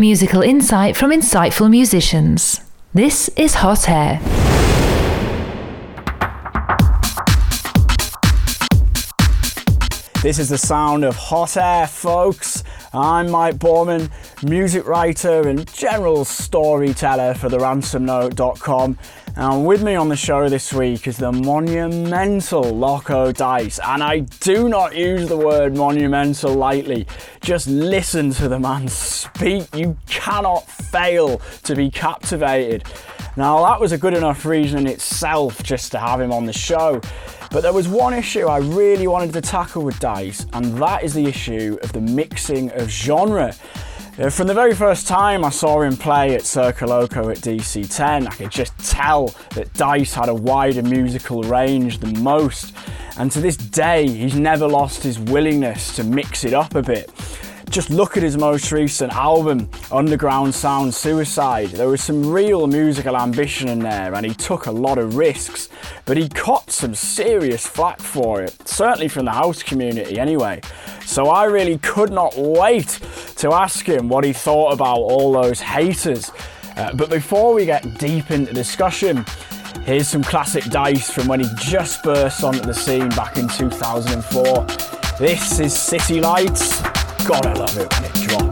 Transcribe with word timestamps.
Musical 0.00 0.40
insight 0.40 0.96
from 0.96 1.10
insightful 1.10 1.68
musicians. 1.68 2.62
This 2.94 3.28
is 3.36 3.56
Hot 3.56 3.86
Air. 3.86 4.18
This 10.22 10.38
is 10.38 10.48
the 10.48 10.56
sound 10.56 11.04
of 11.04 11.16
hot 11.16 11.58
air, 11.58 11.86
folks. 11.86 12.64
I'm 12.94 13.30
Mike 13.30 13.56
Boorman, 13.56 14.10
music 14.42 14.86
writer 14.86 15.46
and 15.46 15.70
general 15.74 16.24
storyteller 16.24 17.34
for 17.34 17.50
the 17.50 17.58
And 19.40 19.64
with 19.64 19.82
me 19.82 19.94
on 19.94 20.10
the 20.10 20.16
show 20.16 20.50
this 20.50 20.70
week 20.70 21.06
is 21.06 21.16
the 21.16 21.32
monumental 21.32 22.62
Loco 22.62 23.32
Dice. 23.32 23.80
And 23.82 24.02
I 24.02 24.18
do 24.18 24.68
not 24.68 24.94
use 24.94 25.30
the 25.30 25.36
word 25.38 25.74
monumental 25.74 26.52
lightly. 26.52 27.06
Just 27.40 27.66
listen 27.66 28.32
to 28.32 28.48
the 28.48 28.58
man 28.58 28.86
speak. 28.86 29.74
You 29.74 29.96
cannot 30.06 30.68
fail 30.68 31.38
to 31.62 31.74
be 31.74 31.90
captivated. 31.90 32.84
Now, 33.34 33.64
that 33.64 33.80
was 33.80 33.92
a 33.92 33.98
good 33.98 34.12
enough 34.12 34.44
reason 34.44 34.80
in 34.80 34.86
itself 34.88 35.62
just 35.62 35.90
to 35.92 35.98
have 35.98 36.20
him 36.20 36.32
on 36.32 36.44
the 36.44 36.52
show. 36.52 37.00
But 37.50 37.62
there 37.62 37.72
was 37.72 37.88
one 37.88 38.12
issue 38.12 38.46
I 38.46 38.58
really 38.58 39.06
wanted 39.06 39.32
to 39.32 39.40
tackle 39.40 39.84
with 39.84 39.98
Dice, 40.00 40.44
and 40.52 40.76
that 40.82 41.02
is 41.02 41.14
the 41.14 41.24
issue 41.24 41.78
of 41.82 41.92
the 41.92 42.02
mixing 42.02 42.72
of 42.72 42.90
genre. 42.90 43.54
Uh, 44.20 44.28
from 44.28 44.46
the 44.46 44.52
very 44.52 44.74
first 44.74 45.06
time 45.06 45.46
I 45.46 45.48
saw 45.48 45.80
him 45.80 45.96
play 45.96 46.34
at 46.34 46.42
Circo 46.42 46.88
Loco 46.88 47.30
at 47.30 47.38
DC10, 47.38 48.26
I 48.26 48.30
could 48.30 48.50
just 48.50 48.76
tell 48.78 49.28
that 49.54 49.72
Dice 49.72 50.12
had 50.12 50.28
a 50.28 50.34
wider 50.34 50.82
musical 50.82 51.42
range 51.44 52.00
than 52.00 52.22
most. 52.22 52.74
And 53.16 53.32
to 53.32 53.40
this 53.40 53.56
day, 53.56 54.06
he's 54.06 54.34
never 54.34 54.68
lost 54.68 55.02
his 55.04 55.18
willingness 55.18 55.96
to 55.96 56.04
mix 56.04 56.44
it 56.44 56.52
up 56.52 56.74
a 56.74 56.82
bit 56.82 57.10
just 57.70 57.88
look 57.88 58.16
at 58.16 58.22
his 58.24 58.36
most 58.36 58.72
recent 58.72 59.12
album, 59.12 59.70
Underground 59.92 60.52
Sound 60.52 60.92
Suicide. 60.92 61.68
There 61.68 61.88
was 61.88 62.02
some 62.02 62.28
real 62.28 62.66
musical 62.66 63.16
ambition 63.16 63.68
in 63.68 63.78
there, 63.78 64.12
and 64.12 64.26
he 64.26 64.34
took 64.34 64.66
a 64.66 64.72
lot 64.72 64.98
of 64.98 65.16
risks, 65.16 65.68
but 66.04 66.16
he 66.16 66.28
caught 66.28 66.72
some 66.72 66.96
serious 66.96 67.64
flack 67.64 68.00
for 68.00 68.42
it, 68.42 68.56
certainly 68.66 69.06
from 69.06 69.24
the 69.24 69.30
house 69.30 69.62
community 69.62 70.18
anyway. 70.18 70.60
So 71.06 71.28
I 71.28 71.44
really 71.44 71.78
could 71.78 72.10
not 72.10 72.36
wait 72.36 72.98
to 73.36 73.52
ask 73.52 73.86
him 73.86 74.08
what 74.08 74.24
he 74.24 74.32
thought 74.32 74.72
about 74.72 74.98
all 74.98 75.32
those 75.32 75.60
haters. 75.60 76.32
Uh, 76.76 76.92
but 76.94 77.08
before 77.08 77.54
we 77.54 77.66
get 77.66 77.98
deep 77.98 78.32
into 78.32 78.52
discussion, 78.52 79.24
here's 79.84 80.08
some 80.08 80.24
classic 80.24 80.64
dice 80.64 81.08
from 81.08 81.28
when 81.28 81.38
he 81.38 81.46
just 81.56 82.02
burst 82.02 82.42
onto 82.42 82.60
the 82.60 82.74
scene 82.74 83.10
back 83.10 83.36
in 83.36 83.46
2004. 83.46 84.66
This 85.18 85.60
is 85.60 85.72
City 85.72 86.20
Lights. 86.20 86.99
God, 87.30 87.46
I 87.46 87.52
love 87.52 87.78
it 87.78 87.92
when 87.92 88.04
it 88.06 88.49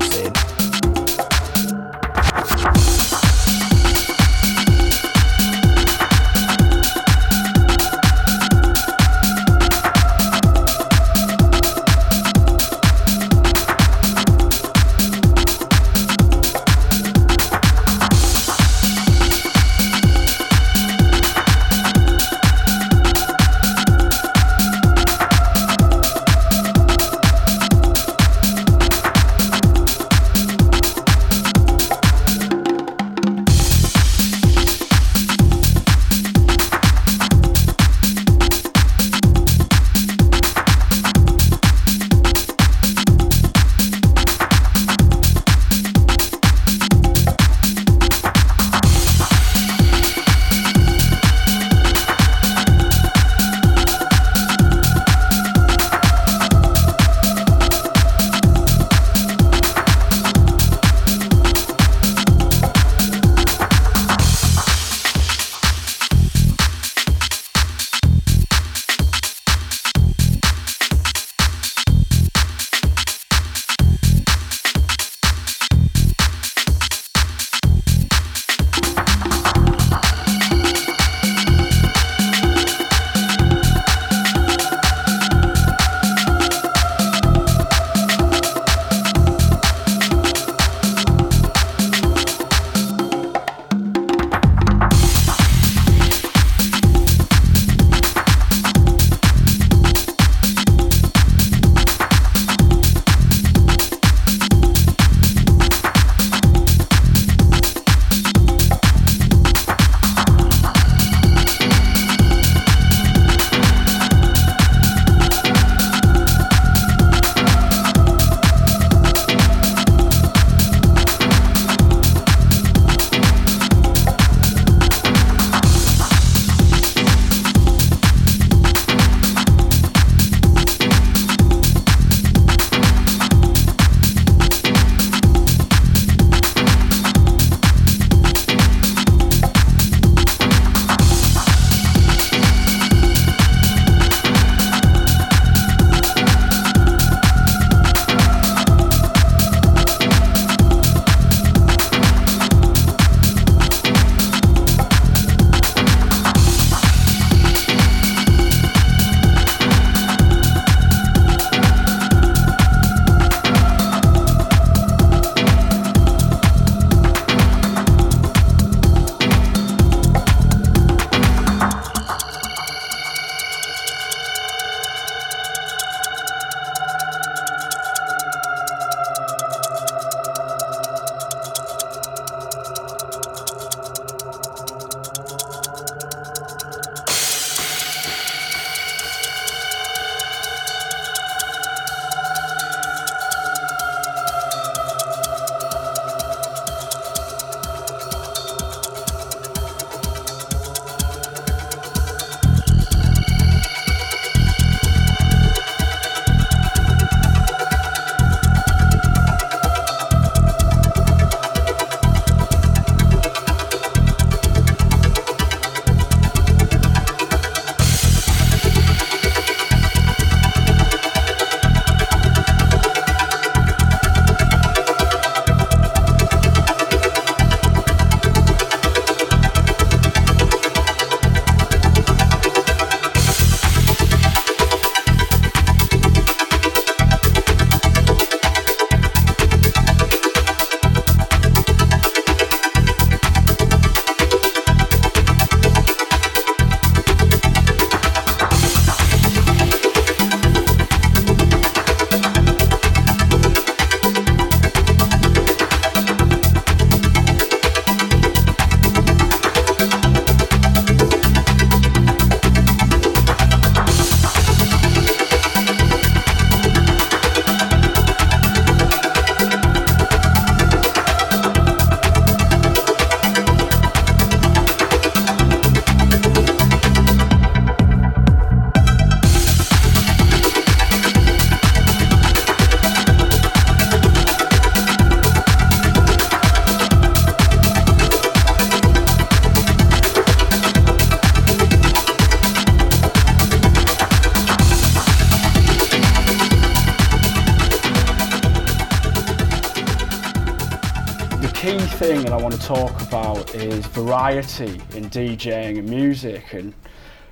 talk 302.68 303.00
about 303.00 303.54
is 303.54 303.87
variety 303.87 304.75
in 304.94 305.09
DJing 305.09 305.78
and 305.78 305.88
music 305.88 306.52
and 306.52 306.75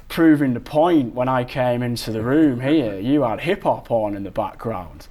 proving 0.09 0.55
the 0.55 0.61
point 0.61 1.15
when 1.15 1.29
I 1.29 1.45
came 1.45 1.83
into 1.83 2.11
the 2.11 2.23
room 2.23 2.59
here, 2.59 2.99
you 2.99 3.21
had 3.21 3.41
hip 3.41 3.65
hop 3.65 3.91
on 3.91 4.17
in 4.17 4.23
the 4.23 4.31
background. 4.31 5.09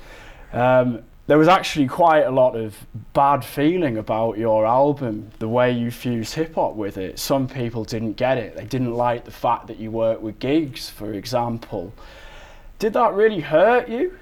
Um, 0.52 1.04
there 1.28 1.38
was 1.38 1.48
actually 1.48 1.86
quite 1.86 2.22
a 2.22 2.32
lot 2.32 2.56
of 2.56 2.76
bad 3.14 3.46
feeling 3.46 4.00
about 4.00 4.40
your 4.40 4.66
album, 4.66 5.30
the 5.38 5.48
way 5.48 5.72
you 5.72 5.92
fused 5.92 6.34
hip 6.34 6.56
hop 6.56 6.74
with 6.74 6.98
it. 6.98 7.20
Some 7.20 7.48
people 7.48 7.84
didn't 7.84 8.14
get 8.14 8.40
it. 8.40 8.56
They 8.56 8.66
didn't 8.66 8.96
like 8.96 9.26
the 9.26 9.32
fact 9.32 9.68
that 9.68 9.78
you 9.78 9.92
worked 9.92 10.24
with 10.24 10.40
Giggs, 10.40 10.90
for 10.90 11.14
example. 11.14 11.94
Did 12.80 12.94
that 12.94 13.14
really 13.14 13.42
hurt 13.42 13.90
you? 13.90 14.18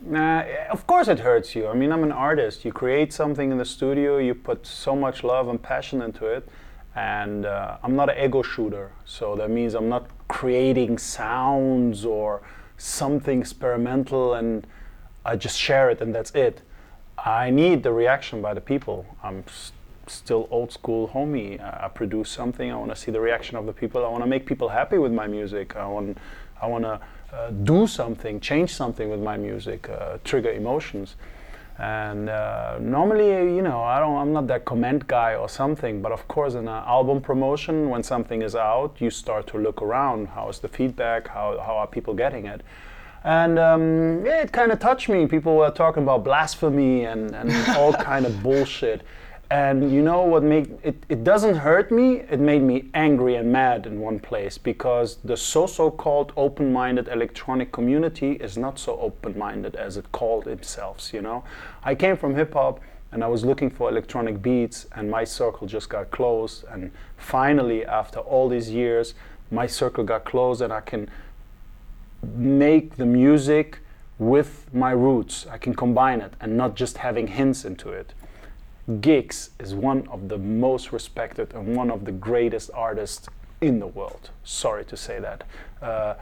Nah, 0.00 0.44
of 0.70 0.86
course 0.86 1.08
it 1.08 1.20
hurts 1.20 1.54
you. 1.54 1.68
I 1.68 1.74
mean, 1.74 1.90
I'm 1.90 2.02
an 2.04 2.12
artist. 2.12 2.64
You 2.64 2.72
create 2.72 3.12
something 3.12 3.50
in 3.50 3.58
the 3.58 3.64
studio, 3.64 4.18
you 4.18 4.34
put 4.34 4.66
so 4.66 4.94
much 4.94 5.24
love 5.24 5.48
and 5.48 5.60
passion 5.60 6.02
into 6.02 6.26
it, 6.26 6.48
and 6.94 7.46
uh, 7.46 7.78
I'm 7.82 7.96
not 7.96 8.10
an 8.10 8.22
ego 8.24 8.42
shooter. 8.42 8.92
So 9.04 9.34
that 9.36 9.50
means 9.50 9.74
I'm 9.74 9.88
not 9.88 10.08
creating 10.28 10.98
sounds 10.98 12.04
or 12.04 12.42
something 12.76 13.40
experimental 13.40 14.34
and 14.34 14.66
I 15.24 15.36
just 15.36 15.58
share 15.58 15.90
it 15.90 16.00
and 16.00 16.14
that's 16.14 16.30
it. 16.32 16.62
I 17.18 17.50
need 17.50 17.82
the 17.82 17.92
reaction 17.92 18.42
by 18.42 18.54
the 18.54 18.60
people. 18.60 19.06
I'm 19.22 19.44
s- 19.48 19.72
still 20.06 20.46
old 20.50 20.70
school 20.72 21.08
homie. 21.08 21.58
I 21.60 21.88
produce 21.88 22.30
something. 22.30 22.70
I 22.70 22.76
want 22.76 22.90
to 22.90 22.96
see 22.96 23.10
the 23.10 23.20
reaction 23.20 23.56
of 23.56 23.66
the 23.66 23.72
people. 23.72 24.04
I 24.04 24.08
want 24.08 24.22
to 24.22 24.28
make 24.28 24.46
people 24.46 24.68
happy 24.68 24.98
with 24.98 25.12
my 25.12 25.26
music. 25.26 25.74
I 25.74 25.86
want, 25.86 26.18
I 26.60 26.66
want 26.66 26.84
to 26.84 27.00
uh, 27.32 27.50
do 27.50 27.86
something, 27.86 28.40
change 28.40 28.74
something 28.74 29.10
with 29.10 29.20
my 29.20 29.36
music, 29.36 29.88
uh, 29.88 30.18
trigger 30.24 30.52
emotions. 30.52 31.16
And 31.78 32.30
uh, 32.30 32.78
normally, 32.80 33.54
you 33.54 33.60
know, 33.60 33.82
I 33.82 34.00
don't, 34.00 34.16
I'm 34.16 34.32
not 34.32 34.46
that 34.46 34.64
comment 34.64 35.06
guy 35.06 35.34
or 35.34 35.48
something. 35.48 36.00
But 36.00 36.12
of 36.12 36.26
course, 36.26 36.54
in 36.54 36.60
an 36.60 36.68
album 36.68 37.20
promotion, 37.20 37.90
when 37.90 38.02
something 38.02 38.40
is 38.42 38.54
out, 38.54 38.96
you 38.98 39.10
start 39.10 39.46
to 39.48 39.58
look 39.58 39.82
around. 39.82 40.28
How 40.28 40.48
is 40.48 40.58
the 40.60 40.68
feedback? 40.68 41.28
How, 41.28 41.58
how 41.58 41.76
are 41.76 41.86
people 41.86 42.14
getting 42.14 42.46
it? 42.46 42.62
and 43.26 43.58
um, 43.58 44.24
yeah, 44.24 44.42
it 44.42 44.52
kind 44.52 44.70
of 44.70 44.78
touched 44.78 45.08
me. 45.08 45.26
People 45.26 45.56
were 45.56 45.70
talking 45.72 46.04
about 46.04 46.22
blasphemy 46.22 47.04
and, 47.06 47.34
and 47.34 47.52
all 47.76 47.92
kind 48.12 48.24
of 48.24 48.40
bullshit. 48.40 49.02
And 49.48 49.92
you 49.92 50.02
know 50.02 50.22
what 50.22 50.42
made 50.42 50.76
it, 50.82 51.04
it 51.08 51.22
doesn't 51.22 51.54
hurt 51.54 51.92
me, 51.92 52.16
it 52.16 52.40
made 52.40 52.62
me 52.62 52.90
angry 52.94 53.36
and 53.36 53.52
mad 53.52 53.86
in 53.86 54.00
one 54.00 54.18
place 54.18 54.58
because 54.58 55.18
the 55.22 55.36
so 55.36 55.66
so 55.66 55.88
called 55.88 56.32
open 56.36 56.72
minded 56.72 57.06
electronic 57.06 57.70
community 57.70 58.32
is 58.32 58.58
not 58.58 58.78
so 58.78 58.98
open 58.98 59.38
minded 59.38 59.76
as 59.76 59.96
it 59.96 60.10
called 60.10 60.48
itself, 60.48 61.12
you 61.14 61.22
know. 61.22 61.44
I 61.84 61.94
came 61.94 62.16
from 62.16 62.34
hip 62.34 62.54
hop 62.54 62.80
and 63.12 63.22
I 63.22 63.28
was 63.28 63.44
looking 63.44 63.70
for 63.70 63.88
electronic 63.88 64.42
beats 64.42 64.86
and 64.96 65.08
my 65.08 65.22
circle 65.22 65.68
just 65.68 65.88
got 65.88 66.10
closed 66.10 66.64
and 66.68 66.90
finally 67.16 67.86
after 67.86 68.18
all 68.18 68.48
these 68.48 68.70
years 68.70 69.14
my 69.50 69.66
circle 69.66 70.02
got 70.02 70.24
closed 70.24 70.60
and 70.60 70.72
I 70.72 70.80
can 70.80 71.08
make 72.22 72.96
the 72.96 73.06
music 73.06 73.78
with 74.18 74.66
my 74.72 74.90
roots. 74.90 75.46
I 75.50 75.58
can 75.58 75.74
combine 75.74 76.20
it 76.20 76.34
and 76.40 76.56
not 76.56 76.74
just 76.74 76.98
having 76.98 77.28
hints 77.28 77.64
into 77.64 77.90
it. 77.90 78.14
Giggs 79.00 79.50
is 79.58 79.74
one 79.74 80.06
of 80.08 80.28
the 80.28 80.38
most 80.38 80.92
respected 80.92 81.52
and 81.54 81.74
one 81.76 81.90
of 81.90 82.04
the 82.04 82.12
greatest 82.12 82.70
artists 82.72 83.28
in 83.60 83.80
the 83.80 83.86
world. 83.86 84.30
Sorry 84.44 84.84
to 84.84 84.96
say 84.96 85.18
that. 85.18 85.44
Uh, 85.82 86.14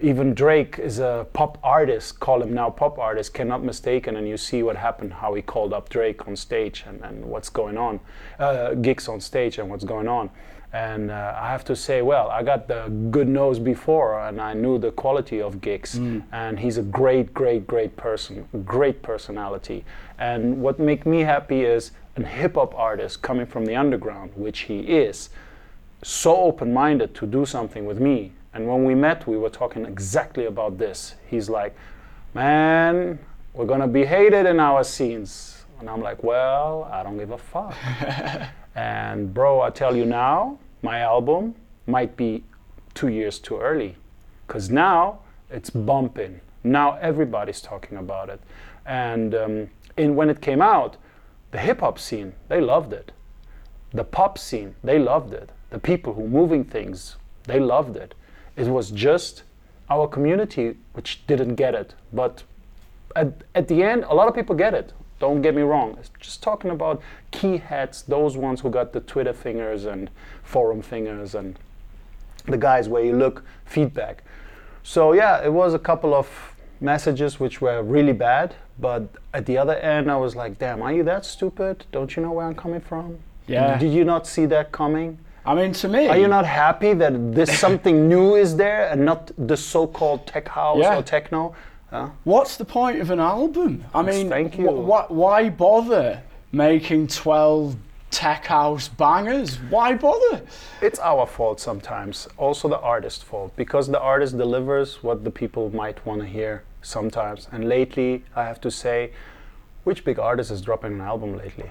even 0.00 0.32
Drake 0.32 0.78
is 0.78 1.00
a 1.00 1.26
pop 1.32 1.58
artist, 1.62 2.20
call 2.20 2.40
him 2.40 2.54
now 2.54 2.70
pop 2.70 2.98
artist, 2.98 3.34
cannot 3.34 3.64
mistaken, 3.64 4.16
and 4.16 4.28
you 4.28 4.36
see 4.36 4.62
what 4.62 4.76
happened, 4.76 5.12
how 5.12 5.34
he 5.34 5.42
called 5.42 5.72
up 5.72 5.88
Drake 5.88 6.26
on 6.28 6.36
stage 6.36 6.84
and, 6.86 7.02
and 7.02 7.24
what's 7.24 7.50
going 7.50 7.76
on, 7.76 8.00
uh, 8.38 8.74
on 9.08 9.20
stage 9.20 9.58
and 9.58 9.68
what's 9.68 9.84
going 9.84 10.06
on. 10.06 10.30
And 10.72 11.10
uh, 11.10 11.34
I 11.40 11.48
have 11.48 11.64
to 11.66 11.76
say, 11.76 12.02
well, 12.02 12.28
I 12.28 12.42
got 12.42 12.68
the 12.68 12.88
good 13.10 13.28
nose 13.28 13.58
before, 13.58 14.20
and 14.20 14.38
I 14.40 14.52
knew 14.52 14.78
the 14.78 14.92
quality 14.92 15.40
of 15.40 15.62
Giggs. 15.62 15.98
Mm. 15.98 16.24
And 16.32 16.60
he's 16.60 16.76
a 16.76 16.82
great, 16.82 17.32
great, 17.32 17.66
great 17.66 17.96
person, 17.96 18.46
great 18.66 19.02
personality. 19.02 19.84
And 20.18 20.60
what 20.60 20.78
makes 20.78 21.06
me 21.06 21.20
happy 21.20 21.62
is 21.62 21.92
a 22.16 22.22
hip 22.22 22.56
hop 22.56 22.74
artist 22.74 23.22
coming 23.22 23.46
from 23.46 23.64
the 23.64 23.76
underground, 23.76 24.32
which 24.34 24.60
he 24.60 24.80
is, 24.80 25.30
so 26.02 26.36
open-minded 26.36 27.14
to 27.14 27.26
do 27.26 27.46
something 27.46 27.86
with 27.86 27.98
me. 27.98 28.32
And 28.52 28.68
when 28.68 28.84
we 28.84 28.94
met, 28.94 29.26
we 29.26 29.38
were 29.38 29.50
talking 29.50 29.86
exactly 29.86 30.46
about 30.46 30.78
this. 30.78 31.14
He's 31.26 31.48
like, 31.48 31.74
"Man, 32.34 33.18
we're 33.54 33.66
gonna 33.66 33.88
be 33.88 34.04
hated 34.04 34.46
in 34.46 34.58
our 34.58 34.84
scenes," 34.84 35.64
and 35.80 35.88
I'm 35.88 36.02
like, 36.02 36.22
"Well, 36.22 36.88
I 36.90 37.02
don't 37.02 37.18
give 37.18 37.30
a 37.30 37.38
fuck." 37.38 37.74
And 38.74 39.32
bro, 39.34 39.60
I 39.60 39.70
tell 39.70 39.96
you 39.96 40.04
now, 40.04 40.58
my 40.82 41.00
album 41.00 41.54
might 41.86 42.16
be 42.16 42.44
two 42.94 43.08
years 43.08 43.38
too 43.38 43.58
early. 43.58 43.96
Because 44.46 44.70
now 44.70 45.20
it's 45.50 45.70
bumping. 45.70 46.40
Now 46.64 46.96
everybody's 47.00 47.60
talking 47.60 47.98
about 47.98 48.28
it. 48.28 48.40
And 48.86 49.34
um, 49.34 49.70
in, 49.96 50.16
when 50.16 50.30
it 50.30 50.40
came 50.40 50.62
out, 50.62 50.96
the 51.50 51.58
hip 51.58 51.80
hop 51.80 51.98
scene, 51.98 52.34
they 52.48 52.60
loved 52.60 52.92
it. 52.92 53.12
The 53.92 54.04
pop 54.04 54.38
scene, 54.38 54.74
they 54.84 54.98
loved 54.98 55.32
it. 55.32 55.50
The 55.70 55.78
people 55.78 56.14
who 56.14 56.26
moving 56.28 56.64
things, 56.64 57.16
they 57.44 57.60
loved 57.60 57.96
it. 57.96 58.14
It 58.56 58.66
was 58.66 58.90
just 58.90 59.42
our 59.90 60.06
community 60.06 60.76
which 60.92 61.26
didn't 61.26 61.54
get 61.54 61.74
it. 61.74 61.94
But 62.12 62.42
at, 63.16 63.42
at 63.54 63.68
the 63.68 63.82
end, 63.82 64.04
a 64.04 64.14
lot 64.14 64.28
of 64.28 64.34
people 64.34 64.54
get 64.54 64.74
it. 64.74 64.92
Don't 65.18 65.42
get 65.42 65.54
me 65.54 65.62
wrong. 65.62 65.96
It's 65.98 66.10
just 66.20 66.42
talking 66.42 66.70
about 66.70 67.02
key 67.30 67.56
heads, 67.58 68.02
those 68.02 68.36
ones 68.36 68.60
who 68.60 68.70
got 68.70 68.92
the 68.92 69.00
Twitter 69.00 69.32
fingers 69.32 69.84
and 69.84 70.10
forum 70.42 70.80
fingers 70.82 71.34
and 71.34 71.58
the 72.46 72.56
guys 72.56 72.88
where 72.88 73.04
you 73.04 73.16
look 73.16 73.42
feedback. 73.64 74.22
So 74.82 75.12
yeah, 75.12 75.44
it 75.44 75.52
was 75.52 75.74
a 75.74 75.78
couple 75.78 76.14
of 76.14 76.28
messages 76.80 77.40
which 77.40 77.60
were 77.60 77.82
really 77.82 78.12
bad, 78.12 78.54
but 78.78 79.02
at 79.34 79.44
the 79.46 79.58
other 79.58 79.74
end 79.76 80.10
I 80.10 80.16
was 80.16 80.36
like, 80.36 80.58
damn, 80.58 80.82
are 80.82 80.92
you 80.92 81.02
that 81.04 81.24
stupid? 81.24 81.84
Don't 81.92 82.14
you 82.16 82.22
know 82.22 82.32
where 82.32 82.46
I'm 82.46 82.54
coming 82.54 82.80
from? 82.80 83.18
Yeah. 83.46 83.76
Did 83.78 83.92
you 83.92 84.04
not 84.04 84.26
see 84.26 84.46
that 84.46 84.72
coming? 84.72 85.18
I 85.44 85.54
mean, 85.54 85.72
to 85.72 85.88
me, 85.88 86.08
Are 86.08 86.18
you 86.18 86.28
not 86.28 86.44
happy 86.44 86.92
that 86.94 87.34
this 87.34 87.58
something 87.66 88.08
new 88.08 88.34
is 88.36 88.56
there 88.56 88.88
and 88.90 89.04
not 89.04 89.30
the 89.38 89.56
so-called 89.56 90.26
tech 90.26 90.46
house 90.48 90.78
Yeah. 90.80 90.98
or 90.98 91.02
techno? 91.02 91.54
Huh? 91.90 92.10
What's 92.24 92.56
the 92.56 92.64
point 92.64 93.00
of 93.00 93.10
an 93.10 93.20
album? 93.20 93.84
I 93.94 94.02
mean, 94.02 94.28
thank 94.28 94.58
you. 94.58 94.66
wh- 94.66 95.06
wh- 95.06 95.10
why 95.10 95.48
bother 95.48 96.22
making 96.52 97.06
12 97.08 97.76
tech 98.10 98.44
house 98.46 98.88
bangers? 98.88 99.56
Why 99.70 99.94
bother? 99.94 100.42
It's 100.82 100.98
our 100.98 101.26
fault 101.26 101.60
sometimes, 101.60 102.28
also 102.36 102.68
the 102.68 102.78
artist's 102.80 103.22
fault, 103.22 103.56
because 103.56 103.88
the 103.88 104.00
artist 104.00 104.36
delivers 104.36 105.02
what 105.02 105.24
the 105.24 105.30
people 105.30 105.70
might 105.74 106.04
want 106.04 106.20
to 106.20 106.26
hear 106.26 106.62
sometimes. 106.82 107.48
And 107.52 107.68
lately, 107.68 108.24
I 108.36 108.44
have 108.44 108.60
to 108.62 108.70
say, 108.70 109.12
which 109.84 110.04
big 110.04 110.18
artist 110.18 110.50
is 110.50 110.60
dropping 110.60 110.92
an 110.94 111.00
album 111.00 111.36
lately? 111.38 111.70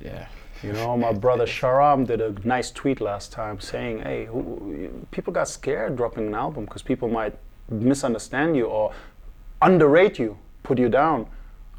Yeah. 0.00 0.26
You 0.64 0.72
know, 0.72 0.96
my 0.96 1.12
brother 1.12 1.46
Sharam 1.46 2.06
did 2.06 2.20
a 2.20 2.34
nice 2.46 2.70
tweet 2.70 3.00
last 3.00 3.32
time 3.32 3.58
saying, 3.58 4.00
"Hey, 4.02 4.26
who, 4.26 4.88
people 5.10 5.32
got 5.32 5.48
scared 5.48 5.96
dropping 5.96 6.28
an 6.28 6.34
album 6.34 6.66
because 6.66 6.82
people 6.82 7.08
might 7.08 7.36
misunderstand 7.68 8.56
you 8.56 8.66
or 8.66 8.92
underrate 9.62 10.18
you, 10.18 10.38
put 10.62 10.78
you 10.78 10.88
down." 10.88 11.26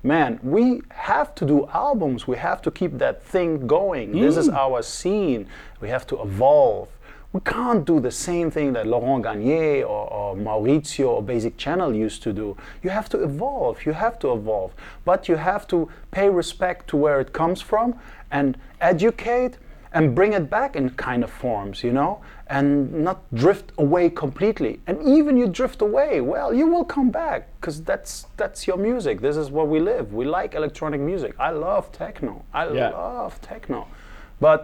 Man, 0.06 0.38
we 0.44 0.82
have 0.92 1.34
to 1.36 1.46
do 1.46 1.66
albums. 1.74 2.28
We 2.28 2.36
have 2.36 2.62
to 2.64 2.72
keep 2.72 2.98
that 2.98 3.24
thing 3.24 3.68
going. 3.68 4.12
This 4.12 4.36
is 4.36 4.50
mm. 4.50 4.54
our 4.54 4.82
scene. 4.82 5.48
We 5.80 5.88
have 5.88 6.06
to 6.08 6.22
evolve. 6.22 6.90
We 7.32 7.40
can't 7.40 7.86
do 7.86 8.02
the 8.02 8.12
same 8.12 8.52
thing 8.52 8.74
that 8.74 8.86
Laurent 8.86 9.24
Garnier 9.24 9.86
or, 9.86 10.12
or 10.12 10.36
Maurizio 10.36 11.08
or 11.08 11.24
Basic 11.24 11.58
Channel 11.58 11.96
used 11.96 12.22
to 12.24 12.34
do. 12.34 12.56
You 12.84 12.92
have 12.92 13.08
to 13.10 13.24
evolve. 13.24 13.86
You 13.86 13.94
have 13.94 14.20
to 14.20 14.34
evolve. 14.34 14.74
But 15.06 15.30
you 15.30 15.38
have 15.38 15.68
to 15.70 15.90
pay 16.12 16.30
respect 16.30 16.90
to 16.90 16.98
where 16.98 17.20
it 17.22 17.32
comes 17.32 17.62
from 17.62 17.96
and 18.30 18.58
educate 18.82 19.58
and 19.94 20.14
bring 20.14 20.34
it 20.34 20.50
back 20.50 20.76
in 20.76 20.90
kind 20.92 21.24
of 21.24 21.32
forms, 21.32 21.84
you 21.84 21.94
know, 21.94 22.22
and 22.54 22.94
not 23.04 23.20
drift 23.34 23.72
away 23.80 24.12
completely. 24.12 24.80
And 24.86 25.02
even 25.02 25.38
you 25.38 25.48
drift 25.48 25.82
away, 25.82 26.22
well, 26.22 26.54
you 26.54 26.68
will 26.68 26.86
come 26.86 27.10
back 27.10 27.48
because 27.60 27.82
that's 27.84 28.28
that's 28.38 28.68
your 28.68 28.78
music. 28.78 29.22
This 29.22 29.38
is 29.38 29.50
what 29.50 29.68
we 29.68 29.80
live. 29.80 30.14
We 30.14 30.26
like 30.26 30.54
electronic 30.54 31.02
music. 31.02 31.34
I 31.40 31.50
love 31.50 31.92
techno. 31.92 32.44
I 32.54 32.64
Yeah. 32.70 32.90
love 32.90 33.42
techno, 33.42 33.88
but 34.40 34.62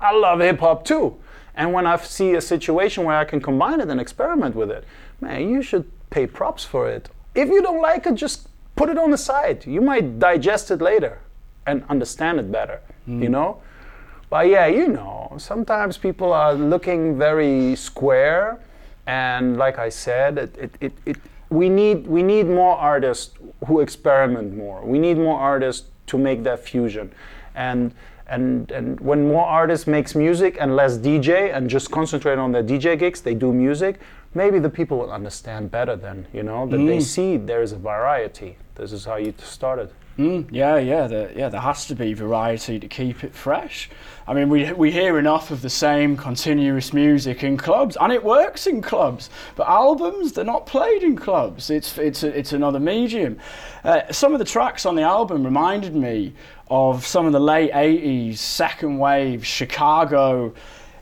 I 0.00 0.10
love 0.24 0.40
hip 0.40 0.58
hop 0.60 0.84
too. 0.84 1.06
And 1.54 1.72
when 1.72 1.86
I 1.86 1.96
see 1.96 2.34
a 2.34 2.40
situation 2.40 3.04
where 3.04 3.16
I 3.16 3.24
can 3.24 3.40
combine 3.40 3.80
it 3.80 3.88
and 3.88 4.00
experiment 4.00 4.54
with 4.56 4.70
it, 4.70 4.82
man, 5.20 5.48
you 5.48 5.62
should 5.62 5.84
pay 6.10 6.26
props 6.26 6.64
for 6.64 6.88
it. 6.96 7.08
If 7.34 7.48
you 7.48 7.62
don't 7.62 7.82
like 7.90 8.02
it, 8.08 8.14
just 8.16 8.48
put 8.74 8.88
it 8.88 8.98
on 8.98 9.10
the 9.10 9.18
side. 9.30 9.64
You 9.64 9.80
might 9.80 10.18
digest 10.18 10.70
it 10.70 10.80
later 10.82 11.18
and 11.66 11.84
understand 11.88 12.40
it 12.40 12.50
better, 12.50 12.80
you 13.06 13.28
mm. 13.28 13.36
know? 13.36 13.50
But 14.28 14.48
yeah, 14.48 14.66
you 14.66 14.88
know, 14.88 15.34
sometimes 15.38 15.96
people 15.96 16.32
are 16.32 16.54
looking 16.54 17.16
very 17.16 17.76
square, 17.76 18.58
and 19.06 19.56
like 19.56 19.78
I 19.78 19.88
said, 19.88 20.38
it, 20.38 20.56
it, 20.58 20.74
it, 20.80 20.92
it, 21.06 21.16
we 21.48 21.68
need 21.68 22.06
we 22.06 22.22
need 22.22 22.46
more 22.46 22.76
artists 22.76 23.34
who 23.66 23.80
experiment 23.80 24.56
more. 24.56 24.84
We 24.84 24.98
need 24.98 25.16
more 25.16 25.38
artists 25.38 25.88
to 26.08 26.18
make 26.18 26.42
that 26.42 26.58
fusion, 26.58 27.12
and 27.54 27.94
and 28.26 28.70
and 28.72 28.98
when 29.00 29.28
more 29.28 29.46
artists 29.46 29.86
makes 29.86 30.16
music 30.16 30.56
and 30.58 30.74
less 30.74 30.98
DJ 30.98 31.54
and 31.54 31.70
just 31.70 31.92
concentrate 31.92 32.38
on 32.38 32.50
their 32.50 32.64
DJ 32.64 32.98
gigs, 32.98 33.20
they 33.20 33.34
do 33.34 33.52
music. 33.52 34.00
Maybe 34.34 34.58
the 34.58 34.68
people 34.68 34.98
will 34.98 35.12
understand 35.12 35.70
better 35.70 35.96
then, 35.96 36.26
you 36.32 36.42
know, 36.42 36.66
that 36.66 36.76
they 36.76 36.98
mm. 36.98 37.02
see 37.02 37.36
there 37.38 37.62
is 37.62 37.72
a 37.72 37.78
variety. 37.78 38.58
This 38.74 38.92
is 38.92 39.04
how 39.04 39.16
you 39.16 39.32
started. 39.38 39.90
Mm, 40.18 40.48
yeah, 40.50 40.78
yeah, 40.78 41.06
there, 41.06 41.30
yeah. 41.36 41.50
There 41.50 41.60
has 41.60 41.84
to 41.86 41.94
be 41.94 42.14
variety 42.14 42.80
to 42.80 42.88
keep 42.88 43.22
it 43.22 43.34
fresh. 43.34 43.90
I 44.26 44.32
mean, 44.32 44.48
we 44.48 44.72
we 44.72 44.90
hear 44.90 45.18
enough 45.18 45.50
of 45.50 45.60
the 45.60 45.68
same 45.68 46.16
continuous 46.16 46.94
music 46.94 47.44
in 47.44 47.58
clubs, 47.58 47.98
and 48.00 48.10
it 48.10 48.24
works 48.24 48.66
in 48.66 48.80
clubs. 48.80 49.28
But 49.56 49.68
albums, 49.68 50.32
they're 50.32 50.44
not 50.44 50.64
played 50.64 51.02
in 51.02 51.16
clubs. 51.16 51.68
It's 51.68 51.98
it's 51.98 52.22
a, 52.22 52.38
it's 52.38 52.54
another 52.54 52.80
medium. 52.80 53.38
Uh, 53.84 54.10
some 54.10 54.32
of 54.32 54.38
the 54.38 54.46
tracks 54.46 54.86
on 54.86 54.94
the 54.94 55.02
album 55.02 55.44
reminded 55.44 55.94
me 55.94 56.32
of 56.70 57.06
some 57.06 57.26
of 57.26 57.32
the 57.32 57.40
late 57.40 57.72
'80s 57.72 58.38
second 58.38 58.96
wave 58.96 59.44
Chicago 59.44 60.54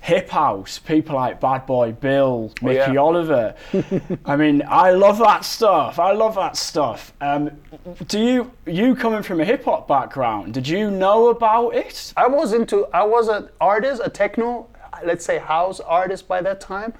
hip 0.04 0.28
house, 0.28 0.78
people 0.78 1.14
like 1.14 1.40
Bad 1.40 1.64
Boy 1.64 1.92
Bill, 1.92 2.52
Mickey 2.60 2.92
yeah. 2.92 2.96
Oliver. 2.96 3.54
I 4.26 4.36
mean, 4.36 4.62
I 4.68 4.90
love 4.90 5.16
that 5.16 5.46
stuff. 5.46 5.98
I 5.98 6.12
love 6.12 6.34
that 6.34 6.58
stuff. 6.58 7.14
Um, 7.22 7.50
do 8.06 8.20
you, 8.20 8.52
you 8.66 8.94
coming 8.94 9.22
from 9.22 9.40
a 9.40 9.46
hip 9.46 9.64
hop 9.64 9.88
background, 9.88 10.52
did 10.52 10.68
you 10.68 10.90
know 10.90 11.28
about 11.28 11.70
it? 11.70 12.12
I 12.18 12.26
was 12.26 12.52
into, 12.52 12.84
I 12.92 13.02
was 13.02 13.28
an 13.28 13.48
artist, 13.62 14.02
a 14.04 14.10
techno, 14.10 14.66
let's 15.02 15.24
say 15.24 15.38
house 15.38 15.80
artist 15.80 16.28
by 16.28 16.42
that 16.42 16.60
time. 16.60 16.92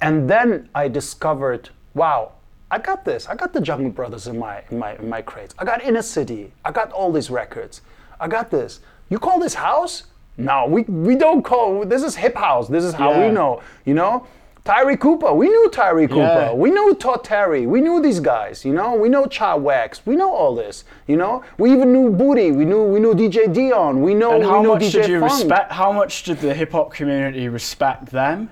And 0.00 0.30
then 0.30 0.68
I 0.72 0.86
discovered, 0.86 1.70
wow, 1.94 2.30
I 2.70 2.78
got 2.78 3.04
this. 3.04 3.26
I 3.26 3.34
got 3.34 3.52
the 3.52 3.60
Jungle 3.60 3.90
Brothers 3.90 4.28
in 4.28 4.38
my, 4.38 4.62
in 4.70 4.78
my, 4.78 4.94
in 4.98 5.08
my 5.08 5.20
crates. 5.20 5.52
I 5.58 5.64
got 5.64 5.82
Inner 5.82 6.02
City. 6.02 6.52
I 6.64 6.70
got 6.70 6.92
all 6.92 7.10
these 7.10 7.28
records. 7.28 7.82
I 8.20 8.28
got 8.28 8.52
this. 8.52 8.78
You 9.08 9.18
call 9.18 9.40
this 9.40 9.54
house? 9.54 10.04
No, 10.36 10.66
we, 10.66 10.82
we 10.82 11.14
don't 11.16 11.42
call, 11.42 11.84
this 11.84 12.02
is 12.02 12.16
hip 12.16 12.36
house. 12.36 12.68
This 12.68 12.84
is 12.84 12.92
how 12.94 13.12
Yeah. 13.12 13.26
we 13.28 13.32
know, 13.32 13.62
you 13.84 13.94
know? 13.94 14.26
Tyree 14.64 14.96
Cooper, 14.96 15.32
we 15.34 15.46
knew 15.48 15.68
Tyree 15.70 16.08
Cooper. 16.08 16.20
Yeah. 16.20 16.52
We 16.54 16.70
knew 16.70 16.94
Todd 16.94 17.22
Terry. 17.22 17.66
We 17.66 17.82
knew 17.82 18.00
these 18.00 18.18
guys, 18.18 18.64
you 18.64 18.72
know. 18.72 18.94
We 18.94 19.10
know 19.10 19.26
Chad 19.26 19.62
Wax. 19.62 20.00
We 20.06 20.16
know 20.16 20.32
all 20.32 20.54
this, 20.54 20.84
you 21.06 21.18
know. 21.18 21.44
We 21.58 21.70
even 21.70 21.92
knew 21.92 22.08
Booty. 22.10 22.50
We 22.50 22.64
knew 22.64 22.82
we 22.84 22.98
knew 22.98 23.12
DJ 23.14 23.52
Deeon. 23.52 24.00
We 24.00 24.14
know 24.14 24.32
And 24.32 24.40
we 24.42 24.48
how 24.48 24.62
know 24.62 24.72
much 24.72 24.84
DJ 24.84 24.92
did 24.92 25.08
you 25.10 25.22
respect, 25.22 25.70
how 25.70 25.92
much 25.92 26.22
did 26.22 26.38
the 26.38 26.54
hip 26.54 26.72
hop 26.72 26.94
community 26.94 27.46
respect 27.48 28.06
them? 28.06 28.48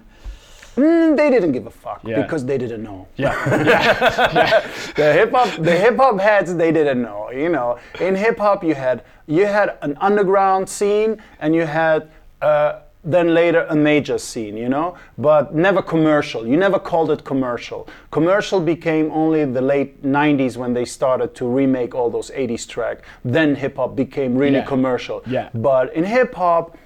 Mm, 0.77 1.17
they 1.17 1.31
didn't 1.31 1.53
give 1.53 1.67
a 1.67 1.71
fuck 1.71 2.01
Yeah. 2.05 2.21
because 2.23 2.45
they 2.45 2.59
didn't 2.59 2.83
know. 2.83 3.07
Yeah. 3.17 3.33
the 4.97 5.13
hip 5.15 5.31
hop 5.33 5.63
the 5.63 5.73
hip 5.77 5.97
hop 5.97 6.21
heads 6.21 6.55
they 6.55 6.73
didn't 6.73 7.01
know. 7.01 7.31
You 7.31 7.49
know, 7.49 7.79
in 8.01 8.15
hip 8.17 8.39
hop 8.39 8.63
you 8.65 8.75
had 8.75 9.03
you 9.37 9.47
had 9.47 9.69
an 9.87 9.97
underground 10.09 10.69
scene 10.69 11.13
and 11.41 11.55
you 11.55 11.65
had 11.67 12.01
uh, 12.43 12.81
then 13.05 13.35
later 13.35 13.63
a 13.69 13.75
major 13.91 14.19
scene. 14.19 14.57
You 14.65 14.69
know, 14.69 14.89
but 15.19 15.55
never 15.55 15.83
commercial. 15.95 16.47
You 16.47 16.57
never 16.67 16.79
called 16.91 17.11
it 17.11 17.25
commercial. 17.25 17.81
Commercial 18.11 18.61
became 18.61 19.07
only 19.23 19.45
the 19.59 19.65
late 19.73 19.93
'90s 20.03 20.57
when 20.57 20.73
they 20.75 20.85
started 20.85 21.29
to 21.39 21.45
remake 21.59 21.95
all 21.95 22.11
those 22.11 22.31
'80s 22.43 22.65
track. 22.75 22.97
Then 23.25 23.49
hip 23.63 23.77
hop 23.77 23.97
became 23.97 24.33
really 24.43 24.61
Yeah. 24.63 24.75
commercial. 24.75 25.19
Yeah. 25.27 25.49
But 25.55 25.85
in 25.99 26.05
hip 26.05 26.35
hop, 26.35 26.77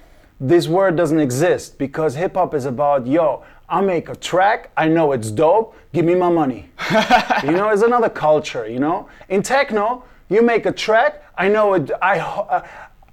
this 0.51 0.67
word 0.67 0.95
doesn't 0.95 1.19
exist 1.29 1.77
because 1.77 2.15
hip 2.15 2.35
hop 2.35 2.53
is 2.53 2.65
about 2.65 3.07
yo. 3.07 3.43
I 3.69 3.81
make 3.81 4.07
a 4.09 4.15
track. 4.15 4.59
I 4.77 4.87
know 4.87 5.11
it's 5.15 5.29
dope. 5.43 5.75
Give 5.93 6.05
me 6.05 6.15
my 6.15 6.29
money. 6.41 6.61
you 7.43 7.51
know, 7.57 7.67
it's 7.73 7.81
another 7.91 8.09
culture. 8.09 8.65
You 8.73 8.79
know, 8.79 8.97
in 9.27 9.41
techno, 9.43 10.03
you 10.29 10.41
make 10.41 10.65
a 10.65 10.71
track. 10.71 11.11
I 11.37 11.47
know 11.47 11.73
it. 11.75 11.91
I. 12.01 12.19
uh, 12.19 12.67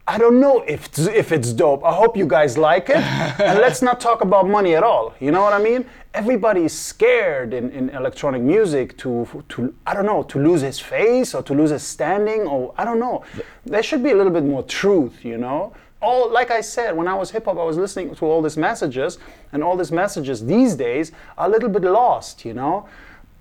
I 0.07 0.19
don't 0.19 0.39
know 0.39 0.61
if 0.69 0.85
it's, 0.85 0.99
if 0.99 1.33
it's 1.33 1.55
dope. 1.55 1.83
I 1.83 1.95
hope 1.95 2.15
you 2.15 2.27
guys 2.27 2.59
like 2.59 2.91
it. 2.91 2.97
and 2.97 3.59
let's 3.59 3.81
not 3.81 4.01
talk 4.01 4.21
about 4.21 4.47
money 4.47 4.75
at 4.75 4.83
all. 4.83 5.15
You 5.19 5.31
know 5.31 5.41
what 5.41 5.55
I 5.55 5.59
mean? 5.59 5.87
Everybody 6.13 6.65
is 6.65 6.79
scared 6.79 7.55
in, 7.55 7.71
in 7.71 7.89
electronic 7.89 8.43
music 8.43 8.99
to 8.99 9.27
to 9.49 9.75
I 9.87 9.95
don't 9.95 10.05
know 10.05 10.23
to 10.25 10.39
lose 10.39 10.61
his 10.61 10.79
face 10.79 11.35
or 11.35 11.43
to 11.45 11.55
lose 11.55 11.71
his 11.71 11.83
standing 11.83 12.43
or 12.43 12.75
I 12.77 12.85
don't 12.85 13.01
know. 13.01 13.25
There 13.65 13.83
should 13.83 14.03
be 14.03 14.11
a 14.11 14.15
little 14.15 14.33
bit 14.33 14.45
more 14.45 14.63
truth. 14.63 15.25
You 15.25 15.39
know 15.39 15.73
all 16.05 16.31
like 16.31 16.51
I 16.51 16.61
said, 16.61 16.97
when 16.97 17.09
I 17.09 17.15
was 17.15 17.31
hip 17.31 17.47
hop, 17.47 17.59
I 17.59 17.65
was 17.65 17.79
listening 17.79 18.15
to 18.15 18.27
all 18.27 18.43
these 18.43 18.57
messages, 18.57 19.19
and 19.53 19.65
all 19.65 19.77
these 19.77 19.91
messages 19.91 20.45
these 20.45 20.75
days 20.77 21.13
are 21.39 21.47
a 21.47 21.51
little 21.51 21.71
bit 21.71 21.83
lost, 21.83 22.45
you 22.45 22.55
know. 22.55 22.87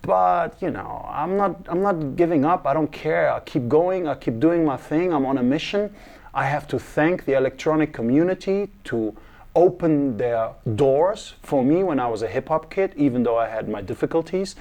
But 0.03 0.62
you 0.62 0.69
know, 0.69 1.05
I'm 1.10 1.38
not 1.38 1.65
I'm 1.67 1.81
not 1.81 2.15
giving 2.15 2.45
up. 2.45 2.67
I 2.67 2.74
don't 2.74 2.91
care. 2.91 3.31
I 3.33 3.39
keep 3.39 3.67
going. 3.67 4.07
I 4.07 4.15
keep 4.15 4.39
doing 4.39 4.63
my 4.65 4.77
thing. 4.77 5.13
I'm 5.13 5.25
on 5.25 5.38
a 5.38 5.43
mission. 5.43 5.93
I 6.33 6.45
have 6.45 6.67
to 6.67 6.79
thank 6.79 7.25
the 7.25 7.33
electronic 7.33 7.93
community 7.93 8.69
to 8.86 9.15
open 9.55 10.17
their 10.17 10.51
doors 10.75 11.36
for 11.41 11.63
me 11.63 11.83
when 11.83 12.00
I 12.00 12.07
was 12.07 12.22
a 12.22 12.27
hip 12.27 12.50
hop 12.50 12.69
kid, 12.69 12.93
even 12.98 13.24
though 13.24 13.38
I 13.38 13.48
had 13.48 13.69
my 13.69 13.81
difficulties. 13.81 14.55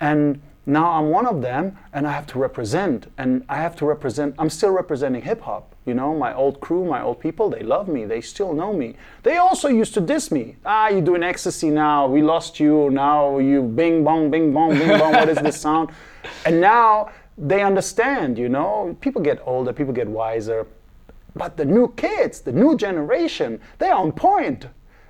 And 0.00 0.40
now 0.68 0.90
I'm 0.92 1.08
one 1.08 1.24
of 1.24 1.40
them 1.40 1.78
and 1.94 2.06
I 2.06 2.12
have 2.12 2.26
to 2.28 2.38
represent 2.38 3.10
and 3.16 3.42
I 3.48 3.56
have 3.56 3.74
to 3.76 3.86
represent 3.86 4.34
I'm 4.38 4.50
still 4.50 4.70
representing 4.70 5.22
hip 5.22 5.40
hop 5.40 5.74
you 5.86 5.94
know 5.94 6.14
my 6.14 6.34
old 6.34 6.60
crew 6.60 6.84
my 6.84 7.00
old 7.00 7.20
people 7.20 7.48
they 7.48 7.62
love 7.62 7.88
me 7.88 8.04
they 8.04 8.20
still 8.20 8.52
know 8.52 8.74
me. 8.74 8.94
They 9.22 9.38
also 9.38 9.68
used 9.68 9.94
to 9.94 10.02
diss 10.02 10.30
me. 10.30 10.56
Ah 10.66 10.88
you're 10.88 11.00
doing 11.00 11.22
ecstasy 11.22 11.70
now 11.70 12.06
we 12.06 12.20
lost 12.20 12.60
you 12.60 12.90
now 12.90 13.38
you 13.38 13.62
bing 13.62 14.04
bong 14.04 14.30
bing 14.30 14.52
bong 14.52 14.78
bing 14.78 14.98
bong 14.98 15.12
what 15.12 15.30
is 15.30 15.38
this 15.38 15.58
sound? 15.66 15.88
And 16.44 16.60
now 16.60 17.12
they 17.38 17.62
understand 17.62 18.36
you 18.36 18.50
know 18.50 18.94
people 19.00 19.22
get 19.22 19.40
older 19.46 19.72
people 19.72 19.94
get 19.94 20.06
wiser 20.06 20.66
but 21.34 21.56
the 21.56 21.64
new 21.64 21.88
kids 21.94 22.42
the 22.42 22.52
new 22.52 22.76
generation 22.76 23.58
they're 23.78 23.94
on 23.94 24.12
point. 24.12 24.66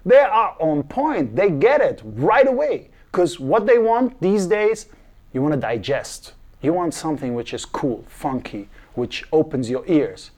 They 0.06 0.20
are 0.20 0.56
on 0.60 0.84
point 0.84 1.34
they 1.34 1.50
get 1.50 1.80
it 1.80 2.00
right 2.04 2.46
away 2.46 2.90
because 3.10 3.40
what 3.40 3.66
they 3.66 3.78
want 3.78 4.20
these 4.20 4.46
days 4.46 4.86
you 5.32 5.42
want 5.42 5.54
to 5.54 5.60
digest. 5.60 6.32
You 6.62 6.72
want 6.72 6.94
something 6.94 7.34
which 7.34 7.54
is 7.54 7.64
cool, 7.64 8.04
funky, 8.08 8.68
which 8.94 9.24
opens 9.32 9.70
your 9.70 9.84
ears, 9.86 10.30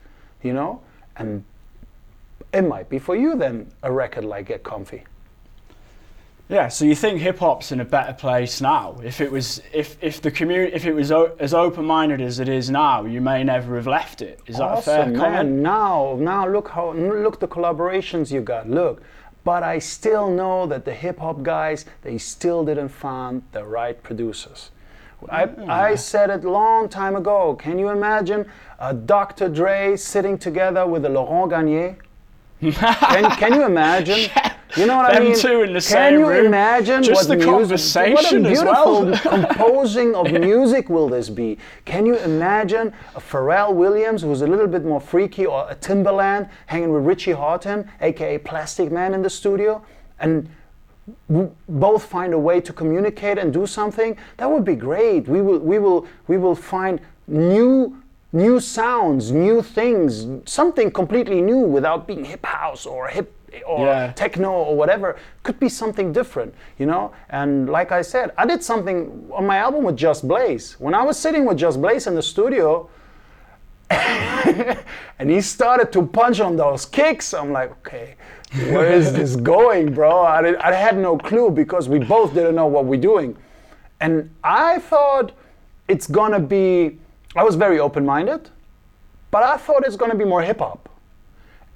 you 0.43 0.53
know? 0.53 0.83
And 1.17 1.45
it 2.53 2.63
might 2.63 2.89
be 2.89 2.99
for 2.99 3.17
you 3.17 3.37
then 3.37 3.71
a 3.83 3.93
record 3.93 4.25
like 4.25 4.47
Get 4.47 4.63
Comfy. 4.63 5.05
Yeah, 6.49 6.67
so 6.67 6.85
you 6.85 6.97
think 6.97 7.21
hip 7.21 7.39
hop's 7.39 7.71
in 7.71 7.79
a 7.79 7.85
better 7.85 8.13
place 8.13 8.61
now? 8.61 8.97
If 9.05 9.21
it 9.21 9.31
was, 9.31 9.63
if 9.73 9.97
if 10.03 10.21
the 10.21 10.33
community, 10.33 10.75
if 10.75 10.85
it 10.85 10.93
was 10.93 11.13
o- 11.13 11.37
as 11.39 11.55
open 11.55 11.85
minded 11.85 12.21
as 12.21 12.41
it 12.41 12.49
is 12.49 12.69
now, 12.69 13.05
you 13.05 13.21
may 13.21 13.45
never 13.45 13.77
have 13.77 13.87
left 13.87 14.21
it. 14.21 14.41
Is 14.49 14.57
that 14.57 14.79
a 14.79 14.83
fair 14.83 15.03
awesome, 15.03 15.15
comment? 15.15 15.49
Now, 15.49 16.17
now 16.19 16.49
look 16.49 16.71
how 16.71 16.93
look 16.93 17.39
the 17.39 17.47
collaborations 17.47 18.33
you 18.33 18.41
got. 18.41 18.69
Look, 18.69 19.01
but 19.45 19.63
I 19.63 19.79
still 19.79 20.29
know 20.29 20.67
that 20.67 20.85
the 20.85 20.93
hip 20.93 21.21
hop 21.21 21.45
guys 21.45 21.85
they 22.03 22.19
still 22.19 22.65
didn't 22.65 22.89
find 22.89 23.45
the 23.53 23.65
right 23.65 24.03
producers. 24.03 24.73
I, 25.29 25.43
I 25.69 25.91
hmm. 25.91 25.97
said 25.97 26.31
it 26.31 26.45
long 26.45 26.89
time 26.89 27.17
ago. 27.17 27.55
Can 27.55 27.79
you 27.79 27.91
imagine 27.91 28.47
a 28.79 28.95
Dr. 28.95 29.49
Dre 29.49 29.97
sitting 29.97 30.39
together 30.39 30.87
with 30.87 31.05
a 31.05 31.09
Laurent 31.09 31.51
Garnier? 31.51 31.97
can, 32.61 33.31
can 33.37 33.55
you 33.55 33.65
imagine? 33.65 34.31
You 34.77 34.87
know 34.87 34.99
what 34.99 35.17
I 35.17 35.19
mean? 35.19 35.37
two 35.37 35.63
in 35.63 35.73
the 35.73 35.81
can 35.81 35.81
same 35.81 36.21
you 36.21 36.29
room. 36.29 36.47
imagine 36.47 37.03
Just 37.03 37.29
what 37.29 37.29
the 37.29 37.37
music, 37.37 37.51
conversation 37.51 38.43
what 38.43 38.53
a 38.53 38.55
beautiful 38.55 39.03
well. 39.03 39.19
composing 39.47 40.15
of 40.15 40.31
music 40.31 40.89
will 40.89 41.09
this 41.09 41.29
be? 41.29 41.59
Can 41.85 42.07
you 42.07 42.17
imagine 42.19 42.93
a 43.15 43.21
Pharrell 43.21 43.75
Williams 43.75 44.23
who's 44.23 44.43
a 44.43 44.47
little 44.47 44.69
bit 44.69 44.85
more 44.85 45.01
freaky, 45.01 45.47
or 45.47 45.69
a 45.69 45.75
Timbaland 45.75 46.49
hanging 46.67 46.93
with 46.93 47.05
Richie 47.05 47.33
Hawtin, 47.33 47.89
aka 48.01 48.39
Plastikman, 48.39 49.13
in 49.15 49.23
the 49.23 49.31
studio, 49.31 49.85
and 50.21 50.49
both 51.69 52.05
find 52.05 52.35
a 52.35 52.39
way 52.39 52.61
to 52.61 52.73
communicate 52.73 53.39
and 53.39 53.53
do 53.53 53.67
something? 53.67 54.17
That 54.39 54.51
would 54.51 54.65
be 54.65 54.75
great. 54.77 55.29
We 55.29 55.41
will, 55.43 55.59
we 55.59 55.79
will, 55.79 56.07
we 56.29 56.37
will 56.39 56.55
find 56.57 57.01
new. 57.27 57.97
New 58.33 58.61
sounds, 58.61 59.33
new 59.33 59.61
things, 59.61 60.25
something 60.49 60.93
completely 60.93 61.43
new 61.43 61.59
without 61.59 62.07
being 62.07 62.25
hip 62.25 62.47
house 62.47 62.87
or 62.87 63.09
hip 63.09 63.35
or 63.67 63.87
Yeah. 63.87 64.13
techno 64.13 64.53
or 64.53 64.77
whatever 64.77 65.17
could 65.43 65.59
be 65.59 65.69
something 65.69 66.13
different 66.13 66.55
you 66.79 66.87
know 66.87 67.11
and 67.31 67.69
like 67.69 67.91
i 67.91 68.01
said 68.03 68.31
i 68.39 68.47
did 68.47 68.63
something 68.63 69.29
on 69.33 69.45
my 69.45 69.57
album 69.57 69.83
with 69.83 69.97
just 69.97 70.29
blaze 70.29 70.77
when 70.79 70.95
i 70.95 71.03
was 71.03 71.19
sitting 71.19 71.45
with 71.45 71.59
just 71.59 71.81
blaze 71.83 72.07
in 72.07 72.15
the 72.15 72.23
studio 72.23 72.89
and 73.91 75.31
he 75.31 75.41
started 75.41 75.91
to 75.93 76.07
punch 76.07 76.39
on 76.41 76.57
those 76.57 76.85
kicks 76.87 77.35
i'm 77.35 77.51
like 77.51 77.71
okay 77.73 78.15
where 78.53 78.91
is 78.93 79.13
this 79.13 79.37
going 79.37 79.95
bro? 79.95 80.23
I, 80.23 80.43
did, 80.43 80.57
I 80.57 80.73
had 80.73 80.99
no 80.99 81.17
clue 81.17 81.51
because 81.51 81.89
we 81.89 81.99
both 81.99 82.35
didn't 82.35 82.57
know 82.57 82.67
what 82.67 82.85
we're 82.85 83.01
doing. 83.01 83.37
And 84.01 84.31
i 84.43 84.79
thought 84.79 85.33
it's 85.89 86.07
gonna 86.07 86.41
be 86.41 86.99
i 87.37 87.43
was 87.43 87.55
very 87.55 87.79
open-minded 87.79 88.49
but 89.31 89.43
i 89.43 89.57
thought 89.57 89.85
it's 89.87 89.97
gonna 89.97 90.15
be 90.15 90.25
more 90.25 90.43
hip-hop. 90.43 90.89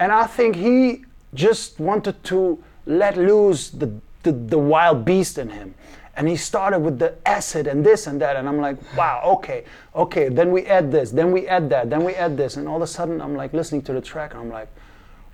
And 0.01 0.11
I 0.11 0.27
think 0.27 0.57
he 0.57 1.05
just 1.35 1.79
wanted 1.79 2.23
to 2.25 2.63
let 2.87 3.17
loose 3.17 3.71
the, 3.71 3.93
the, 4.25 4.33
the 4.33 4.59
wild 4.59 5.05
beast 5.05 5.39
in 5.39 5.51
him. 5.51 5.75
and 6.17 6.29
he 6.29 6.37
started 6.37 6.79
with 6.79 6.99
the 6.99 7.15
acid 7.27 7.67
and 7.67 7.85
this 7.85 8.07
and 8.07 8.21
that 8.21 8.37
and 8.37 8.49
i'm 8.49 8.61
like 8.61 8.79
wow 8.97 9.21
okay 9.25 9.65
okay 9.95 10.29
then 10.29 10.53
we 10.53 10.65
add 10.67 10.91
this 10.91 11.11
then 11.11 11.33
we 11.33 11.47
add 11.49 11.69
that 11.69 11.91
then 11.91 12.05
we 12.05 12.15
add 12.15 12.37
this. 12.37 12.57
And 12.57 12.69
all 12.69 12.77
of 12.77 12.83
a 12.83 12.87
sudden 12.87 13.21
i'm 13.21 13.35
like 13.35 13.53
listening 13.53 13.83
to 13.83 13.93
the 13.93 14.01
track 14.01 14.33
and 14.33 14.41
i'm 14.41 14.51
like 14.51 14.69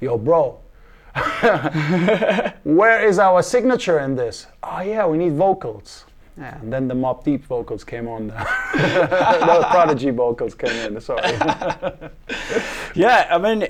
yo 0.00 0.16
bro 0.16 0.59
where 2.64 3.07
is 3.07 3.19
our 3.19 3.43
signature 3.43 3.99
in 3.99 4.14
this 4.14 4.47
oh 4.62 4.81
yeah 4.81 5.07
we 5.07 5.19
need 5.19 5.33
vocals 5.33 6.05
yeah, 6.40 6.59
and 6.61 6.73
then 6.73 6.88
the 6.88 6.95
Mobb 6.95 7.23
Deep 7.23 7.45
vocals 7.45 7.85
came 7.85 8.09
on. 8.09 8.29
the 8.29 9.67
Prodigy 9.71 10.11
vocals 10.11 10.55
came 10.55 10.71
in. 10.71 11.00
Sorry. 11.00 11.21
yeah, 12.95 13.26
I 13.31 13.37
mean, 13.37 13.69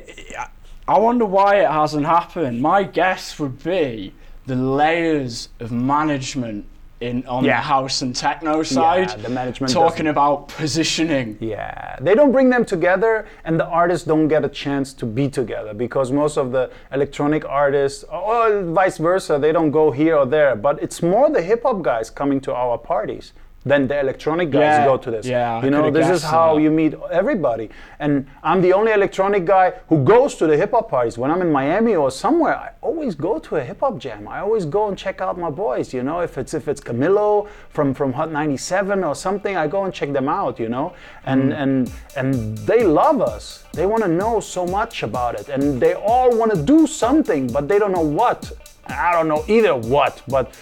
I 0.87 0.99
wonder 0.99 1.25
why 1.25 1.57
it 1.63 1.69
hasn't 1.69 2.07
happened. 2.07 2.63
My 2.63 2.85
guess 2.85 3.41
would 3.41 3.61
be 3.65 4.15
the 4.47 4.55
layers 4.55 5.49
of 5.59 5.73
management 5.73 6.65
in 7.01 7.27
on 7.27 7.45
yeah. 7.45 7.57
the 7.57 7.63
house 7.63 8.03
and 8.03 8.15
techno 8.15 8.63
side. 8.63 9.09
Yeah, 9.11 9.17
the 9.17 9.29
management 9.29 9.73
talking 9.73 10.09
about 10.09 10.49
positioning. 10.49 11.37
Yeah, 11.41 11.97
they 12.01 12.15
don't 12.15 12.33
bring 12.33 12.51
them 12.51 12.65
together, 12.65 13.27
and 13.45 13.59
the 13.59 13.67
artists 13.67 14.07
don't 14.07 14.29
get 14.29 14.45
a 14.45 14.49
chance 14.49 14.93
to 14.95 15.07
be 15.07 15.29
together 15.29 15.75
because 15.75 16.13
most 16.13 16.37
of 16.37 16.53
the 16.53 16.71
electronic 16.93 17.45
artists, 17.45 18.05
or 18.05 18.63
vice 18.65 18.99
versa, 18.99 19.39
they 19.39 19.53
don't 19.53 19.71
go 19.71 19.91
here 19.91 20.17
or 20.17 20.27
there. 20.27 20.55
But 20.57 20.83
it's 20.83 21.03
more 21.03 21.31
the 21.31 21.43
hip 21.43 21.63
hop 21.63 21.83
guys 21.83 22.11
coming 22.11 22.41
to 22.43 22.55
our 22.55 22.77
parties 22.77 23.33
then 23.65 23.87
the 23.87 24.01
electronic 24.01 24.51
guys 24.51 24.61
yeah, 24.61 24.85
go 24.85 24.97
to 24.97 25.11
this. 25.11 25.27
Yeah, 25.27 25.63
you 25.63 25.71
know, 25.71 25.91
this 25.91 26.09
is 26.09 26.23
how 26.23 26.57
you 26.57 26.71
meet 26.71 26.95
everybody. 27.11 27.69
And 27.99 28.27
I'm 28.43 28.63
the 28.63 28.73
only 28.73 28.93
electronic 28.93 29.45
guy 29.45 29.75
who 29.89 30.03
goes 30.03 30.35
to 30.37 30.47
the 30.47 30.57
hip 30.57 30.71
hop 30.71 30.89
parties. 30.91 31.19
When 31.19 31.31
I'm 31.31 31.43
in 31.43 31.53
Miami 31.53 31.95
or 31.95 32.11
somewhere, 32.11 32.57
I 32.57 32.71
always 32.81 33.15
go 33.15 33.39
to 33.39 33.57
a 33.57 33.65
hip 33.65 33.81
hop 33.81 33.99
jam. 33.99 34.27
I 34.29 34.41
always 34.41 34.65
go 34.65 34.89
and 34.89 34.97
check 34.97 35.21
out 35.21 35.39
my 35.39 35.51
boys. 35.51 35.93
You 35.93 36.03
know, 36.03 36.21
if 36.21 36.39
it's 36.39 36.55
if 36.55 36.69
it's 36.69 36.81
Camilo 36.81 37.49
from 37.69 37.93
from 37.93 38.15
Hot 38.15 38.33
97 38.33 39.05
or 39.05 39.15
something, 39.15 39.57
I 39.57 39.67
go 39.67 39.85
and 39.85 39.93
check 39.93 40.13
them 40.13 40.29
out. 40.29 40.59
You 40.59 40.71
know, 40.71 40.95
and 41.27 41.53
mm. 41.53 41.63
and 41.63 41.93
and 42.17 42.59
they 42.59 42.83
love 42.85 43.21
us. 43.21 43.65
They 43.73 43.85
want 43.85 44.03
to 44.05 44.09
know 44.09 44.41
so 44.41 44.67
much 44.67 45.03
about 45.03 45.39
it, 45.39 45.49
and 45.51 45.81
they 45.81 45.93
all 45.93 46.35
want 46.35 46.53
to 46.55 46.63
do 46.63 46.87
something, 46.87 47.47
but 47.47 47.69
they 47.69 47.79
don't 47.79 47.93
know 47.93 48.01
what. 48.01 48.53
I 48.87 49.13
don't 49.13 49.29
know 49.29 49.45
either 49.47 49.77
what, 49.77 50.21
but 50.27 50.53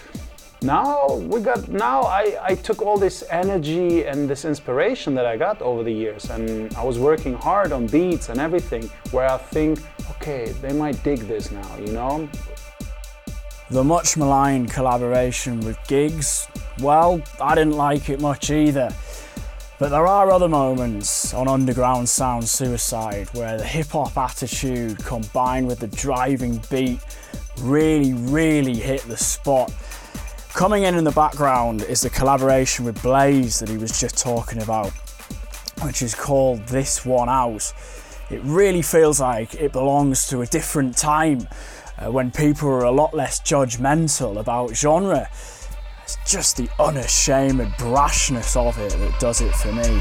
now 0.62 1.14
we 1.14 1.40
got 1.40 1.68
now 1.68 2.02
I, 2.02 2.36
I 2.42 2.54
took 2.56 2.82
all 2.82 2.98
this 2.98 3.22
energy 3.30 4.06
and 4.06 4.28
this 4.28 4.44
inspiration 4.44 5.14
that 5.14 5.24
I 5.24 5.36
got 5.36 5.62
over 5.62 5.84
the 5.84 5.92
years 5.92 6.30
and 6.30 6.74
I 6.74 6.82
was 6.82 6.98
working 6.98 7.34
hard 7.34 7.70
on 7.70 7.86
beats 7.86 8.28
and 8.28 8.40
everything 8.40 8.90
where 9.12 9.30
I 9.30 9.38
think 9.38 9.78
okay 10.10 10.50
they 10.60 10.72
might 10.72 11.00
dig 11.04 11.20
this 11.20 11.52
now 11.52 11.76
you 11.78 11.92
know? 11.92 12.28
The 13.70 13.84
much 13.84 14.16
maligned 14.16 14.72
collaboration 14.72 15.60
with 15.60 15.78
Giggs 15.86 16.48
well 16.80 17.22
I 17.40 17.54
didn't 17.54 17.76
like 17.76 18.08
it 18.08 18.20
much 18.20 18.50
either. 18.50 18.92
But 19.78 19.90
there 19.90 20.08
are 20.08 20.28
other 20.32 20.48
moments 20.48 21.32
on 21.32 21.46
Underground 21.46 22.08
Sound 22.08 22.48
Suicide 22.48 23.28
where 23.32 23.56
the 23.56 23.64
hip 23.64 23.86
hop 23.90 24.16
attitude 24.16 24.98
combined 25.04 25.68
with 25.68 25.78
the 25.78 25.86
driving 25.86 26.60
beat 26.68 26.98
really 27.60 28.12
really 28.12 28.74
hit 28.74 29.02
the 29.02 29.16
spot 29.16 29.72
Coming 30.54 30.82
in 30.82 30.96
in 30.96 31.04
the 31.04 31.12
background 31.12 31.82
is 31.82 32.00
the 32.00 32.10
collaboration 32.10 32.84
with 32.84 33.00
Blaze 33.02 33.60
that 33.60 33.68
he 33.68 33.76
was 33.76 34.00
just 34.00 34.18
talking 34.18 34.60
about, 34.60 34.90
which 35.82 36.02
is 36.02 36.14
called 36.14 36.66
This 36.66 37.04
One 37.04 37.28
Out. 37.28 37.72
It 38.30 38.40
really 38.42 38.82
feels 38.82 39.20
like 39.20 39.54
it 39.54 39.72
belongs 39.72 40.26
to 40.28 40.40
a 40.40 40.46
different 40.46 40.96
time 40.96 41.46
uh, 41.98 42.10
when 42.10 42.30
people 42.32 42.68
were 42.68 42.84
a 42.84 42.90
lot 42.90 43.14
less 43.14 43.40
judgmental 43.40 44.40
about 44.40 44.74
genre. 44.74 45.28
It's 46.02 46.16
just 46.26 46.56
the 46.56 46.68
unashamed 46.80 47.60
brashness 47.74 48.56
of 48.56 48.78
it 48.78 48.92
that 48.98 49.20
does 49.20 49.40
it 49.40 49.54
for 49.54 49.72
me. 49.72 50.00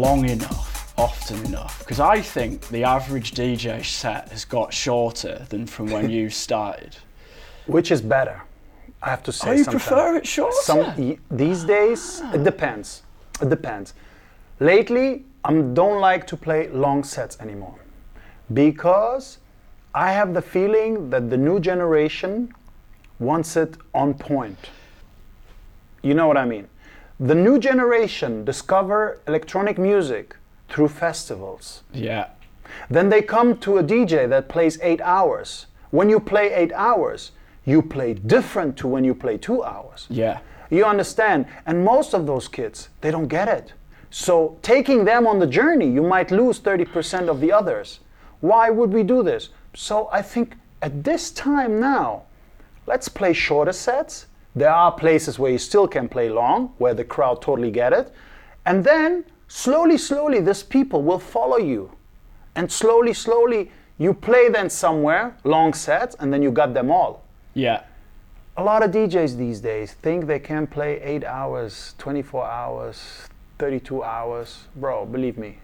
Long 0.00 0.28
enough, 0.28 0.94
often 0.96 1.44
enough? 1.44 1.78
Because 1.80 2.00
I 2.00 2.20
think 2.20 2.68
the 2.68 2.84
average 2.84 3.32
DJ 3.32 3.84
set 3.84 4.30
has 4.30 4.44
got 4.44 4.72
shorter 4.72 5.46
than 5.50 5.66
from 5.66 5.90
when 5.90 6.08
you 6.10 6.30
started. 6.44 6.96
Which 7.66 7.90
is 7.90 8.00
better? 8.00 8.42
I 9.02 9.10
have 9.10 9.22
to 9.24 9.32
say. 9.32 9.50
Oh, 9.50 9.52
you 9.52 9.64
prefer 9.64 10.16
it 10.16 10.26
shorter? 10.26 10.56
Some 10.62 11.18
these 11.30 11.64
days 11.64 12.20
ah. 12.22 12.34
it 12.34 12.44
depends. 12.44 13.02
It 13.40 13.48
depends. 13.48 13.94
Lately, 14.58 15.24
I 15.44 15.52
don't 15.52 16.00
like 16.00 16.26
to 16.28 16.36
play 16.36 16.68
long 16.68 17.04
sets 17.04 17.38
anymore 17.40 17.76
because 18.52 19.38
I 19.94 20.12
have 20.12 20.34
the 20.34 20.42
feeling 20.42 21.10
that 21.10 21.30
the 21.30 21.36
new 21.36 21.60
generation 21.60 22.52
wants 23.18 23.56
it 23.56 23.76
on 23.94 24.14
point. 24.14 24.58
You 26.02 26.14
know 26.14 26.26
what 26.26 26.36
I 26.36 26.44
mean? 26.44 26.68
The 27.22 27.34
new 27.34 27.58
generation 27.58 28.46
discover 28.46 29.20
electronic 29.28 29.76
music 29.76 30.36
through 30.70 30.88
festivals. 30.88 31.82
Yeah. 31.92 32.28
Then 32.88 33.10
they 33.10 33.20
come 33.20 33.58
to 33.58 33.76
a 33.76 33.84
DJ 33.84 34.26
that 34.30 34.48
plays 34.48 34.78
eight 34.80 35.02
hours. 35.02 35.66
When 35.90 36.08
you 36.08 36.18
play 36.18 36.50
eight 36.54 36.72
hours, 36.72 37.32
you 37.66 37.82
play 37.82 38.14
different 38.14 38.78
to 38.78 38.88
when 38.88 39.04
you 39.04 39.14
play 39.14 39.36
two 39.36 39.62
hours. 39.62 40.06
Yeah. 40.08 40.40
You 40.70 40.86
understand? 40.86 41.44
And 41.66 41.84
most 41.84 42.14
of 42.14 42.26
those 42.26 42.48
kids, 42.48 42.88
they 43.02 43.10
don't 43.10 43.28
get 43.28 43.48
it. 43.48 43.74
So 44.08 44.58
taking 44.62 45.04
them 45.04 45.26
on 45.26 45.38
the 45.38 45.46
journey, 45.46 45.90
you 45.90 46.02
might 46.02 46.30
lose 46.30 46.58
30% 46.58 47.28
of 47.28 47.40
the 47.40 47.52
others. 47.52 48.00
Why 48.40 48.70
would 48.70 48.94
we 48.94 49.02
do 49.02 49.22
this? 49.22 49.50
So 49.74 50.08
I 50.10 50.22
think 50.22 50.56
at 50.80 51.04
this 51.04 51.30
time 51.30 51.80
now, 51.80 52.22
let's 52.86 53.10
play 53.10 53.34
shorter 53.34 53.72
sets. 53.72 54.24
There 54.54 54.70
are 54.70 54.90
places 54.92 55.38
where 55.38 55.52
you 55.52 55.58
still 55.58 55.86
can 55.86 56.08
play 56.08 56.28
long, 56.28 56.72
where 56.78 56.94
the 56.94 57.04
crowd 57.04 57.40
totally 57.40 57.70
get 57.70 57.92
it. 57.92 58.12
And 58.66 58.84
then 58.84 59.24
slowly, 59.48 59.96
slowly, 59.96 60.40
these 60.40 60.62
people 60.62 61.02
will 61.02 61.20
follow 61.20 61.58
you. 61.58 61.92
And 62.56 62.70
slowly, 62.70 63.14
slowly, 63.14 63.70
you 63.98 64.12
play 64.14 64.48
then 64.48 64.70
somewhere, 64.70 65.36
long 65.44 65.72
sets, 65.72 66.16
and 66.18 66.32
then 66.32 66.42
you 66.42 66.50
got 66.50 66.74
them 66.74 66.90
all. 66.90 67.22
Yeah. 67.54 67.82
A 68.56 68.64
lot 68.64 68.82
of 68.82 68.90
DJs 68.90 69.36
these 69.36 69.60
days 69.60 69.92
think 69.92 70.26
they 70.26 70.40
can 70.40 70.66
play 70.66 71.00
8 71.00 71.24
hours, 71.24 71.94
24 71.98 72.44
hours, 72.44 73.28
32 73.58 74.02
hours. 74.02 74.64
Bro, 74.76 75.06
believe 75.06 75.38
me, 75.38 75.58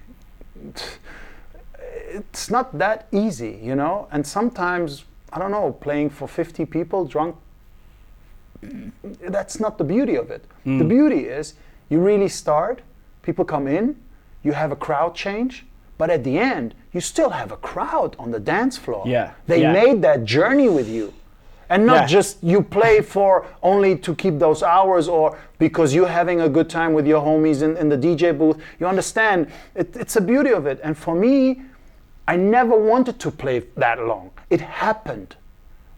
it's 2.09 2.51
not 2.51 2.79
that 2.79 3.09
easy, 3.11 3.59
you 3.63 3.75
know? 3.75 4.07
And 4.13 4.27
sometimes, 4.27 5.05
I 5.33 5.39
don't 5.39 5.51
know, 5.51 5.73
playing 5.73 6.11
for 6.11 6.29
50 6.29 6.65
people 6.67 7.05
drunk, 7.05 7.37
that's 9.21 9.61
not 9.61 9.79
the 9.79 9.85
beauty 9.85 10.17
of 10.17 10.31
it. 10.31 10.45
The 10.65 10.71
hmm. 10.79 10.89
beauty 10.89 11.21
is 11.25 11.55
you 11.89 12.01
really 12.01 12.29
start, 12.29 12.83
people 13.23 13.45
come 13.45 13.69
in, 13.69 13.97
you 14.43 14.53
have 14.53 14.73
a 14.73 14.77
crowd 14.77 15.15
change, 15.15 15.67
but 15.99 16.11
at 16.11 16.25
the 16.25 16.39
end, 16.39 16.75
you 16.93 17.01
still 17.01 17.31
have 17.31 17.53
a 17.53 17.57
crowd 17.57 18.17
on 18.19 18.31
the 18.31 18.41
dance 18.41 18.77
floor. 18.77 19.05
Yeah, 19.07 19.33
They 19.47 19.63
yeah. 19.63 19.73
made 19.73 20.03
that 20.03 20.25
journey 20.25 20.69
with 20.69 20.89
you. 20.89 21.13
And 21.69 21.85
not 21.85 22.03
Yeah. 22.03 22.07
just 22.07 22.43
you 22.45 22.63
play 22.63 23.01
for 23.01 23.45
only 23.63 23.97
to 23.97 24.15
keep 24.15 24.39
those 24.39 24.63
hours 24.63 25.09
or 25.09 25.37
because 25.59 25.95
you're 25.95 26.15
having 26.23 26.41
a 26.41 26.49
good 26.49 26.71
time 26.71 26.93
with 26.93 27.07
your 27.07 27.21
homies 27.21 27.63
in, 27.63 27.77
in 27.77 27.89
the 27.89 27.99
DJ 27.99 28.33
booth. 28.33 28.59
You 28.79 28.87
understand? 28.87 29.49
It, 29.75 29.97
it's 29.97 30.15
the 30.15 30.21
beauty 30.21 30.53
of 30.53 30.67
it. 30.67 30.79
And 30.85 30.97
for 30.97 31.15
me, 31.15 31.63
I 32.29 32.37
never 32.37 32.77
wanted 32.77 33.19
to 33.21 33.31
play 33.31 33.65
that 33.77 33.99
long. 34.01 34.31
It 34.49 34.61
happened. 34.61 35.35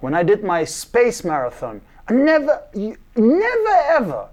When 0.01 0.15
I 0.15 0.23
did 0.23 0.43
my 0.43 0.65
space 0.65 1.25
marathon, 1.25 1.81
I 2.09 2.13
never, 2.13 2.63
never 3.17 3.77
ever, 3.89 4.29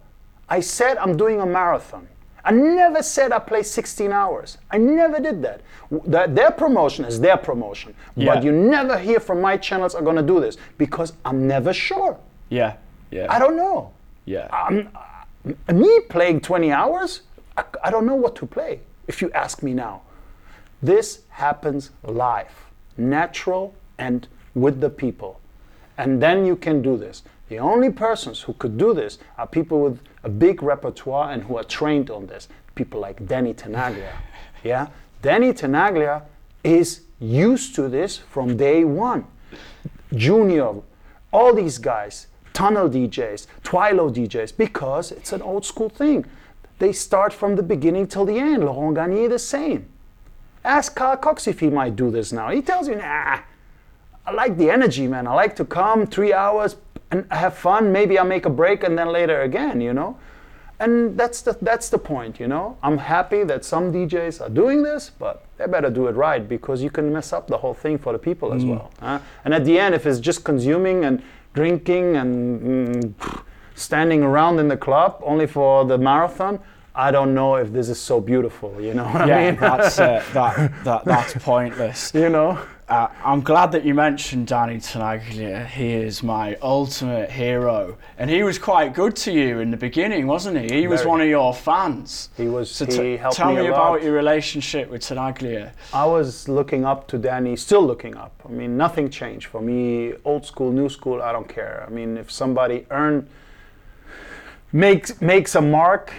I 0.47 0.59
said 0.61 0.97
I'm 0.97 1.17
doing 1.17 1.41
a 1.41 1.45
marathon. 1.45 2.07
I 2.43 2.51
never 2.51 3.01
said 3.01 3.31
I 3.31 3.39
play 3.39 3.63
16 3.63 4.11
hours. 4.11 4.59
I 4.69 4.77
never 4.77 5.19
did 5.19 5.41
that. 5.41 5.61
That 6.05 6.35
their 6.35 6.51
promotion 6.51 7.03
is 7.03 7.19
their 7.19 7.38
promotion. 7.38 7.95
Yeah. 8.15 8.35
But 8.35 8.43
you 8.43 8.51
never 8.51 8.99
hear 8.99 9.19
from 9.19 9.41
my 9.41 9.57
channels 9.57 9.95
are 9.95 10.03
gonna 10.03 10.21
do 10.21 10.39
this 10.39 10.57
because 10.77 11.13
I'm 11.25 11.47
never 11.47 11.73
sure. 11.73 12.17
Yeah. 12.49 12.77
Yeah. 13.09 13.27
I 13.29 13.39
don't 13.39 13.57
know. 13.57 13.91
Yeah. 14.25 14.47
I'm, 14.51 14.89
me 15.73 15.99
playing 16.09 16.41
20 16.41 16.71
hours, 16.71 17.21
I, 17.57 17.63
I 17.83 17.89
don't 17.91 18.05
know 18.05 18.15
what 18.15 18.35
to 18.38 18.45
play 18.45 18.81
if 19.07 19.21
you 19.21 19.31
ask 19.31 19.63
me 19.63 19.73
now. 19.73 20.01
This 20.83 21.21
happens 21.29 21.89
live, 22.03 22.53
natural, 22.95 23.73
and 23.97 24.27
with 24.53 24.81
the 24.81 24.89
people. 24.89 25.39
And 25.97 26.21
then 26.21 26.45
you 26.45 26.55
can 26.55 26.81
do 26.81 26.97
this. 26.97 27.23
The 27.47 27.60
only 27.60 27.91
persons 27.91 28.41
who 28.41 28.53
could 28.53 28.77
do 28.77 28.93
this 28.93 29.19
are 29.38 29.45
people 29.45 29.81
with 29.81 29.99
a 30.23 30.29
big 30.29 30.63
repertoire 30.63 31.31
and 31.31 31.43
who 31.43 31.58
are 31.58 31.63
trained 31.63 32.10
on 32.10 32.25
this. 32.25 32.47
People 32.73 32.99
like 32.99 33.25
Danny 33.27 33.53
Tenaglia. 33.53 34.12
Yeah? 34.63 34.88
Danny 35.21 35.53
Tenaglia 35.53 36.23
is 36.63 37.01
used 37.19 37.75
to 37.75 37.88
this 37.88 38.17
from 38.17 38.58
day 38.58 38.84
one. 38.84 39.27
Junior, 40.15 40.81
all 41.31 41.53
these 41.53 41.77
guys, 41.77 42.25
tunnel 42.51 42.89
DJs, 42.89 43.45
Twilo 43.63 44.12
DJs, 44.12 44.58
because 44.58 45.12
it's 45.12 45.34
an 45.34 45.43
old 45.43 45.65
school 45.65 45.89
thing. 45.89 46.25
They 46.79 46.91
start 46.93 47.31
from 47.31 47.55
the 47.55 47.62
beginning 47.62 48.08
till 48.08 48.25
the 48.25 48.39
end. 48.39 48.63
Laurent 48.63 48.95
Garnier 48.95 49.29
the 49.29 49.38
same. 49.38 49.88
Ask 50.63 50.95
Carl 50.95 51.17
Cox 51.17 51.47
if 51.47 51.60
he 51.60 51.69
might 51.69 51.95
do 51.95 52.10
this 52.10 52.34
now. 52.34 52.49
He 52.49 52.63
tells 52.63 52.88
you, 52.88 52.95
nah, 52.95 53.41
I 54.25 54.31
like 54.31 54.58
the 54.58 54.71
energy, 54.71 55.08
man. 55.08 55.27
I 55.27 55.34
like 55.34 55.55
to 55.58 55.65
come 55.65 56.08
three 56.08 56.34
hours 56.34 56.75
and 57.11 57.25
have 57.31 57.55
fun. 57.55 57.91
Maybe 57.91 58.17
I'll 58.17 58.25
make 58.25 58.45
a 58.45 58.49
break 58.49 58.83
and 58.83 58.97
then 58.97 59.07
later 59.09 59.41
again, 59.41 59.81
you 59.81 59.93
know. 59.93 60.17
And 60.79 61.17
that's 61.17 61.41
the 61.41 61.57
that's 61.61 61.87
the 61.89 61.97
point, 61.97 62.37
you 62.39 62.47
know. 62.47 62.77
I'm 62.83 62.97
happy 62.97 63.43
that 63.45 63.63
some 63.63 63.93
DJs 63.93 64.41
are 64.41 64.49
doing 64.49 64.83
this, 64.83 65.09
but 65.17 65.45
they 65.57 65.67
better 65.67 65.89
do 65.89 66.07
it 66.07 66.15
right 66.15 66.47
because 66.47 66.83
you 66.83 66.89
can 66.89 67.13
mess 67.13 67.31
up 67.31 67.47
the 67.47 67.57
whole 67.57 67.73
thing 67.73 67.97
for 67.97 68.11
the 68.11 68.19
people 68.19 68.53
as 68.53 68.65
well. 68.65 68.91
huh? 68.99 69.19
And 69.45 69.53
at 69.53 69.63
the 69.63 69.79
end, 69.79 69.95
if 69.95 70.05
it's 70.05 70.19
just 70.19 70.43
consuming 70.43 71.05
and 71.05 71.23
drinking 71.53 72.17
and 72.17 72.61
mm, 73.15 73.41
standing 73.75 74.21
around 74.21 74.59
in 74.59 74.67
the 74.67 74.75
club 74.75 75.21
only 75.23 75.47
for 75.47 75.85
the 75.85 75.97
marathon, 75.97 76.59
I 76.93 77.09
don't 77.11 77.33
know 77.33 77.55
if 77.55 77.71
this 77.71 77.87
is 77.87 77.99
so 77.99 78.19
beautiful. 78.19 78.79
You 78.81 78.93
know 78.95 79.05
what 79.05 79.21
I 79.21 79.27
yeah, 79.27 79.51
mean? 79.51 79.59
that's 79.59 79.97
uh, 79.97 80.21
that, 80.33 80.83
that 80.83 81.05
that's 81.05 81.33
pointless. 81.35 82.13
you 82.13 82.27
know. 82.29 82.59
Uh, 82.87 83.07
I'm 83.23 83.41
glad 83.41 83.71
that 83.71 83.83
you 83.83 83.95
mentioned 83.95 84.45
Danny 84.45 84.77
Tenaglia. 84.77 85.65
He 85.65 85.93
is 85.93 86.21
my 86.21 86.55
ultimate 86.61 87.31
hero, 87.31 87.97
and 88.19 88.29
he 88.29 88.43
was 88.43 88.59
quite 88.59 88.93
good 88.93 89.15
to 89.17 89.31
you 89.31 89.59
in 89.59 89.71
the 89.71 89.77
beginning, 89.77 90.27
wasn't 90.27 90.59
he? 90.59 90.81
He 90.81 90.87
was 90.87 91.03
one 91.03 91.19
of 91.19 91.27
your 91.27 91.51
fans. 91.51 92.29
He 92.37 92.47
was. 92.47 92.69
So 92.69 92.85
he 92.85 92.91
t- 92.91 93.23
tell 93.31 93.55
me, 93.55 93.61
me, 93.61 93.67
about 93.69 94.03
your 94.03 94.13
relationship 94.13 94.87
with 94.87 95.01
Tenaglia. 95.01 95.71
I 95.93 96.05
was 96.05 96.47
looking 96.47 96.85
up 96.85 97.07
to 97.07 97.17
Danny, 97.17 97.55
still 97.55 97.83
looking 97.83 98.15
up. 98.15 98.39
I 98.47 98.49
mean, 98.49 98.77
nothing 98.77 99.09
changed 99.09 99.47
for 99.47 99.61
me. 99.61 100.13
Old 100.23 100.45
school, 100.45 100.71
new 100.71 100.87
school, 100.87 101.23
I 101.23 101.31
don't 101.31 101.49
care. 101.49 101.83
I 101.87 101.89
mean, 101.89 102.17
if 102.17 102.31
somebody 102.31 102.85
earn 102.91 103.27
makes 104.71 105.19
makes 105.21 105.55
a 105.55 105.61
mark 105.61 106.13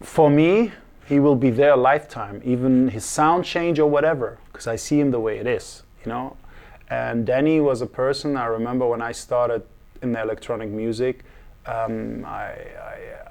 for 0.00 0.30
me, 0.30 0.72
he 1.06 1.20
will 1.20 1.36
be 1.36 1.50
there 1.50 1.72
a 1.72 1.76
lifetime. 1.76 2.40
Even 2.42 2.88
his 2.88 3.04
sound 3.04 3.44
change 3.44 3.78
or 3.78 3.90
whatever, 3.90 4.38
because 4.46 4.66
I 4.66 4.76
see 4.76 4.98
him 4.98 5.10
the 5.10 5.20
way 5.20 5.36
it 5.36 5.46
is, 5.46 5.82
you 6.06 6.12
know. 6.12 6.36
And 6.88 7.26
Danny 7.26 7.60
was 7.60 7.82
a 7.82 7.86
person 7.86 8.36
I 8.36 8.46
remember 8.46 8.86
when 8.86 9.02
I 9.02 9.12
started 9.12 9.62
in 10.02 10.12
the 10.12 10.22
electronic 10.22 10.70
music. 10.70 11.24
Um, 11.66 12.24
I, 12.24 12.54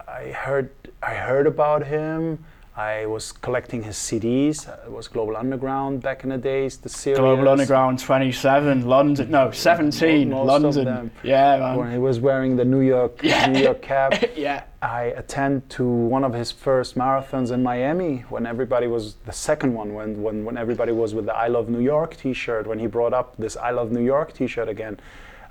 I, 0.08 0.12
I 0.12 0.32
heard 0.32 0.70
I 1.02 1.14
heard 1.14 1.48
about 1.48 1.88
him. 1.88 2.44
I 2.78 3.06
was 3.06 3.32
collecting 3.32 3.84
his 3.84 3.96
CDs. 3.96 4.68
Uh, 4.68 4.76
it 4.86 4.92
was 4.92 5.08
Global 5.08 5.38
Underground 5.38 6.02
back 6.02 6.26
in 6.26 6.30
the 6.30 6.38
days. 6.38 6.76
The 6.76 6.90
series. 6.90 7.20
Global 7.20 7.48
Underground 7.48 8.00
27, 8.00 8.86
London, 8.86 9.32
no, 9.32 9.50
17, 9.50 10.30
Most 10.30 10.46
London. 10.46 11.10
Yeah, 11.24 11.76
When 11.76 11.90
he 11.90 11.98
was 11.98 12.20
wearing 12.20 12.58
the 12.58 12.66
New 12.66 12.82
York 12.82 13.24
New 13.24 13.62
York 13.62 13.82
cap. 13.82 14.22
yeah. 14.36 14.64
I 14.82 15.04
attend 15.04 15.70
to 15.72 15.88
one 15.88 16.26
of 16.26 16.34
his 16.34 16.52
first 16.52 16.96
marathons 16.98 17.52
in 17.52 17.64
Miami 17.64 18.26
when 18.28 18.46
everybody 18.46 18.88
was 18.88 19.16
the 19.26 19.32
second 19.32 19.74
one 19.74 19.94
when, 19.94 20.22
when 20.22 20.44
when 20.44 20.58
everybody 20.58 20.92
was 20.92 21.16
with 21.16 21.28
the 21.28 21.36
I 21.36 21.48
Love 21.48 21.70
New 21.70 21.80
York 21.80 22.18
T-shirt 22.18 22.68
when 22.68 22.80
he 22.80 22.88
brought 22.88 23.14
up 23.14 23.38
this 23.38 23.56
I 23.56 23.72
Love 23.72 23.94
New 23.94 24.04
York 24.04 24.34
T-shirt 24.34 24.68
again. 24.68 25.00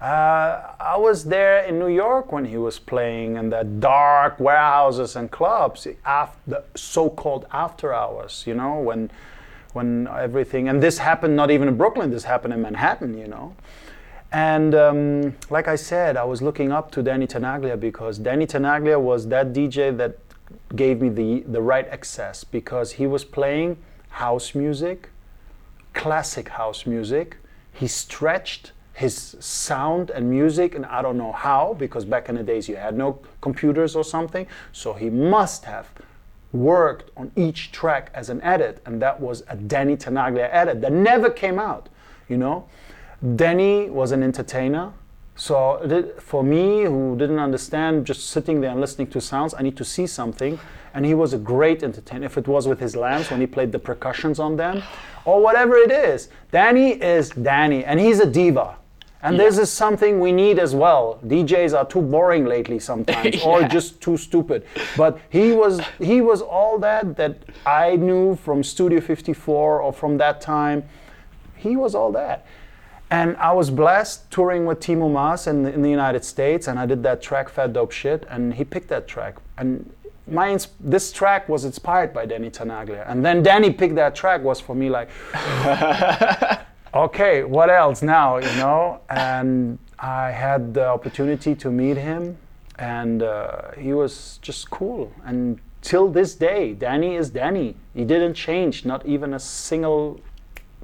Uh, 0.00 0.74
I 0.80 0.96
was 0.96 1.24
there 1.24 1.62
in 1.64 1.78
New 1.78 1.88
York 1.88 2.33
when 2.33 2.44
he 2.44 2.57
was 2.57 2.78
playing 2.78 3.37
in 3.37 3.50
the 3.50 3.64
dark 3.64 4.40
warehouses 4.40 5.16
and 5.16 5.30
clubs, 5.30 5.87
after 6.04 6.38
the 6.46 6.64
so-called 6.74 7.46
after 7.52 7.92
hours. 7.92 8.44
You 8.46 8.54
know 8.54 8.80
when 8.80 9.11
when 9.72 10.09
everything 10.09 10.68
and 10.68 10.83
this 10.83 10.98
happened 10.98 11.37
not 11.37 11.50
even 11.50 11.68
in 11.68 11.76
Brooklyn. 11.76 12.11
This 12.11 12.24
happened 12.24 12.52
in 12.52 12.62
Manhattan. 12.62 13.16
You 13.16 13.28
know. 13.28 13.54
And 14.35 14.74
um, 14.74 15.37
like 15.48 15.68
I 15.68 15.76
said, 15.76 16.16
I 16.16 16.24
was 16.24 16.42
looking 16.42 16.72
up 16.72 16.90
to 16.92 17.04
Danny 17.04 17.26
Tenaglia 17.28 17.78
because 17.78 18.18
Danny 18.18 18.48
Tenaglia 18.48 19.00
was 19.00 19.28
that 19.28 19.52
DJ 19.52 19.96
that 19.96 20.18
gave 20.74 21.00
me 21.00 21.09
the, 21.09 21.40
the 21.46 21.62
right 21.62 21.87
access 21.88 22.42
because 22.42 22.92
he 22.92 23.07
was 23.07 23.24
playing 23.24 23.76
house 24.09 24.54
music, 24.54 25.11
classic 25.92 26.48
house 26.48 26.85
music. 26.85 27.37
He 27.72 27.87
stretched 27.87 28.72
his 28.94 29.37
sound 29.40 30.11
and 30.11 30.30
music, 30.30 30.74
and 30.74 30.87
I 30.87 31.02
don't 31.02 31.18
know 31.18 31.33
how 31.33 31.74
because 31.74 32.04
back 32.04 32.28
in 32.28 32.37
the 32.37 32.42
days 32.42 32.68
you 32.68 32.76
had 32.76 32.96
no 32.96 33.20
computers 33.40 33.94
or 33.96 34.04
something. 34.04 34.46
So 34.72 34.94
he 34.94 35.11
must 35.11 35.64
have 35.64 35.90
worked 36.52 37.11
on 37.16 37.33
each 37.35 37.72
track 37.72 38.11
as 38.14 38.30
an 38.30 38.40
edit, 38.42 38.80
and 38.87 39.02
that 39.02 39.20
was 39.20 39.42
a 39.48 39.57
Danny 39.57 39.96
Tenaglia 39.96 40.48
edit 40.52 40.80
that 40.80 40.92
never 40.92 41.28
came 41.28 41.59
out. 41.59 41.88
You 42.28 42.37
know, 42.37 42.68
Danny 43.35 43.90
was 43.90 44.12
an 44.12 44.22
entertainer. 44.22 44.92
So 45.35 46.12
for 46.20 46.44
me, 46.44 46.85
who 46.85 47.16
didn't 47.18 47.40
understand 47.40 48.07
just 48.07 48.28
sitting 48.28 48.61
there 48.61 48.70
and 48.70 48.80
listening 48.80 49.09
to 49.09 49.20
sounds, 49.20 49.52
I 49.52 49.62
need 49.62 49.76
to 49.78 49.85
see 49.85 50.07
something. 50.07 50.61
And 50.94 51.04
he 51.04 51.14
was 51.14 51.33
a 51.33 51.38
great 51.38 51.83
entertainer. 51.83 52.26
If 52.26 52.38
it 52.38 52.46
was 52.46 52.68
with 52.68 52.78
his 52.78 52.94
lamps 52.94 53.33
when 53.33 53.40
he 53.40 53.48
played 53.48 53.72
the 53.72 53.80
percussions 53.80 54.38
on 54.38 54.57
them, 54.57 54.85
or 55.24 55.42
whatever 55.42 55.74
it 55.74 55.90
is, 55.90 56.28
Danny 56.52 56.92
is 56.92 57.30
Danny, 57.30 57.85
and 57.85 57.98
he's 57.98 58.20
a 58.20 58.26
diva. 58.26 58.76
And 59.24 59.40
this 59.40 59.56
is 59.58 59.72
something 59.72 60.20
we 60.20 60.32
need 60.32 60.58
as 60.58 60.74
well. 60.74 61.18
DJs 61.26 61.76
are 61.76 61.87
too 61.87 62.02
boring 62.02 62.44
lately 62.44 62.78
sometimes, 62.78 63.42
or 63.44 63.62
just 63.62 64.00
too 64.00 64.16
stupid. 64.16 64.66
But 64.96 65.18
he 65.30 65.52
was 65.52 65.80
he 65.98 66.20
was 66.20 66.42
all 66.42 66.78
that 66.80 67.16
that 67.16 67.38
I 67.64 67.96
knew 67.96 68.37
from 68.37 68.62
Studio 68.62 69.00
54 69.00 69.80
or 69.80 69.92
from 69.92 70.18
that 70.18 70.40
time. 70.42 70.84
He 71.56 71.74
was 71.74 71.94
all 71.94 72.12
that. 72.12 72.46
And 73.10 73.37
I 73.37 73.52
was 73.52 73.70
blessed 73.70 74.30
touring 74.30 74.66
with 74.66 74.80
Timo 74.80 75.10
Maas 75.10 75.46
in, 75.46 75.66
in 75.66 75.82
the 75.82 75.90
United 75.90 76.24
States, 76.24 76.68
and 76.68 76.78
I 76.78 76.87
did 76.87 77.02
that 77.04 77.22
track 77.22 77.48
Fat 77.48 77.72
Dope 77.72 77.92
Shit, 77.92 78.26
and 78.28 78.54
he 78.54 78.64
picked 78.64 78.88
that 78.88 79.06
track. 79.06 79.37
And 79.56 79.90
my 80.26 80.50
ins- 80.50 80.68
this 80.80 81.12
track 81.12 81.48
was 81.48 81.64
inspired 81.64 82.12
by 82.12 82.26
Danny 82.26 82.50
Tenaglia, 82.50 83.08
and 83.08 83.24
then 83.24 83.42
Danny 83.42 83.70
picked 83.70 83.94
that 83.94 84.14
track 84.14 84.42
was 84.42 84.60
for 84.60 84.74
me 84.74 84.90
like, 84.90 85.08
okay, 86.94 87.44
what 87.44 87.70
else 87.70 88.02
now, 88.02 88.37
you 88.38 88.54
know? 88.57 89.00
And 89.11 89.78
I 89.98 90.30
had 90.30 90.74
the 90.74 90.87
opportunity 90.87 91.54
to 91.57 91.70
meet 91.70 91.96
him, 91.96 92.37
and 92.78 93.22
uh, 93.22 93.72
he 93.78 93.92
was 93.92 94.38
just 94.42 94.70
cool. 94.70 95.12
And 95.24 95.59
till 95.83 96.09
this 96.09 96.35
day, 96.35 96.74
Danny 96.74 97.16
is 97.16 97.30
Danny. 97.30 97.76
He 97.94 98.04
didn't 98.04 98.35
change, 98.35 98.85
not 98.85 99.04
even 99.07 99.35
a 99.35 99.38
single 99.40 100.20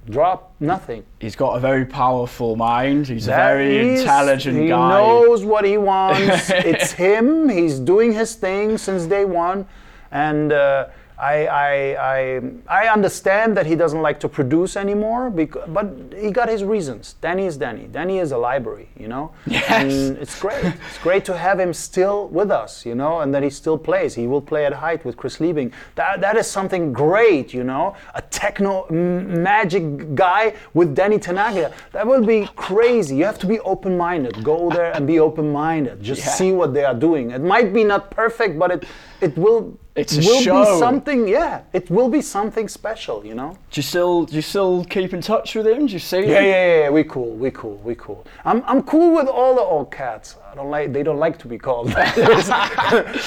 drop, 0.08 0.52
nothing. 0.60 1.04
He's 1.20 1.36
got 1.36 1.56
a 1.56 1.60
very 1.60 1.84
powerful 1.84 2.56
mind. 2.56 3.06
He's 3.06 3.28
a 3.28 3.32
very 3.32 3.76
is- 3.94 4.00
intelligent 4.00 4.58
he 4.58 4.68
guy. 4.68 4.88
He 4.90 5.04
knows 5.04 5.44
what 5.44 5.64
he 5.64 5.76
wants. 5.92 6.50
it's 6.50 6.92
him. 6.92 7.48
He's 7.48 7.78
doing 7.78 8.12
his 8.12 8.34
thing 8.34 8.78
since 8.78 9.04
day 9.06 9.24
one, 9.24 9.66
and 10.10 10.52
uh, 10.52 10.86
I, 11.20 11.46
I, 11.46 11.70
I, 12.16 12.40
I 12.84 12.88
understand 12.88 13.56
that 13.56 13.66
he 13.66 13.74
doesn't 13.76 14.00
like 14.00 14.18
to 14.20 14.28
produce 14.28 14.76
anymore. 14.76 15.30
Because, 15.30 15.68
but 15.68 15.86
he 16.16 16.30
got 16.30 16.48
his 16.48 16.64
reasons. 16.64 17.14
Danny 17.20 17.46
is 17.46 17.56
Danny. 17.56 17.86
Danny 17.86 18.18
is 18.18 18.32
a 18.32 18.38
library, 18.38 18.88
you 18.98 19.08
know. 19.08 19.32
Yes. 19.46 19.70
And 19.70 20.18
it's 20.18 20.38
great. 20.40 20.64
It's 20.64 20.98
great 20.98 21.24
to 21.26 21.36
have 21.36 21.60
him 21.60 21.72
still 21.74 22.28
with 22.28 22.50
us, 22.50 22.86
you 22.86 22.94
know, 22.94 23.20
and 23.20 23.34
that 23.34 23.42
he 23.42 23.50
still 23.50 23.76
plays. 23.78 24.14
He 24.14 24.26
will 24.26 24.40
play 24.40 24.64
at 24.66 24.72
Hyte 24.72 25.04
with 25.04 25.16
Chris 25.16 25.36
Liebing. 25.38 25.72
That, 25.96 26.20
that 26.20 26.36
is 26.36 26.46
something 26.46 26.92
great, 26.92 27.52
you 27.52 27.64
know. 27.64 27.94
A 28.14 28.22
techno 28.22 28.84
m- 28.84 29.42
magic 29.42 30.14
guy 30.14 30.54
with 30.74 30.94
Danny 30.94 31.18
Tenaglia. 31.18 31.72
That 31.92 32.06
will 32.06 32.24
be 32.24 32.48
crazy. 32.56 33.16
You 33.16 33.24
have 33.26 33.38
to 33.40 33.46
be 33.46 33.60
open-minded. 33.60 34.42
Go 34.42 34.70
there 34.70 34.92
and 34.96 35.06
be 35.06 35.18
open-minded. 35.20 36.02
Just 36.02 36.22
Yeah. 36.22 36.30
see 36.30 36.52
what 36.52 36.72
they 36.72 36.84
are 36.84 36.94
doing. 36.94 37.30
It 37.30 37.42
might 37.42 37.72
be 37.74 37.84
not 37.84 38.10
perfect, 38.10 38.58
but 38.58 38.70
it 38.70 38.84
it 39.20 39.36
will. 39.36 39.76
It's 39.96 40.16
a 40.16 40.20
will 40.20 40.40
show. 40.40 40.64
be 40.74 40.78
something. 40.78 41.26
Yeah, 41.26 41.62
it 41.72 41.90
will 41.90 42.08
be 42.08 42.22
something 42.22 42.68
special, 42.68 43.26
you 43.26 43.34
know. 43.34 43.50
Do 43.72 43.78
you 43.78 43.82
still 43.82 44.24
do 44.24 44.36
you 44.36 44.42
still 44.42 44.84
keep 44.84 45.12
in 45.12 45.20
touch 45.20 45.54
with 45.56 45.66
him? 45.66 45.86
Do 45.86 45.92
you 45.92 45.98
see 45.98 46.18
Yeah, 46.20 46.22
him? 46.22 46.30
yeah, 46.32 46.40
yeah, 46.42 46.80
yeah, 46.82 46.90
we 46.90 47.02
cool, 47.04 47.32
we 47.34 47.50
cool, 47.50 47.76
we 47.84 47.94
cool. 47.96 48.24
I'm, 48.44 48.62
I'm 48.66 48.82
cool 48.84 49.14
with 49.16 49.26
all 49.26 49.54
the 49.56 49.60
old 49.62 49.90
cats. 49.90 50.36
I 50.50 50.54
don't 50.54 50.70
like, 50.70 50.92
they 50.92 51.02
don't 51.02 51.18
like 51.18 51.38
to 51.40 51.48
be 51.48 51.58
called. 51.58 51.88
that. 51.88 52.14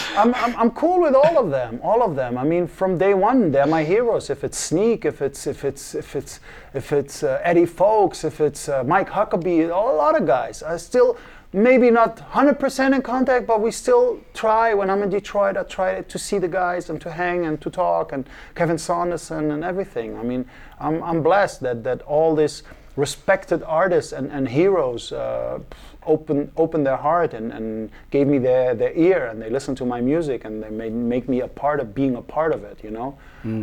I'm, 0.17 0.33
I'm, 0.35 0.55
I'm 0.57 0.71
cool 0.71 1.01
with 1.01 1.15
all 1.15 1.37
of 1.37 1.51
them, 1.51 1.79
all 1.83 2.01
of 2.01 2.15
them. 2.15 2.37
I 2.37 2.43
mean, 2.43 2.67
from 2.67 2.97
day 2.97 3.13
one, 3.13 3.51
they're 3.51 3.67
my 3.67 3.83
heroes. 3.83 4.29
If 4.29 4.43
it's 4.43 4.57
Sneak, 4.57 5.05
if 5.05 5.21
it's, 5.21 5.47
if 5.47 5.63
it's, 5.65 5.95
if 5.95 6.15
it's, 6.15 6.39
if 6.73 6.91
it's 6.93 7.23
uh, 7.23 7.39
Eddie 7.43 7.65
Fowlkes, 7.65 8.23
if 8.25 8.39
it's 8.41 8.67
uh, 8.69 8.83
Mike 8.83 9.09
Huckaby, 9.09 9.65
a 9.69 9.73
lot 9.73 10.19
of 10.19 10.25
guys. 10.25 10.63
I 10.63 10.77
still, 10.77 11.17
maybe 11.53 11.91
not 11.91 12.17
100% 12.17 12.95
in 12.95 13.01
contact, 13.03 13.45
but 13.45 13.61
we 13.61 13.71
still 13.71 14.19
try. 14.33 14.73
When 14.73 14.89
I'm 14.89 15.03
in 15.03 15.09
Detroit, 15.09 15.55
I 15.55 15.63
try 15.63 16.01
to 16.01 16.19
see 16.19 16.39
the 16.39 16.47
guys 16.47 16.89
and 16.89 16.99
to 17.01 17.11
hang 17.11 17.45
and 17.45 17.61
to 17.61 17.69
talk 17.69 18.11
and 18.11 18.27
Kevin 18.55 18.77
Saunderson 18.77 19.51
and 19.51 19.63
everything. 19.63 20.17
I 20.17 20.23
mean, 20.23 20.45
I'm, 20.79 21.01
I'm 21.03 21.21
blessed 21.21 21.61
that, 21.61 21.83
that 21.83 22.01
all 22.01 22.35
these 22.35 22.63
respected 22.95 23.63
artists 23.63 24.11
and, 24.11 24.31
and 24.31 24.47
heroes 24.47 25.11
uh, 25.11 25.59
open, 26.05 26.51
opened 26.57 26.85
their 26.85 26.97
heart 26.97 27.33
and, 27.33 27.51
and 27.51 27.89
gave 28.11 28.27
me 28.27 28.37
their, 28.37 28.75
their 28.75 28.93
ear 28.93 29.27
and 29.27 29.41
they 29.41 29.49
listened 29.49 29.77
to 29.77 29.85
my 29.85 29.99
music 29.99 30.45
and 30.45 30.61
they 30.61 30.69
made 30.69 30.93
make 30.93 31.27
me 31.27 31.41
a 31.41 31.47
part 31.47 31.79
of 31.79 31.95
being 31.95 32.15
a 32.15 32.21
part 32.21 32.51
of 32.51 32.63
it, 32.63 32.83
you 32.83 32.91
know? 32.91 33.17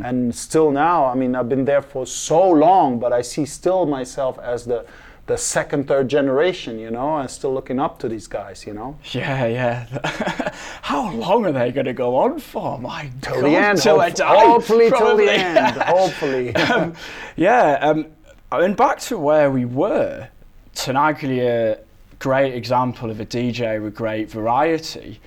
And 0.04 0.34
still 0.34 0.70
now, 0.70 1.06
I 1.06 1.14
mean, 1.14 1.34
I've 1.34 1.48
been 1.48 1.64
there 1.64 1.82
for 1.82 2.06
so 2.06 2.50
long, 2.50 2.98
but 2.98 3.12
I 3.12 3.22
see 3.22 3.46
still 3.46 3.86
myself 3.86 4.38
as 4.38 4.64
the, 4.64 4.84
the 5.30 5.38
second, 5.38 5.86
third 5.86 6.08
generation, 6.08 6.76
you 6.76 6.90
know, 6.90 7.18
and 7.18 7.30
still 7.30 7.54
looking 7.54 7.78
up 7.78 8.00
to 8.00 8.08
these 8.08 8.26
guys, 8.26 8.66
you 8.66 8.74
know. 8.74 8.98
Yeah, 9.12 9.46
yeah. 9.46 10.52
How 10.82 11.12
long 11.12 11.46
are 11.46 11.52
they 11.52 11.70
going 11.70 11.86
to 11.86 11.92
go 11.92 12.16
on 12.16 12.40
for? 12.40 12.80
My 12.80 13.10
Till 13.22 13.36
God, 13.36 13.44
the 13.44 13.56
end, 13.56 13.78
till 13.80 14.00
hope- 14.00 14.14
die, 14.14 14.44
hopefully 14.44 14.90
till 14.90 15.16
the 15.16 15.32
end, 15.32 15.76
hopefully. 15.82 16.54
um, 16.56 16.94
yeah, 17.36 17.78
um, 17.80 18.06
I 18.50 18.60
mean, 18.60 18.74
back 18.74 18.98
to 19.02 19.18
where 19.18 19.52
we 19.52 19.64
were. 19.64 20.28
Tenaglia, 20.74 21.78
great 22.18 22.54
example 22.54 23.08
of 23.08 23.20
a 23.20 23.26
DJ 23.26 23.80
with 23.80 23.94
great 23.94 24.28
variety. 24.28 25.20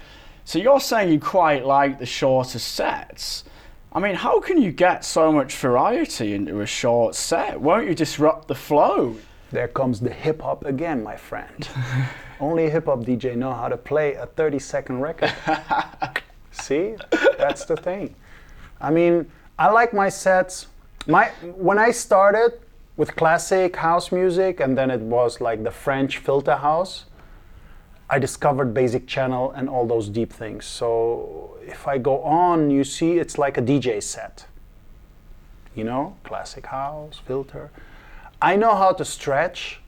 So 0.43 0.59
you're 0.59 0.81
saying 0.81 1.13
you 1.13 1.19
quite 1.21 1.65
like 1.65 1.97
the 1.97 2.05
shorter 2.05 2.59
sets. 2.59 3.45
I 3.93 4.01
mean, 4.01 4.15
how 4.15 4.41
can 4.41 4.61
you 4.61 4.73
get 4.73 5.05
so 5.05 5.31
much 5.31 5.55
variety 5.55 6.33
into 6.33 6.59
a 6.59 6.65
short 6.65 7.15
set? 7.15 7.61
Won't 7.61 7.87
you 7.87 7.95
disrupt 7.95 8.49
the 8.49 8.55
flow? 8.55 9.15
There 9.53 9.67
comes 9.67 9.99
the 9.99 10.09
hip 10.09 10.41
hop 10.41 10.65
again, 10.65 11.03
my 11.03 11.15
friend. 11.15 11.69
Only 12.39 12.65
a 12.65 12.69
hip 12.71 12.85
hop 12.85 13.01
DJ 13.01 13.35
know 13.35 13.53
how 13.53 13.67
to 13.67 13.77
play 13.77 14.15
a 14.15 14.25
30 14.25 14.57
second 14.57 14.99
record. 14.99 15.31
See? 16.51 16.95
That's 17.37 17.63
the 17.65 17.77
thing. 17.77 18.15
I 18.81 18.89
mean, 18.89 19.31
I 19.59 19.69
like 19.69 19.93
my 19.93 20.09
sets. 20.09 20.65
My 21.05 21.27
when 21.55 21.77
I 21.77 21.91
started 21.91 22.61
with 22.97 23.15
classic 23.15 23.75
house 23.75 24.11
music 24.11 24.59
and 24.59 24.75
then 24.75 24.89
it 24.89 25.01
was 25.01 25.39
like 25.39 25.63
the 25.63 25.71
French 25.71 26.17
filter 26.17 26.55
house, 26.55 27.05
I 28.09 28.17
discovered 28.17 28.73
basic 28.73 29.05
channel 29.05 29.51
and 29.51 29.69
all 29.69 29.85
those 29.85 30.09
deep 30.09 30.33
things. 30.33 30.65
So 30.65 31.59
if 31.61 31.87
I 31.87 31.99
go 31.99 32.23
on, 32.23 32.71
you 32.71 32.83
see 32.83 33.19
it's 33.19 33.37
like 33.37 33.59
a 33.59 33.61
DJ 33.61 34.01
set. 34.01 34.47
You 35.75 35.83
know, 35.83 36.15
classic 36.23 36.65
house, 36.65 37.21
filter. 37.23 37.69
I 38.43 38.57
know 38.57 38.75
how 38.75 38.91
to 38.91 39.05
stretch. 39.05 39.79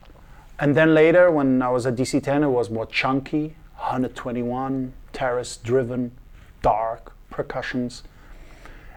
And 0.58 0.74
then 0.74 0.94
later, 0.94 1.30
when 1.30 1.60
I 1.60 1.68
was 1.68 1.84
at 1.86 1.94
DC10, 1.94 2.42
it 2.42 2.48
was 2.48 2.70
more 2.70 2.86
chunky, 2.86 3.54
121, 3.76 4.94
terrace 5.12 5.58
driven, 5.58 6.12
dark, 6.62 7.12
percussions. 7.28 8.02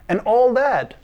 And 0.08 0.22
all 0.22 0.54
that 0.54 0.95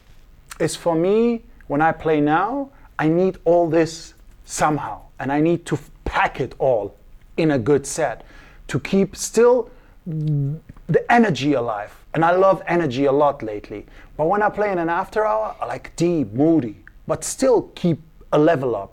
is 0.57 0.73
for 0.73 0.95
me, 0.95 1.43
when 1.67 1.81
I 1.81 1.91
play 1.91 2.21
now, 2.21 2.69
I 2.97 3.09
need 3.09 3.39
all 3.43 3.69
this 3.69 4.13
somehow. 4.45 5.01
And 5.19 5.33
I 5.33 5.41
need 5.41 5.65
to 5.65 5.77
pack 6.05 6.39
it 6.39 6.55
all 6.57 6.95
in 7.35 7.51
a 7.51 7.59
good 7.59 7.85
set 7.85 8.23
to 8.69 8.79
keep 8.79 9.17
still 9.17 9.69
the 10.07 11.11
energy 11.11 11.53
alive. 11.53 11.93
And 12.13 12.23
I 12.23 12.31
love 12.31 12.63
energy 12.67 13.03
a 13.03 13.11
lot 13.11 13.43
lately. 13.43 13.85
But 14.15 14.27
when 14.27 14.41
I 14.41 14.49
play 14.49 14.71
in 14.71 14.77
an 14.77 14.87
after 14.87 15.25
hour, 15.25 15.57
I 15.59 15.65
like 15.65 15.93
deep, 15.97 16.31
moody, 16.31 16.77
but 17.05 17.25
still 17.25 17.63
keep 17.75 18.01
a 18.35 18.37
level 18.37 18.75
up. 18.75 18.91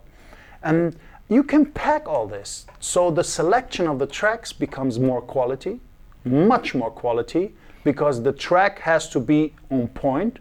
And 0.63 0.97
you 1.29 1.43
can 1.43 1.67
pack 1.67 2.09
all 2.09 2.27
this. 2.27 2.67
So 2.81 3.11
the 3.11 3.25
selection 3.25 3.87
of 3.87 3.99
the 3.99 4.07
tracks 4.07 4.53
becomes 4.53 4.99
more 4.99 5.21
quality, 5.21 5.81
much 6.25 6.75
more 6.75 6.91
quality, 6.91 7.55
because 7.85 8.23
the 8.23 8.33
track 8.33 8.79
has 8.81 9.09
to 9.11 9.21
be 9.21 9.55
on 9.71 9.89
point. 9.89 10.39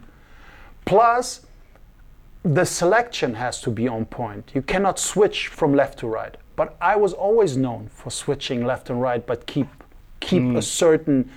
Plus, 0.84 1.46
the 2.44 2.64
selection 2.64 3.34
has 3.34 3.60
to 3.62 3.70
be 3.70 3.88
on 3.88 4.04
point. 4.04 4.52
You 4.54 4.62
cannot 4.62 4.98
switch 4.98 5.48
from 5.48 5.74
left 5.74 5.98
to 6.00 6.06
right. 6.06 6.36
But 6.54 6.76
I 6.80 6.96
was 6.96 7.12
always 7.12 7.56
known 7.56 7.88
for 7.88 8.10
switching 8.10 8.64
left 8.64 8.90
and 8.90 9.00
right, 9.00 9.26
but 9.26 9.46
keep 9.46 9.68
keep 10.20 10.42
mm. 10.42 10.56
a 10.56 10.62
certain 10.62 11.28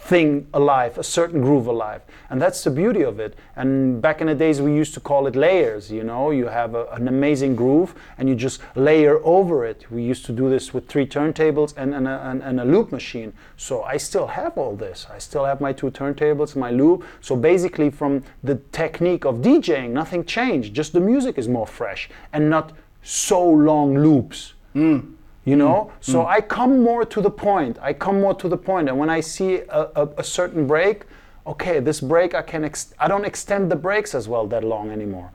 thing 0.00 0.46
alive, 0.54 0.96
a 0.98 1.04
certain 1.04 1.40
groove 1.40 1.66
alive. 1.66 2.02
And 2.30 2.40
that's 2.40 2.64
the 2.64 2.70
beauty 2.70 3.02
of 3.02 3.20
it. 3.20 3.36
And 3.56 4.00
back 4.00 4.20
in 4.20 4.26
the 4.28 4.34
days, 4.34 4.60
we 4.60 4.74
used 4.74 4.94
to 4.94 5.00
call 5.00 5.26
it 5.26 5.36
layers. 5.36 5.90
You 5.90 6.04
know, 6.04 6.30
you 6.30 6.46
have 6.46 6.74
a, 6.74 6.86
an 6.86 7.06
amazing 7.06 7.54
groove 7.54 7.94
and 8.18 8.28
you 8.28 8.34
just 8.34 8.60
layer 8.74 9.20
over 9.24 9.64
it. 9.64 9.90
We 9.90 10.02
used 10.02 10.24
to 10.26 10.32
do 10.32 10.48
this 10.48 10.72
with 10.72 10.88
three 10.88 11.06
turntables 11.06 11.74
and, 11.76 11.94
and, 11.94 12.08
a, 12.08 12.20
and, 12.28 12.42
and 12.42 12.60
a 12.60 12.64
loop 12.64 12.92
machine. 12.92 13.32
So 13.56 13.82
I 13.82 13.98
still 13.98 14.26
have 14.26 14.56
all 14.56 14.74
this. 14.74 15.06
I 15.10 15.18
still 15.18 15.44
have 15.44 15.60
my 15.60 15.72
two 15.72 15.90
turntables, 15.90 16.56
my 16.56 16.70
loop. 16.70 17.04
So 17.20 17.36
basically, 17.36 17.90
from 17.90 18.24
the 18.42 18.56
technique 18.72 19.24
of 19.24 19.36
DJing, 19.36 19.90
nothing 19.90 20.24
changed. 20.24 20.74
Just 20.74 20.92
the 20.92 21.00
music 21.00 21.36
is 21.36 21.46
more 21.46 21.66
fresh 21.66 22.08
and 22.32 22.48
not 22.48 22.72
so 23.02 23.42
long 23.48 23.98
loops 23.98 24.54
hmm. 24.72 25.00
You 25.44 25.56
know 25.56 25.90
Mm. 25.90 26.04
so 26.12 26.26
i 26.26 26.40
come 26.40 26.82
more 26.82 27.04
to 27.04 27.20
the 27.20 27.30
point 27.30 27.78
i 27.80 27.92
come 27.92 28.20
more 28.20 28.34
to 28.34 28.48
the 28.48 28.56
point 28.56 28.88
and 28.88 28.98
when 28.98 29.10
i 29.10 29.20
see 29.20 29.56
a, 29.56 29.82
a, 29.96 30.08
a 30.18 30.24
certain 30.24 30.66
break 30.66 31.04
okay, 31.46 31.80
this 31.80 32.00
break 32.00 32.34
I 32.34 32.42
can 32.42 32.64
ex- 32.64 32.94
I 32.98 33.08
don't 33.08 33.24
extend 33.24 33.70
the 33.72 33.76
breaks 33.76 34.14
as 34.14 34.28
well 34.28 34.46
that 34.48 34.62
long 34.62 34.90
anymore. 34.90 35.30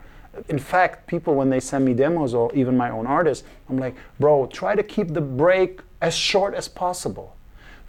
In 0.50 0.60
fact, 0.60 1.08
people 1.08 1.34
when 1.36 1.50
they 1.50 1.60
send 1.60 1.84
me 1.84 1.94
demos 1.94 2.34
or 2.34 2.54
even 2.54 2.78
my 2.78 2.90
own 2.92 3.08
artists, 3.08 3.44
I'm 3.70 3.78
like, 3.78 3.96
bro, 4.20 4.46
try 4.46 4.76
to 4.76 4.84
keep 4.84 5.14
the 5.14 5.20
break 5.22 5.82
as 6.02 6.14
short 6.16 6.54
as 6.54 6.68
possible. 6.68 7.36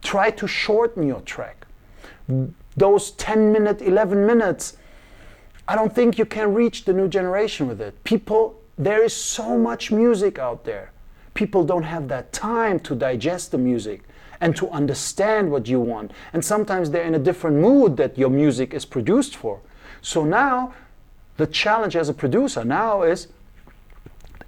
Try 0.02 0.30
to 0.30 0.46
shorten 0.46 1.06
your 1.06 1.20
track. 1.20 1.66
Those 2.76 3.10
10 3.12 3.52
minute, 3.52 3.82
11 3.82 4.26
minutes, 4.26 4.76
I 5.68 5.74
don't 5.76 5.94
think 5.94 6.18
you 6.18 6.24
can 6.24 6.54
reach 6.54 6.84
the 6.84 6.92
new 6.92 7.08
generation 7.08 7.68
with 7.68 7.80
it. 7.80 8.02
People, 8.04 8.60
there 8.78 9.02
is 9.04 9.14
so 9.14 9.58
much 9.58 9.92
music 9.92 10.38
out 10.38 10.64
there. 10.64 10.90
People 11.36 11.64
don't 11.64 11.82
have 11.82 12.08
that 12.08 12.32
time 12.32 12.80
to 12.80 12.94
digest 12.94 13.50
the 13.50 13.58
music 13.58 14.02
and 14.40 14.56
to 14.56 14.68
understand 14.70 15.50
what 15.50 15.68
you 15.68 15.78
want. 15.80 16.12
And 16.32 16.44
sometimes 16.44 16.90
they're 16.90 17.04
in 17.04 17.14
a 17.14 17.18
different 17.18 17.58
mood 17.58 17.96
that 17.98 18.16
your 18.18 18.30
music 18.30 18.74
is 18.74 18.84
produced 18.84 19.36
for. 19.36 19.60
So 20.00 20.24
now, 20.24 20.72
the 21.36 21.46
challenge 21.46 21.94
as 21.94 22.08
a 22.08 22.14
producer 22.14 22.64
now 22.64 23.02
is 23.02 23.28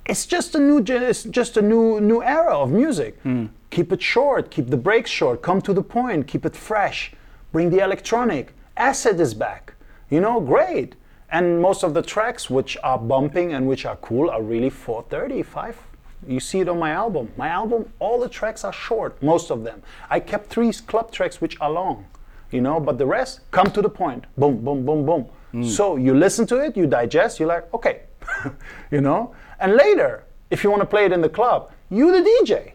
it's 0.06 0.24
just 0.24 0.54
a 0.54 0.58
new 0.58 0.82
it's 0.88 1.24
just 1.24 1.58
a 1.58 1.62
new 1.62 2.00
new 2.00 2.22
era 2.22 2.56
of 2.56 2.70
music. 2.70 3.22
Mm. 3.24 3.50
Keep 3.70 3.92
it 3.92 4.02
short, 4.02 4.50
keep 4.50 4.68
the 4.68 4.76
breaks 4.78 5.10
short, 5.10 5.42
come 5.42 5.60
to 5.60 5.74
the 5.74 5.82
point, 5.82 6.26
keep 6.26 6.46
it 6.46 6.56
fresh. 6.56 7.12
Bring 7.52 7.68
the 7.70 7.80
electronic. 7.80 8.54
Acid 8.76 9.20
is 9.20 9.34
back. 9.34 9.74
You 10.08 10.20
know, 10.20 10.40
great. 10.40 10.94
And 11.30 11.60
most 11.60 11.82
of 11.84 11.92
the 11.92 12.00
tracks 12.00 12.48
which 12.48 12.78
are 12.82 12.98
bumping 12.98 13.52
and 13.52 13.68
which 13.68 13.84
are 13.84 13.96
cool 13.96 14.30
are 14.30 14.42
really 14.42 14.70
430, 14.70 15.42
5 15.42 15.87
you 16.26 16.40
see 16.40 16.60
it 16.60 16.68
on 16.68 16.78
my 16.78 16.90
album. 16.90 17.30
My 17.36 17.48
album, 17.48 17.92
all 17.98 18.20
the 18.20 18.28
tracks 18.28 18.64
are 18.64 18.72
short, 18.72 19.22
most 19.22 19.50
of 19.50 19.64
them. 19.64 19.82
I 20.10 20.20
kept 20.20 20.50
three 20.50 20.72
club 20.72 21.12
tracks 21.12 21.40
which 21.40 21.60
are 21.60 21.70
long, 21.70 22.06
you 22.50 22.60
know, 22.60 22.80
but 22.80 22.98
the 22.98 23.06
rest 23.06 23.40
come 23.50 23.70
to 23.70 23.82
the 23.82 23.88
point. 23.88 24.24
Boom, 24.36 24.64
boom, 24.64 24.84
boom, 24.84 25.06
boom. 25.06 25.26
Mm. 25.54 25.64
So 25.66 25.96
you 25.96 26.14
listen 26.14 26.46
to 26.48 26.56
it, 26.58 26.76
you 26.76 26.86
digest, 26.86 27.38
you're 27.38 27.48
like, 27.48 27.72
okay, 27.72 28.02
you 28.90 29.00
know. 29.00 29.34
And 29.60 29.74
later, 29.74 30.24
if 30.50 30.64
you 30.64 30.70
want 30.70 30.82
to 30.82 30.86
play 30.86 31.04
it 31.04 31.12
in 31.12 31.20
the 31.20 31.28
club, 31.28 31.70
you 31.90 32.10
the 32.12 32.28
DJ. 32.28 32.72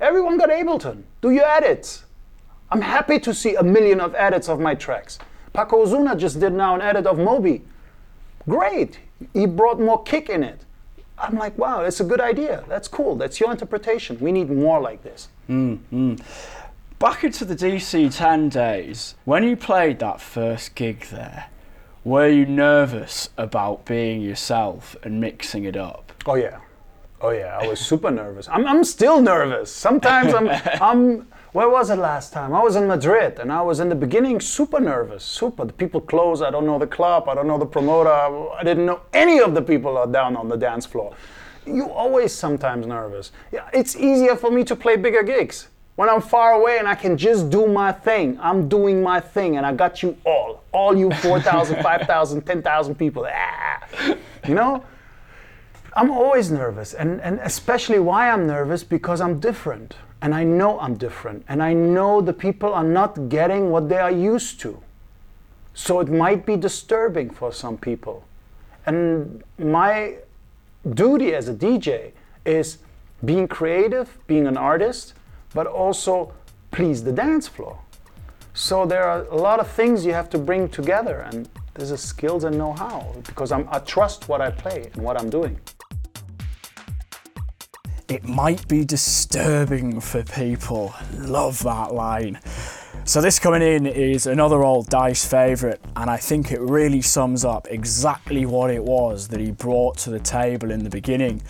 Everyone 0.00 0.38
got 0.38 0.50
Ableton. 0.50 1.02
Do 1.20 1.30
your 1.30 1.48
edits. 1.48 2.04
I'm 2.70 2.80
happy 2.80 3.20
to 3.20 3.34
see 3.34 3.54
a 3.54 3.62
million 3.62 4.00
of 4.00 4.14
edits 4.14 4.48
of 4.48 4.58
my 4.58 4.74
tracks. 4.74 5.18
Paco 5.52 5.82
Osuna 5.82 6.16
just 6.16 6.40
did 6.40 6.52
now 6.52 6.74
an 6.74 6.80
edit 6.80 7.06
of 7.06 7.18
Moby. 7.18 7.62
Great. 8.48 8.98
He 9.34 9.46
brought 9.46 9.78
more 9.78 10.02
kick 10.02 10.30
in 10.30 10.42
it. 10.42 10.64
I'm 11.22 11.36
like, 11.36 11.56
wow, 11.56 11.82
that's 11.82 12.00
a 12.00 12.04
good 12.04 12.20
idea. 12.20 12.64
That's 12.68 12.88
cool. 12.88 13.14
That's 13.16 13.38
your 13.38 13.52
interpretation. 13.52 14.18
We 14.18 14.32
need 14.32 14.50
more 14.50 14.80
like 14.80 15.02
this. 15.02 15.28
Mm-hmm. 15.48 16.16
Back 16.98 17.24
into 17.24 17.44
the 17.44 17.54
DC 17.54 18.14
10 18.14 18.48
days, 18.48 19.14
when 19.24 19.44
you 19.44 19.56
played 19.56 20.00
that 20.00 20.20
first 20.20 20.74
gig 20.74 21.06
there, 21.06 21.46
were 22.04 22.28
you 22.28 22.44
nervous 22.44 23.30
about 23.38 23.84
being 23.84 24.20
yourself 24.20 24.96
and 25.04 25.20
mixing 25.20 25.64
it 25.64 25.76
up? 25.76 26.12
Oh, 26.26 26.34
yeah. 26.34 26.58
Oh, 27.20 27.30
yeah. 27.30 27.56
I 27.60 27.68
was 27.68 27.78
super 27.78 28.10
nervous. 28.10 28.48
I'm, 28.48 28.66
I'm 28.66 28.82
still 28.82 29.20
nervous. 29.22 29.72
Sometimes 29.72 30.34
I'm, 30.34 30.48
I'm 30.80 31.28
where 31.52 31.68
was 31.68 31.90
it 31.90 31.96
last 31.96 32.32
time? 32.32 32.54
I 32.54 32.62
was 32.62 32.76
in 32.76 32.86
Madrid 32.86 33.38
and 33.38 33.52
I 33.52 33.60
was 33.60 33.78
in 33.78 33.90
the 33.90 33.94
beginning 33.94 34.40
super 34.40 34.80
nervous, 34.80 35.22
super. 35.22 35.66
The 35.66 35.72
people 35.74 36.00
close, 36.00 36.40
I 36.40 36.50
don't 36.50 36.64
know 36.64 36.78
the 36.78 36.86
club, 36.86 37.28
I 37.28 37.34
don't 37.34 37.46
know 37.46 37.58
the 37.58 37.66
promoter, 37.66 38.10
I 38.10 38.62
didn't 38.64 38.86
know 38.86 39.02
any 39.12 39.38
of 39.38 39.54
the 39.54 39.60
people 39.60 39.98
are 39.98 40.06
down 40.06 40.34
on 40.34 40.48
the 40.48 40.56
dance 40.56 40.86
floor. 40.86 41.14
You 41.66 41.90
always 41.90 42.32
sometimes 42.32 42.86
nervous. 42.86 43.32
Yeah, 43.52 43.68
it's 43.74 43.96
easier 43.96 44.34
for 44.34 44.50
me 44.50 44.64
to 44.64 44.74
play 44.74 44.96
bigger 44.96 45.22
gigs. 45.22 45.68
When 45.96 46.08
I'm 46.08 46.22
far 46.22 46.52
away 46.52 46.78
and 46.78 46.88
I 46.88 46.94
can 46.94 47.18
just 47.18 47.50
do 47.50 47.66
my 47.66 47.92
thing, 47.92 48.38
I'm 48.40 48.66
doing 48.66 49.02
my 49.02 49.20
thing 49.20 49.58
and 49.58 49.66
I 49.66 49.74
got 49.74 50.02
you 50.02 50.16
all. 50.24 50.64
All 50.72 50.96
you 50.96 51.10
4,000, 51.10 51.82
5,000, 51.82 52.40
10,000 52.40 52.94
people. 52.94 53.28
Ah, 53.30 53.86
you 54.48 54.54
know? 54.54 54.82
I'm 55.94 56.10
always 56.10 56.50
nervous 56.50 56.94
and, 56.94 57.20
and 57.20 57.38
especially 57.40 57.98
why 57.98 58.30
I'm 58.30 58.46
nervous 58.46 58.82
because 58.82 59.20
I'm 59.20 59.38
different 59.38 59.96
and 60.22 60.32
I 60.32 60.44
know 60.44 60.78
I'm 60.78 60.94
different, 60.94 61.44
and 61.48 61.60
I 61.60 61.72
know 61.74 62.20
the 62.20 62.32
people 62.32 62.72
are 62.72 62.84
not 62.84 63.28
getting 63.28 63.70
what 63.70 63.88
they 63.88 63.98
are 63.98 64.10
used 64.10 64.60
to. 64.60 64.80
So 65.74 65.98
it 65.98 66.08
might 66.08 66.46
be 66.46 66.56
disturbing 66.56 67.28
for 67.30 67.52
some 67.52 67.76
people. 67.76 68.24
And 68.86 69.42
my 69.58 70.18
duty 70.94 71.34
as 71.34 71.48
a 71.48 71.54
DJ 71.54 72.12
is 72.44 72.78
being 73.24 73.48
creative, 73.48 74.16
being 74.28 74.46
an 74.46 74.56
artist, 74.56 75.14
but 75.54 75.66
also 75.66 76.32
please 76.70 77.02
the 77.02 77.12
dance 77.12 77.48
floor. 77.48 77.78
So 78.54 78.86
there 78.86 79.04
are 79.04 79.24
a 79.24 79.36
lot 79.36 79.58
of 79.58 79.66
things 79.66 80.06
you 80.06 80.12
have 80.12 80.30
to 80.30 80.38
bring 80.38 80.68
together, 80.68 81.26
and 81.32 81.48
this 81.74 81.90
is 81.90 82.00
skills 82.00 82.44
and 82.44 82.56
know-how 82.56 83.12
because 83.26 83.50
I'm, 83.50 83.66
I 83.72 83.80
trust 83.80 84.28
what 84.28 84.40
I 84.40 84.50
play 84.50 84.90
and 84.94 85.02
what 85.02 85.20
I'm 85.20 85.30
doing 85.30 85.58
it 88.12 88.24
might 88.24 88.68
be 88.68 88.84
disturbing 88.84 89.98
for 89.98 90.22
people. 90.22 90.94
Love 91.14 91.62
that 91.62 91.94
line. 91.94 92.38
So 93.04 93.22
this 93.22 93.38
coming 93.38 93.62
in 93.62 93.86
is 93.86 94.26
another 94.26 94.62
old 94.62 94.88
Dice 94.88 95.24
favourite, 95.24 95.80
and 95.96 96.10
I 96.10 96.18
think 96.18 96.52
it 96.52 96.60
really 96.60 97.00
sums 97.00 97.42
up 97.42 97.66
exactly 97.70 98.44
what 98.44 98.70
it 98.70 98.84
was 98.84 99.28
that 99.28 99.40
he 99.40 99.50
brought 99.50 99.96
to 99.98 100.10
the 100.10 100.20
table 100.20 100.70
in 100.70 100.84
the 100.84 100.90
beginning. 100.90 101.42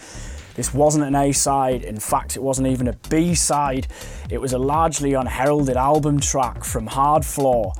This 0.54 0.72
wasn't 0.72 1.04
an 1.04 1.16
A 1.16 1.32
side, 1.32 1.82
in 1.82 1.98
fact, 1.98 2.36
it 2.36 2.42
wasn't 2.42 2.68
even 2.68 2.86
a 2.86 2.96
B 3.10 3.34
side. 3.34 3.88
It 4.30 4.40
was 4.40 4.52
a 4.52 4.58
largely 4.58 5.14
unheralded 5.14 5.76
album 5.76 6.20
track 6.20 6.62
from 6.62 6.86
Hardfloor, 6.86 7.72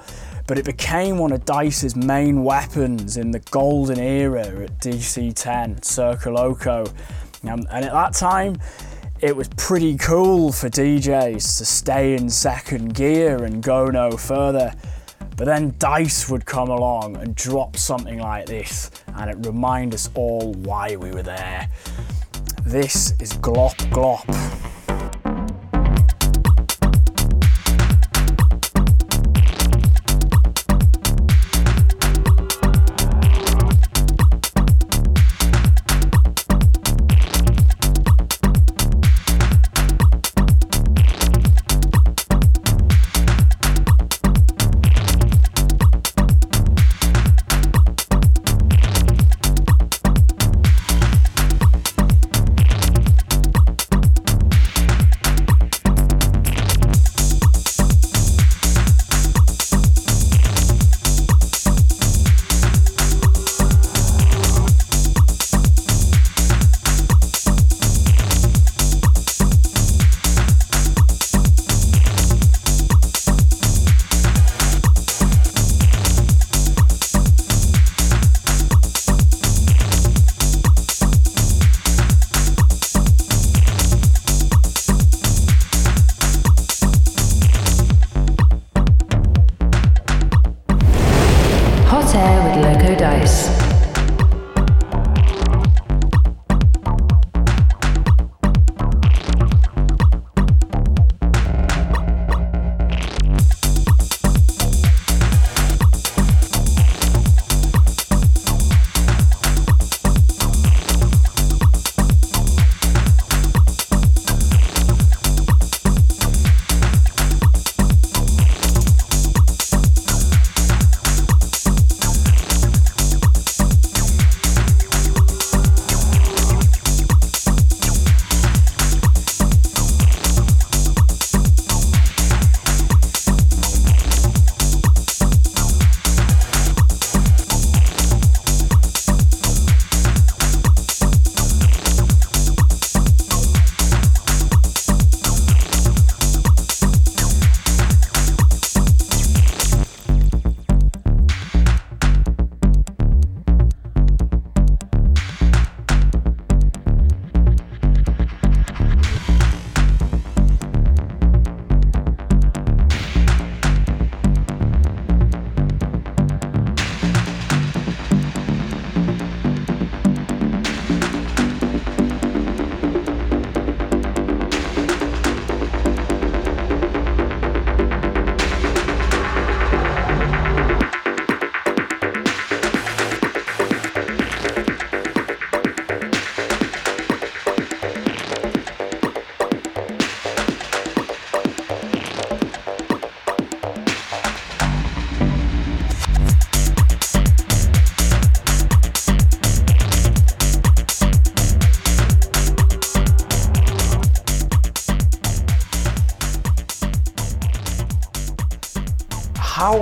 but 0.49 0.59
it 0.59 0.65
became 0.65 1.19
one 1.19 1.31
of 1.31 1.45
Dice's 1.45 1.95
main 1.95 2.43
weapons 2.43 3.17
in 3.17 3.31
the 3.31 3.39
golden 3.39 4.01
era 4.01 4.65
at 4.65 4.81
DC 4.81 5.35
10, 5.37 5.77
Circoloco. 5.77 6.93
Um, 7.45 7.67
and 7.71 7.85
at 7.85 7.93
that 7.93 8.15
time, 8.15 8.57
it 9.21 9.37
was 9.37 9.49
pretty 9.57 9.97
cool 9.99 10.53
for 10.53 10.69
DJs 10.69 11.59
to 11.59 11.65
stay 11.65 12.15
in 12.15 12.29
second 12.29 12.95
gear 12.95 13.45
and 13.45 13.63
go 13.63 13.87
no 13.87 14.17
further. 14.17 14.73
But 15.37 15.47
then 15.47 15.75
Dice 15.79 16.29
would 16.29 16.45
come 16.45 16.69
along 16.69 17.17
and 17.17 17.35
drop 17.35 17.77
something 17.77 18.19
like 18.19 18.47
this, 18.47 18.91
and 19.17 19.31
it 19.31 19.47
remind 19.47 19.95
us 19.95 20.11
all 20.15 20.53
why 20.55 20.97
we 20.97 21.11
were 21.11 21.23
there. 21.23 21.69
This 22.65 23.13
is 23.21 23.33
Glop 23.35 23.75
Glop. 23.91 24.27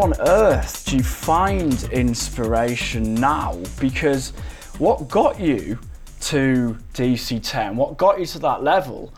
On 0.01 0.14
earth 0.20 0.86
do 0.86 0.96
you 0.96 1.03
find 1.03 1.82
inspiration 1.92 3.14
now? 3.14 3.61
Because 3.78 4.30
what 4.78 5.09
got 5.09 5.38
you 5.38 5.78
to 6.20 6.78
DC10, 6.94 7.74
what 7.74 7.98
got 7.98 8.18
you 8.18 8.24
to 8.24 8.38
that 8.38 8.62
level, 8.62 9.12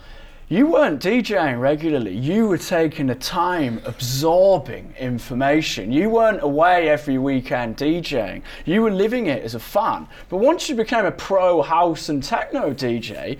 you 0.49 0.67
weren't 0.67 1.01
DJing 1.01 1.61
regularly. 1.61 2.13
You 2.13 2.47
were 2.49 2.57
taking 2.57 3.07
the 3.07 3.15
time 3.15 3.81
absorbing 3.85 4.93
information. 4.99 5.89
You 5.89 6.09
weren't 6.09 6.43
away 6.43 6.89
every 6.89 7.17
weekend 7.17 7.77
DJing. 7.77 8.41
You 8.65 8.81
were 8.81 8.91
living 8.91 9.27
it 9.27 9.41
as 9.41 9.55
a 9.55 9.59
fan. 9.59 10.05
But 10.27 10.37
once 10.37 10.67
you 10.67 10.75
became 10.75 11.05
a 11.05 11.11
pro 11.11 11.61
house 11.61 12.09
and 12.09 12.21
techno 12.21 12.73
DJ, 12.73 13.37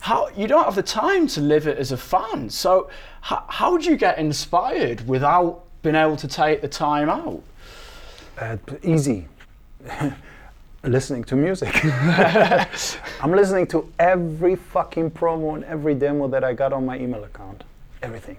how 0.00 0.30
you 0.34 0.46
don't 0.46 0.64
have 0.64 0.74
the 0.74 0.82
time 0.82 1.26
to 1.28 1.42
live 1.42 1.66
it 1.66 1.76
as 1.76 1.92
a 1.92 1.98
fan. 1.98 2.48
So 2.48 2.88
how 3.20 3.76
do 3.76 3.90
you 3.90 3.96
get 3.96 4.16
inspired 4.16 5.06
without 5.06 5.67
being 5.82 5.94
able 5.94 6.16
to 6.16 6.28
take 6.28 6.60
the 6.60 6.68
time 6.68 7.08
out? 7.08 7.42
Uh, 8.38 8.56
easy. 8.82 9.26
listening 10.84 11.24
to 11.24 11.36
music. 11.36 11.74
I'm 11.84 13.32
listening 13.32 13.66
to 13.68 13.92
every 13.98 14.56
fucking 14.56 15.10
promo 15.10 15.56
and 15.56 15.64
every 15.64 15.94
demo 15.94 16.28
that 16.28 16.44
I 16.44 16.54
got 16.54 16.72
on 16.72 16.86
my 16.86 16.98
email 16.98 17.24
account. 17.24 17.64
Everything. 18.02 18.36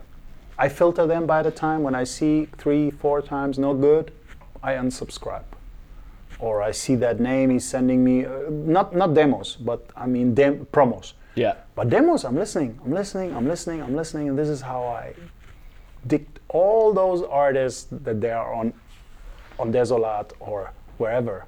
I 0.58 0.70
filter 0.70 1.06
them 1.06 1.26
by 1.26 1.44
the 1.44 1.52
time 1.52 1.84
when 1.84 1.96
I 1.96 2.04
see 2.04 2.48
three, 2.58 2.92
four 2.92 3.22
times 3.22 3.58
no 3.58 3.74
good, 3.74 4.12
I 4.62 4.74
unsubscribe. 4.74 5.44
Or 6.40 6.62
I 6.62 6.72
see 6.72 6.96
that 6.96 7.20
name 7.20 7.50
he's 7.50 7.68
sending 7.68 8.04
me, 8.04 8.26
uh, 8.26 8.50
not 8.50 8.96
not 8.96 9.14
demos, 9.14 9.58
but 9.58 9.90
I 9.96 10.06
mean 10.08 10.34
dem- 10.34 10.66
promos. 10.68 11.14
Yeah. 11.36 11.56
But 11.76 11.90
demos, 11.90 12.24
I'm 12.24 12.36
listening, 12.36 12.80
I'm 12.84 12.94
listening, 12.94 13.36
I'm 13.36 13.48
listening, 13.48 13.82
I'm 13.82 13.96
listening, 13.96 14.30
and 14.30 14.38
this 14.38 14.48
is 14.48 14.62
how 14.62 14.84
I 14.84 15.14
dig 16.08 16.26
all 16.50 16.94
those 16.94 17.22
artists 17.24 17.88
that 17.92 18.22
they 18.22 18.32
are 18.32 18.54
on 18.54 18.74
on 19.58 19.72
Desolat 19.74 20.32
or 20.40 20.72
wherever 20.98 21.46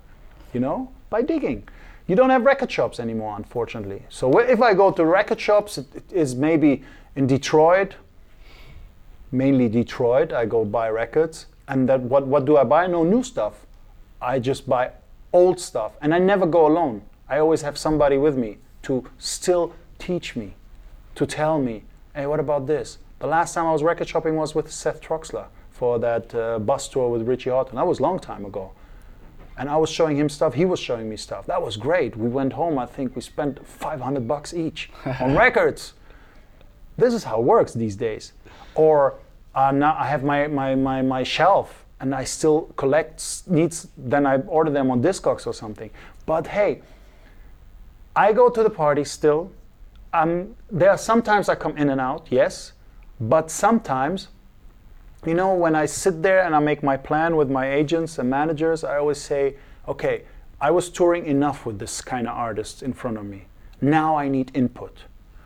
you 0.53 0.59
know, 0.59 0.91
by 1.09 1.21
digging. 1.21 1.67
You 2.07 2.15
don't 2.15 2.29
have 2.29 2.43
record 2.45 2.71
shops 2.71 2.99
anymore, 2.99 3.35
unfortunately. 3.37 4.03
So 4.09 4.39
if 4.39 4.61
I 4.61 4.73
go 4.73 4.91
to 4.91 5.05
record 5.05 5.39
shops, 5.39 5.77
it 5.77 6.03
is 6.11 6.35
maybe 6.35 6.83
in 7.15 7.27
Detroit, 7.27 7.95
mainly 9.31 9.69
Detroit. 9.69 10.33
I 10.33 10.45
go 10.45 10.65
buy 10.65 10.89
records, 10.89 11.45
and 11.67 11.87
that 11.87 12.01
what 12.01 12.27
what 12.27 12.45
do 12.45 12.57
I 12.57 12.63
buy? 12.63 12.87
No 12.87 13.03
new 13.03 13.23
stuff. 13.23 13.65
I 14.21 14.39
just 14.39 14.67
buy 14.67 14.91
old 15.31 15.59
stuff, 15.59 15.93
and 16.01 16.13
I 16.13 16.19
never 16.19 16.45
go 16.45 16.67
alone. 16.67 17.03
I 17.29 17.39
always 17.39 17.61
have 17.61 17.77
somebody 17.77 18.17
with 18.17 18.37
me 18.37 18.57
to 18.83 19.07
still 19.17 19.73
teach 19.99 20.35
me, 20.35 20.55
to 21.15 21.25
tell 21.25 21.59
me, 21.59 21.83
hey, 22.13 22.25
what 22.25 22.39
about 22.39 22.67
this? 22.67 22.97
The 23.22 23.28
last 23.28 23.53
time 23.53 23.65
I 23.65 23.72
was 23.72 23.84
record 23.84 24.09
shopping 24.09 24.36
was 24.36 24.53
with 24.53 24.72
Seth 24.72 24.99
Troxler 24.99 25.45
for 25.69 25.99
that 25.99 26.36
uh, 26.36 26.59
bus 26.59 26.89
tour 26.89 27.07
with 27.07 27.28
Richie 27.28 27.51
Hawtin. 27.51 27.76
That 27.76 27.88
was 27.88 27.99
a 27.99 28.03
long 28.03 28.19
time 28.19 28.45
ago 28.45 28.72
and 29.57 29.69
I 29.69 29.78
was 29.78 29.91
showing 29.91 30.17
him 30.17 30.28
stuff. 30.28 30.55
He 30.55 30.65
was 30.65 30.80
showing 30.80 31.07
me 31.07 31.17
stuff. 31.17 31.45
That 31.45 31.61
was 31.61 31.78
great. 31.78 32.15
We 32.17 32.30
went 32.30 32.53
home. 32.53 32.80
I 32.80 32.88
think 32.88 33.15
we 33.15 33.22
spent 33.22 33.65
500 33.65 34.28
bucks 34.28 34.55
each 34.55 34.89
on 35.19 35.36
records. 35.45 35.93
This 36.97 37.13
is 37.13 37.24
how 37.24 37.39
it 37.39 37.43
works 37.43 37.74
these 37.74 37.95
days. 37.95 38.34
Or 38.74 39.19
uh, 39.53 39.72
now 39.72 39.95
I 39.99 40.07
have 40.07 40.24
my, 40.24 40.47
my, 40.47 40.74
my, 40.74 41.03
my 41.03 41.22
shelf 41.22 41.86
and 41.99 42.15
I 42.15 42.24
still 42.24 42.74
collect 42.76 43.43
needs. 43.47 43.88
Then 43.97 44.26
I 44.26 44.38
order 44.38 44.72
them 44.72 44.89
on 44.89 45.03
Discogs 45.03 45.45
or 45.45 45.53
something. 45.53 45.91
But 46.26 46.47
hey, 46.47 46.82
I 48.15 48.34
go 48.34 48.49
to 48.49 48.63
the 48.63 48.69
party 48.69 49.03
still. 49.03 49.51
Um, 50.11 50.55
there 50.72 50.89
are 50.89 50.97
sometimes 50.97 51.49
I 51.49 51.55
come 51.55 51.78
in 51.78 51.89
and 51.89 52.01
out, 52.01 52.28
yes, 52.32 52.74
but 53.22 53.49
sometimes 53.49 54.28
you 55.26 55.36
know, 55.36 55.53
when 55.53 55.76
I 55.76 55.86
sit 55.86 56.24
there 56.24 56.43
and 56.43 56.55
I 56.55 56.59
make 56.59 56.82
my 56.82 56.97
plan 56.97 57.36
with 57.36 57.49
my 57.49 57.72
agents 57.72 58.17
and 58.17 58.28
managers, 58.28 58.84
I 58.84 58.97
always 58.97 59.19
say, 59.19 59.55
okay, 59.88 60.24
I 60.59 60.72
was 60.72 60.89
touring 60.89 61.28
enough 61.28 61.63
with 61.63 61.78
this 61.78 62.01
kind 62.01 62.28
of 62.28 62.36
artists 62.36 62.82
in 62.82 62.93
front 62.93 63.17
of 63.17 63.26
me. 63.26 63.45
Now 63.82 64.15
I 64.17 64.28
need 64.28 64.51
input. 64.55 64.97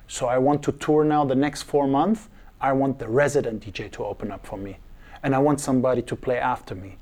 So 0.07 0.27
I 0.27 0.37
want 0.37 0.63
to 0.63 0.71
tour 0.71 1.03
now 1.03 1.25
the 1.25 1.35
next 1.35 1.63
four 1.63 1.87
months. 1.87 2.29
I 2.61 2.71
want 2.71 2.99
the 2.99 3.09
resident 3.09 3.65
DJ 3.65 3.91
to 3.93 4.05
open 4.05 4.31
up 4.31 4.45
for 4.45 4.57
me. 4.57 4.77
And 5.23 5.35
I 5.35 5.39
want 5.39 5.59
somebody 5.59 6.01
to 6.03 6.15
play 6.15 6.37
after 6.37 6.73
me. 6.73 6.95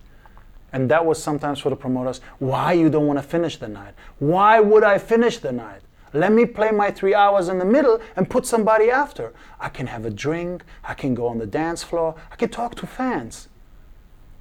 And 0.71 0.89
that 0.89 1.05
was 1.05 1.21
sometimes 1.21 1.59
for 1.59 1.69
the 1.69 1.76
promoters, 1.76 2.21
why 2.39 2.74
you 2.74 2.89
don't 2.89 3.05
want 3.05 3.19
to 3.19 3.24
finish 3.24 3.57
the 3.57 3.67
night? 3.67 3.93
Why 4.17 4.59
would 4.59 4.84
I 4.84 4.97
finish 4.97 5.38
the 5.38 5.51
night? 5.51 5.82
Let 6.14 6.32
me 6.32 6.45
play 6.45 6.72
my 6.72 6.91
three 6.91 7.16
hours 7.16 7.49
in 7.49 7.57
the 7.57 7.66
middle 7.66 7.99
and 8.16 8.30
put 8.30 8.45
somebody 8.45 8.91
after. 8.91 9.34
I 9.59 9.70
can 9.70 9.88
have 9.88 10.05
a 10.05 10.11
drink, 10.11 10.64
I 10.84 10.93
can 10.93 11.16
go 11.16 11.28
on 11.28 11.39
the 11.39 11.47
dance 11.47 11.82
floor, 11.82 12.16
I 12.32 12.36
can 12.36 12.49
talk 12.49 12.76
to 12.76 12.88
fans. 12.88 13.49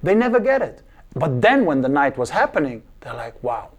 They 0.03 0.13
never 0.13 0.39
get 0.39 0.61
it. 0.61 0.83
But 1.15 1.41
then 1.41 1.65
when 1.65 1.81
the 1.81 1.89
night 1.89 2.17
was 2.17 2.29
happening, 2.29 2.83
they're 3.01 3.13
like, 3.15 3.41
wow, 3.43 3.71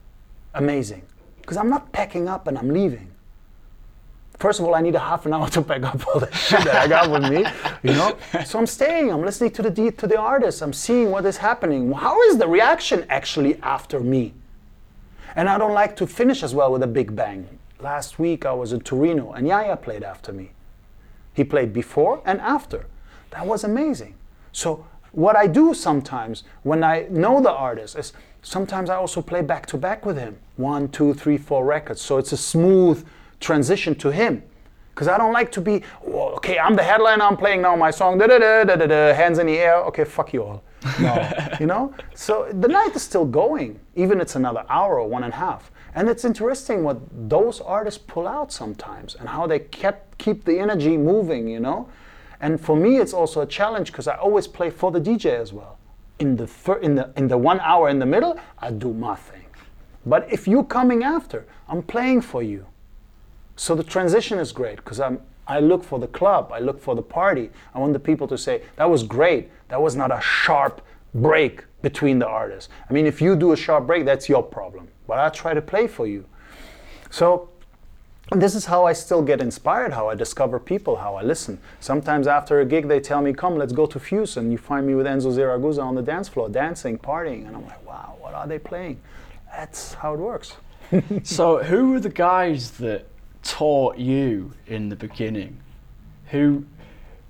amazing. 0.54 1.02
Because 1.40 1.56
I'm 1.56 1.70
not 1.70 1.92
packing 1.92 2.28
up 2.28 2.48
and 2.48 2.58
I'm 2.58 2.70
leaving. 2.70 3.10
First 4.38 4.58
of 4.58 4.66
all, 4.66 4.74
I 4.74 4.80
need 4.80 4.94
a 4.94 5.00
half 5.00 5.26
an 5.26 5.32
hour 5.32 5.48
to 5.50 5.62
pack 5.62 5.82
up 5.84 6.06
all 6.08 6.20
the 6.20 6.32
shit 6.32 6.64
that 6.64 6.74
I 6.74 6.88
got 6.88 7.10
with 7.10 7.30
me, 7.30 7.44
you 7.82 7.96
know. 7.96 8.16
So 8.44 8.58
I'm 8.58 8.66
staying. 8.66 9.12
I'm 9.12 9.22
listening 9.22 9.50
to 9.52 9.62
the 9.62 9.92
to 9.92 10.06
the 10.06 10.18
artists. 10.18 10.62
I'm 10.62 10.72
seeing 10.72 11.10
what 11.10 11.24
is 11.26 11.36
happening. 11.36 11.92
How 11.92 12.20
is 12.22 12.38
the 12.38 12.48
reaction 12.48 13.06
actually 13.08 13.56
after 13.62 14.00
me? 14.00 14.34
And 15.36 15.48
I 15.48 15.58
don't 15.58 15.72
like 15.72 15.96
to 15.96 16.06
finish 16.06 16.42
as 16.42 16.54
well 16.54 16.72
with 16.72 16.82
a 16.82 16.86
big 16.86 17.14
bang. 17.14 17.53
Last 17.84 18.18
week 18.18 18.46
I 18.46 18.52
was 18.54 18.72
in 18.72 18.80
Torino 18.80 19.32
and 19.32 19.46
Yaya 19.46 19.76
played 19.76 20.02
after 20.02 20.32
me. 20.32 20.52
He 21.34 21.44
played 21.44 21.74
before 21.74 22.22
and 22.24 22.40
after. 22.40 22.86
That 23.32 23.46
was 23.46 23.62
amazing. 23.62 24.14
So 24.52 24.86
what 25.12 25.36
I 25.36 25.46
do 25.46 25.74
sometimes 25.74 26.44
when 26.62 26.82
I 26.82 27.06
know 27.10 27.42
the 27.42 27.52
artist 27.52 27.98
is 27.98 28.14
sometimes 28.40 28.88
I 28.88 28.96
also 28.96 29.20
play 29.20 29.42
back 29.42 29.66
to 29.66 29.76
back 29.76 30.06
with 30.06 30.16
him. 30.16 30.38
One, 30.56 30.88
two, 30.88 31.12
three, 31.12 31.36
four 31.36 31.66
records. 31.66 32.00
So 32.00 32.16
it's 32.16 32.32
a 32.32 32.38
smooth 32.38 33.06
transition 33.38 33.94
to 33.96 34.10
him. 34.10 34.42
Because 34.94 35.08
I 35.08 35.18
don't 35.18 35.34
like 35.34 35.52
to 35.52 35.60
be, 35.60 35.82
well, 36.00 36.28
okay, 36.36 36.58
I'm 36.58 36.76
the 36.76 36.82
headliner, 36.82 37.22
I'm 37.22 37.36
playing 37.36 37.60
now 37.60 37.76
my 37.76 37.90
song, 37.90 38.16
da 38.16 38.28
da 38.28 38.38
da 38.38 38.64
da 38.64 38.76
da 38.76 38.86
da, 38.86 39.12
hands 39.12 39.38
in 39.38 39.46
the 39.46 39.58
air, 39.58 39.76
okay, 39.88 40.04
fuck 40.04 40.32
you 40.32 40.42
all. 40.42 40.62
No, 41.00 41.32
you 41.60 41.66
know? 41.66 41.92
So 42.14 42.48
the 42.50 42.68
night 42.68 42.92
is 42.94 43.02
still 43.02 43.26
going, 43.26 43.78
even 43.94 44.22
it's 44.22 44.36
another 44.36 44.64
hour 44.70 45.00
or 45.00 45.06
one 45.06 45.24
and 45.24 45.34
a 45.34 45.36
half. 45.36 45.70
And 45.94 46.08
it's 46.08 46.24
interesting 46.24 46.82
what 46.82 46.98
those 47.28 47.60
artists 47.60 48.02
pull 48.04 48.26
out 48.26 48.52
sometimes 48.52 49.14
and 49.14 49.28
how 49.28 49.46
they 49.46 49.60
kept 49.60 50.18
keep 50.18 50.44
the 50.44 50.58
energy 50.58 50.96
moving, 50.96 51.46
you 51.46 51.60
know. 51.60 51.88
And 52.40 52.60
for 52.60 52.76
me, 52.76 52.98
it's 52.98 53.14
also 53.14 53.42
a 53.42 53.46
challenge 53.46 53.92
because 53.92 54.08
I 54.08 54.16
always 54.16 54.48
play 54.48 54.70
for 54.70 54.90
the 54.90 55.00
DJ 55.00 55.38
as 55.40 55.52
well. 55.52 55.78
In 56.18 56.36
the 56.36 56.46
thir- 56.46 56.80
in 56.80 56.96
the 56.96 57.12
in 57.16 57.28
the 57.28 57.38
one 57.38 57.60
hour 57.60 57.88
in 57.88 58.00
the 58.00 58.06
middle, 58.06 58.38
I 58.58 58.70
do 58.72 58.92
my 58.92 59.14
thing. 59.14 59.46
But 60.04 60.32
if 60.32 60.48
you're 60.48 60.64
coming 60.64 61.04
after, 61.04 61.46
I'm 61.68 61.82
playing 61.82 62.22
for 62.22 62.42
you. 62.42 62.66
So 63.56 63.76
the 63.76 63.84
transition 63.84 64.38
is 64.38 64.50
great 64.50 64.76
because 64.76 64.98
I'm 64.98 65.20
I 65.46 65.60
look 65.60 65.84
for 65.84 65.98
the 66.00 66.08
club, 66.08 66.50
I 66.52 66.58
look 66.58 66.80
for 66.80 66.96
the 66.96 67.02
party. 67.02 67.50
I 67.74 67.78
want 67.78 67.92
the 67.92 68.00
people 68.00 68.26
to 68.28 68.38
say 68.38 68.62
that 68.76 68.90
was 68.90 69.04
great. 69.04 69.50
That 69.68 69.80
was 69.80 69.94
not 69.94 70.10
a 70.10 70.20
sharp 70.20 70.80
break 71.14 71.64
between 71.82 72.18
the 72.18 72.26
artists. 72.26 72.68
I 72.90 72.92
mean, 72.92 73.06
if 73.06 73.20
you 73.20 73.36
do 73.36 73.52
a 73.52 73.56
sharp 73.56 73.86
break, 73.86 74.04
that's 74.04 74.28
your 74.28 74.42
problem 74.42 74.88
but 75.06 75.18
I 75.18 75.28
try 75.28 75.54
to 75.54 75.62
play 75.62 75.86
for 75.86 76.06
you. 76.06 76.24
So 77.10 77.48
this 78.32 78.54
is 78.54 78.64
how 78.64 78.84
I 78.84 78.92
still 78.92 79.22
get 79.22 79.40
inspired, 79.40 79.92
how 79.92 80.08
I 80.08 80.14
discover 80.14 80.58
people, 80.58 80.96
how 80.96 81.14
I 81.14 81.22
listen. 81.22 81.58
Sometimes 81.80 82.26
after 82.26 82.60
a 82.60 82.64
gig, 82.64 82.88
they 82.88 83.00
tell 83.00 83.20
me, 83.20 83.32
Come, 83.32 83.56
let's 83.56 83.72
go 83.72 83.86
to 83.86 84.00
Fuse. 84.00 84.36
And 84.36 84.50
you 84.50 84.58
find 84.58 84.86
me 84.86 84.94
with 84.94 85.06
Enzo 85.06 85.32
Siragusa 85.32 85.82
on 85.82 85.94
the 85.94 86.02
dance 86.02 86.28
floor, 86.28 86.48
dancing, 86.48 86.98
partying. 86.98 87.46
And 87.46 87.56
I'm 87.56 87.66
like, 87.66 87.86
Wow, 87.86 88.16
what 88.20 88.34
are 88.34 88.46
they 88.46 88.58
playing? 88.58 89.00
That's 89.52 89.94
how 89.94 90.14
it 90.14 90.20
works. 90.20 90.54
so, 91.22 91.62
who 91.62 91.90
were 91.90 92.00
the 92.00 92.08
guys 92.08 92.72
that 92.72 93.06
taught 93.42 93.98
you 93.98 94.52
in 94.66 94.88
the 94.88 94.96
beginning? 94.96 95.60
Who, 96.28 96.64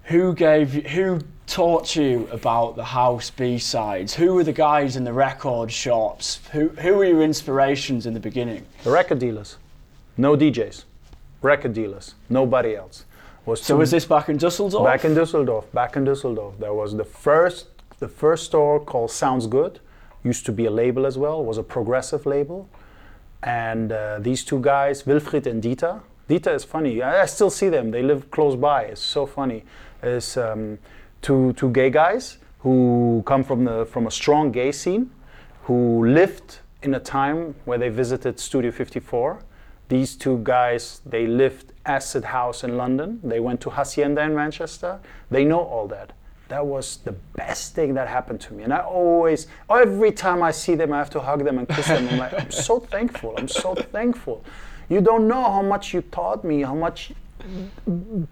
who 0.05 0.35
gave 0.35 0.75
you, 0.75 0.83
who 0.83 1.21
taught 1.47 1.97
you 1.97 2.29
about 2.31 2.77
the 2.77 2.85
house 2.85 3.31
B-sides? 3.31 4.15
Who 4.15 4.35
were 4.35 4.45
the 4.45 4.53
guys 4.53 4.97
in 4.97 5.05
the 5.05 5.13
record 5.13 5.71
shops? 5.71 6.41
Who, 6.53 6.69
who 6.69 6.95
were 6.95 7.05
your 7.05 7.23
inspirations 7.23 8.07
in 8.07 8.15
the 8.15 8.21
beginning? 8.21 8.67
The 8.83 8.91
record 8.91 9.19
dealers. 9.19 9.57
No 10.17 10.37
DJs. 10.37 10.85
Record 11.43 11.75
dealers. 11.75 12.15
Nobody 12.29 12.77
else. 12.77 13.05
Was 13.47 13.63
so 13.63 13.77
was 13.77 13.91
this 13.91 14.07
back 14.07 14.31
in 14.31 14.39
Dusseldorf? 14.39 14.85
Back 14.85 15.05
in 15.05 15.15
Dusseldorf. 15.15 15.71
Back 15.73 15.97
in 15.97 16.05
Dusseldorf. 16.05 16.59
There 16.59 16.73
was 16.73 16.97
the 16.97 17.05
first 17.05 17.67
the 17.99 18.09
first 18.09 18.47
store 18.47 18.81
called 18.81 19.11
Sounds 19.11 19.47
Good. 19.47 19.81
Used 20.23 20.47
to 20.47 20.53
be 20.53 20.65
a 20.65 20.71
label 20.71 21.05
as 21.05 21.19
well. 21.19 21.45
Was 21.45 21.59
a 21.59 21.63
progressive 21.63 22.25
label. 22.25 22.69
And 23.43 23.93
uh, 23.93 24.19
these 24.21 24.43
two 24.43 24.61
guys, 24.61 25.03
Wilfried 25.03 25.47
and 25.47 25.63
Dieter. 25.63 26.01
Dieter 26.29 26.55
is 26.55 26.65
funny. 26.65 27.03
I, 27.03 27.23
I, 27.23 27.27
still 27.27 27.51
see 27.51 27.69
them. 27.69 27.91
They 27.91 28.03
live 28.03 28.31
close 28.31 28.57
by. 28.57 28.85
It's 28.85 29.03
so 29.03 29.27
funny. 29.27 29.65
Is 30.03 30.39
um, 30.39 30.79
two, 31.25 31.55
two 31.55 31.71
gay 31.71 31.89
guys 31.89 32.37
who 32.61 33.23
come 33.27 33.43
from, 33.43 33.65
the, 33.65 33.87
from 33.87 34.07
a 34.07 34.11
strong 34.11 34.53
gay 34.53 34.71
scene, 34.71 35.11
who 35.65 36.07
lived 36.07 36.59
in 36.83 36.95
a 36.95 37.01
time 37.01 37.55
where 37.65 37.79
they 37.79 37.89
visited 37.89 38.39
Studio 38.39 38.71
54. 38.71 39.43
These 39.89 40.17
two 40.17 40.41
guys, 40.45 41.01
they 41.07 41.27
lived 41.27 41.73
Acid 41.87 42.25
House 42.25 42.63
in 42.63 42.77
London. 42.77 43.21
They 43.25 43.41
went 43.41 43.61
to 43.63 43.71
Hacienda 43.71 44.23
in 44.23 44.35
Manchester. 44.35 45.01
They 45.31 45.45
know 45.45 45.61
all 45.61 45.89
that. 45.89 46.13
that 46.49 46.67
was 46.67 46.99
the 47.05 47.13
best 47.37 47.75
thing 47.75 47.95
that 47.95 48.07
happened 48.07 48.41
to 48.43 48.53
me. 48.53 48.65
And 48.65 48.73
I 48.73 48.81
always, 48.81 49.47
every 49.71 50.13
time 50.13 50.43
I 50.43 50.51
see 50.51 50.75
them, 50.75 50.93
I 50.93 50.99
have 50.99 51.11
to 51.11 51.21
hug 51.21 51.43
them 51.43 51.59
and 51.59 51.67
kiss 51.67 51.87
them. 51.87 52.07
I'm 52.11 52.19
like, 52.19 52.35
I'm 52.39 52.51
so 52.51 52.81
thankful. 52.95 53.35
I'm 53.39 53.49
so 53.49 53.75
thankful. 53.75 54.45
You 54.91 55.01
don't 55.01 55.27
know 55.27 55.43
how 55.43 55.63
much 55.63 55.95
you 55.95 56.03
taught 56.03 56.45
me, 56.45 56.61
how 56.63 56.75
much 56.75 57.13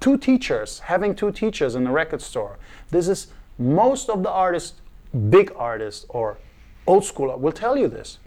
two 0.00 0.18
teachers, 0.18 0.80
having 0.80 1.14
two 1.14 1.32
teachers 1.32 1.74
in 1.74 1.86
a 1.86 1.92
record 1.92 2.22
store. 2.22 2.58
This 2.90 3.08
is 3.08 3.28
most 3.58 4.08
of 4.08 4.22
the 4.22 4.30
artists, 4.30 4.80
big 5.30 5.52
artists 5.56 6.06
or 6.08 6.38
old 6.86 7.04
school, 7.04 7.36
will 7.36 7.52
tell 7.52 7.76
you 7.76 7.88
this. 7.88 8.18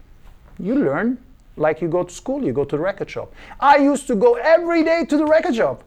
You 0.58 0.74
learn 0.74 1.18
like 1.56 1.80
you 1.80 1.88
go 1.88 2.04
to 2.04 2.12
school, 2.12 2.44
you 2.44 2.52
go 2.52 2.64
to 2.64 2.76
the 2.76 2.82
record 2.82 3.10
shop. 3.10 3.32
I 3.60 3.76
used 3.76 4.06
to 4.08 4.14
go 4.14 4.34
every 4.34 4.84
day 4.84 5.04
to 5.04 5.16
the 5.16 5.24
record 5.24 5.56
shop. 5.56 5.82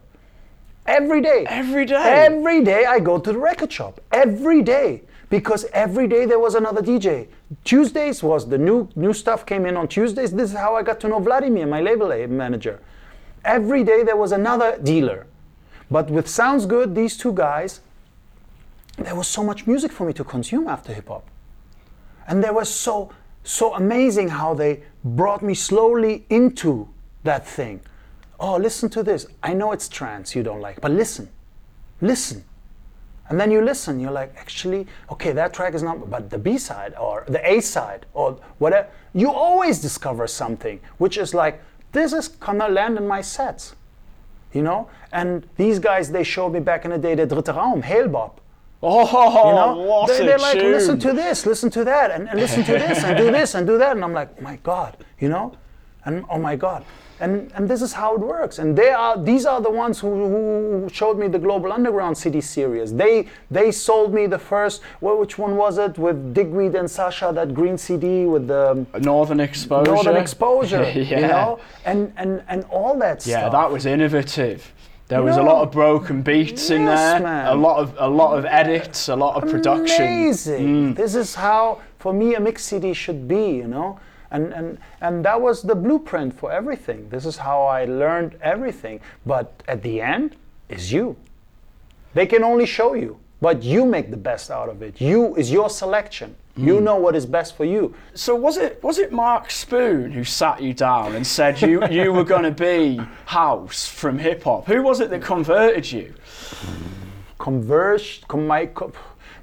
Every 0.85 1.21
day. 1.21 1.45
Every 1.47 1.85
day? 1.85 1.95
Every 1.95 2.63
day 2.63 2.85
I 2.85 2.99
go 2.99 3.19
to 3.19 3.31
the 3.31 3.37
record 3.37 3.71
shop. 3.71 4.01
Every 4.11 4.63
day. 4.63 5.03
Because 5.29 5.65
every 5.73 6.07
day 6.07 6.25
there 6.25 6.39
was 6.39 6.55
another 6.55 6.81
DJ. 6.81 7.27
Tuesdays 7.63 8.23
was 8.23 8.49
the 8.49 8.57
new 8.57 8.89
new 8.95 9.13
stuff 9.13 9.45
came 9.45 9.67
in 9.67 9.77
on 9.77 9.87
Tuesdays. 9.87 10.31
This 10.31 10.49
is 10.49 10.57
how 10.57 10.75
I 10.75 10.81
got 10.81 10.99
to 11.01 11.07
know 11.07 11.19
Vladimir, 11.19 11.67
my 11.67 11.81
label 11.81 12.07
manager. 12.27 12.79
Every 13.45 13.83
day 13.83 14.03
there 14.03 14.17
was 14.17 14.31
another 14.31 14.77
dealer. 14.81 15.27
But 15.91 16.09
with 16.09 16.27
Sounds 16.27 16.65
Good, 16.65 16.93
these 16.95 17.17
two 17.17 17.33
guys, 17.33 17.81
there 18.97 19.15
was 19.15 19.27
so 19.27 19.43
much 19.43 19.65
music 19.65 19.91
for 19.91 20.05
me 20.05 20.13
to 20.13 20.23
consume 20.23 20.67
after 20.67 20.93
hip 20.93 21.07
hop. 21.07 21.25
And 22.27 22.43
there 22.43 22.53
was 22.53 22.69
so 22.69 23.11
so 23.43 23.73
amazing 23.73 24.29
how 24.29 24.53
they 24.53 24.83
brought 25.03 25.41
me 25.41 25.53
slowly 25.53 26.25
into 26.29 26.87
that 27.23 27.47
thing. 27.47 27.81
Oh, 28.39 28.57
listen 28.57 28.89
to 28.89 29.03
this. 29.03 29.25
I 29.41 29.53
know 29.53 29.71
it's 29.71 29.89
trance 29.89 30.35
you 30.35 30.43
don't 30.43 30.61
like, 30.61 30.81
but 30.81 30.91
listen. 30.91 31.29
Listen. 32.01 32.43
And 33.29 33.39
then 33.39 33.51
you 33.51 33.61
listen, 33.61 33.99
you're 33.99 34.11
like, 34.11 34.33
actually, 34.37 34.87
okay, 35.11 35.31
that 35.33 35.53
track 35.53 35.73
is 35.73 35.83
not, 35.83 36.09
but 36.09 36.29
the 36.29 36.37
B 36.37 36.57
side 36.57 36.95
or 36.99 37.25
the 37.27 37.47
A 37.47 37.59
side 37.59 38.05
or 38.13 38.39
whatever, 38.57 38.87
you 39.13 39.31
always 39.31 39.79
discover 39.79 40.25
something 40.25 40.79
which 40.97 41.17
is 41.17 41.33
like, 41.33 41.61
this 41.91 42.13
is 42.13 42.27
gonna 42.27 42.67
land 42.67 42.97
in 42.97 43.07
my 43.07 43.21
sets, 43.21 43.75
you 44.53 44.61
know? 44.61 44.89
And 45.11 45.47
these 45.57 45.79
guys, 45.79 46.11
they 46.11 46.23
showed 46.23 46.53
me 46.53 46.59
back 46.59 46.85
in 46.85 46.91
the 46.91 46.97
day 46.97 47.15
the 47.15 47.25
Dritte 47.25 47.55
Raum, 47.55 47.81
Hale 47.83 48.07
Bopp. 48.07 48.33
Oh, 48.81 49.49
You 49.49 49.55
know, 49.55 50.05
they, 50.07 50.25
they're 50.25 50.37
like, 50.37 50.57
tune. 50.57 50.71
listen 50.71 50.99
to 50.99 51.11
this, 51.13 51.45
listen 51.45 51.69
to 51.71 51.83
that, 51.83 52.11
and, 52.11 52.29
and 52.29 52.39
listen 52.39 52.63
to 52.63 52.71
this, 52.71 53.03
and 53.03 53.17
do 53.17 53.29
this, 53.31 53.53
and 53.55 53.67
do 53.67 53.77
that, 53.77 53.95
and 53.95 54.03
I'm 54.05 54.13
like, 54.13 54.29
oh 54.39 54.41
my 54.41 54.55
God, 54.57 54.95
you 55.19 55.27
know, 55.27 55.53
and 56.05 56.23
oh 56.29 56.39
my 56.39 56.55
God, 56.55 56.85
and 57.19 57.51
and 57.55 57.67
this 57.69 57.81
is 57.81 57.93
how 57.93 58.15
it 58.15 58.21
works. 58.21 58.59
And 58.59 58.77
they 58.77 58.89
are 58.91 59.17
these 59.21 59.45
are 59.45 59.61
the 59.61 59.69
ones 59.69 59.99
who, 59.99 60.09
who 60.09 60.89
showed 60.91 61.17
me 61.17 61.27
the 61.27 61.39
Global 61.39 61.71
Underground 61.71 62.17
CD 62.17 62.41
series. 62.41 62.93
They 62.93 63.27
they 63.51 63.71
sold 63.71 64.13
me 64.13 64.27
the 64.27 64.39
first, 64.39 64.81
well, 65.01 65.17
which 65.17 65.37
one 65.37 65.55
was 65.55 65.77
it 65.77 65.97
with 65.97 66.33
Digweed 66.33 66.75
and 66.75 66.89
Sasha, 66.89 67.31
that 67.35 67.53
green 67.53 67.77
CD 67.77 68.25
with 68.25 68.47
the 68.47 68.85
Northern 69.01 69.39
Exposure. 69.39 69.91
Northern 69.91 70.17
Exposure, 70.17 70.83
yeah. 70.95 71.19
you 71.19 71.27
know, 71.27 71.59
and 71.85 72.13
and 72.17 72.43
and 72.47 72.63
all 72.69 72.97
that 72.99 73.25
Yeah, 73.25 73.39
stuff. 73.39 73.51
that 73.51 73.71
was 73.71 73.85
innovative. 73.85 74.73
There 75.09 75.23
was 75.23 75.37
a 75.37 75.41
lot 75.41 75.63
of 75.63 75.71
broken 75.71 76.21
beats 76.21 76.69
in 76.69 76.85
there, 76.85 77.19
man. 77.19 77.47
a 77.47 77.55
lot 77.55 77.79
of 77.79 77.95
a 77.97 78.07
lot 78.07 78.37
of 78.37 78.45
edits, 78.45 79.09
a 79.09 79.15
lot 79.15 79.41
of 79.41 79.49
production. 79.49 80.05
Mm. 80.05 80.23
Amazing. 80.25 80.93
This 80.93 81.15
is 81.15 81.33
how, 81.33 81.81
for 81.97 82.13
me, 82.13 82.35
a 82.35 82.39
mix 82.39 82.63
CD 82.65 82.93
should 82.93 83.27
be, 83.27 83.55
you 83.55 83.67
know. 83.67 83.99
And, 84.31 84.53
and, 84.53 84.77
and 85.01 85.25
that 85.25 85.41
was 85.41 85.61
the 85.61 85.75
blueprint 85.75 86.37
for 86.37 86.51
everything. 86.51 87.09
This 87.09 87.25
is 87.25 87.37
how 87.37 87.63
I 87.63 87.85
learned 87.85 88.37
everything. 88.41 88.99
But 89.25 89.63
at 89.67 89.81
the 89.81 90.01
end, 90.01 90.35
is 90.69 90.91
you. 90.91 91.17
They 92.13 92.25
can 92.25 92.43
only 92.43 92.65
show 92.65 92.93
you, 92.93 93.19
but 93.41 93.63
you 93.63 93.85
make 93.85 94.11
the 94.11 94.17
best 94.17 94.51
out 94.51 94.69
of 94.69 94.81
it. 94.81 95.01
You 95.01 95.35
is 95.35 95.51
your 95.51 95.69
selection. 95.69 96.35
Mm. 96.57 96.65
You 96.65 96.81
know 96.81 96.95
what 96.95 97.15
is 97.15 97.25
best 97.25 97.55
for 97.57 97.65
you. 97.65 97.95
So 98.13 98.35
was 98.35 98.57
it 98.57 98.83
was 98.83 98.97
it 98.99 99.11
Mark 99.11 99.51
Spoon 99.51 100.11
who 100.11 100.23
sat 100.23 100.61
you 100.61 100.73
down 100.73 101.15
and 101.15 101.25
said 101.25 101.61
you 101.61 101.87
you 101.89 102.13
were 102.13 102.23
going 102.23 102.43
to 102.43 102.51
be 102.51 103.01
house 103.25 103.87
from 103.87 104.17
hip 104.19 104.43
hop? 104.43 104.65
Who 104.67 104.81
was 104.81 104.99
it 104.99 105.09
that 105.09 105.21
converted 105.21 105.91
you? 105.91 106.13
converged 107.39 108.27
com- 108.27 108.45
my 108.45 108.65
co- 108.65 108.91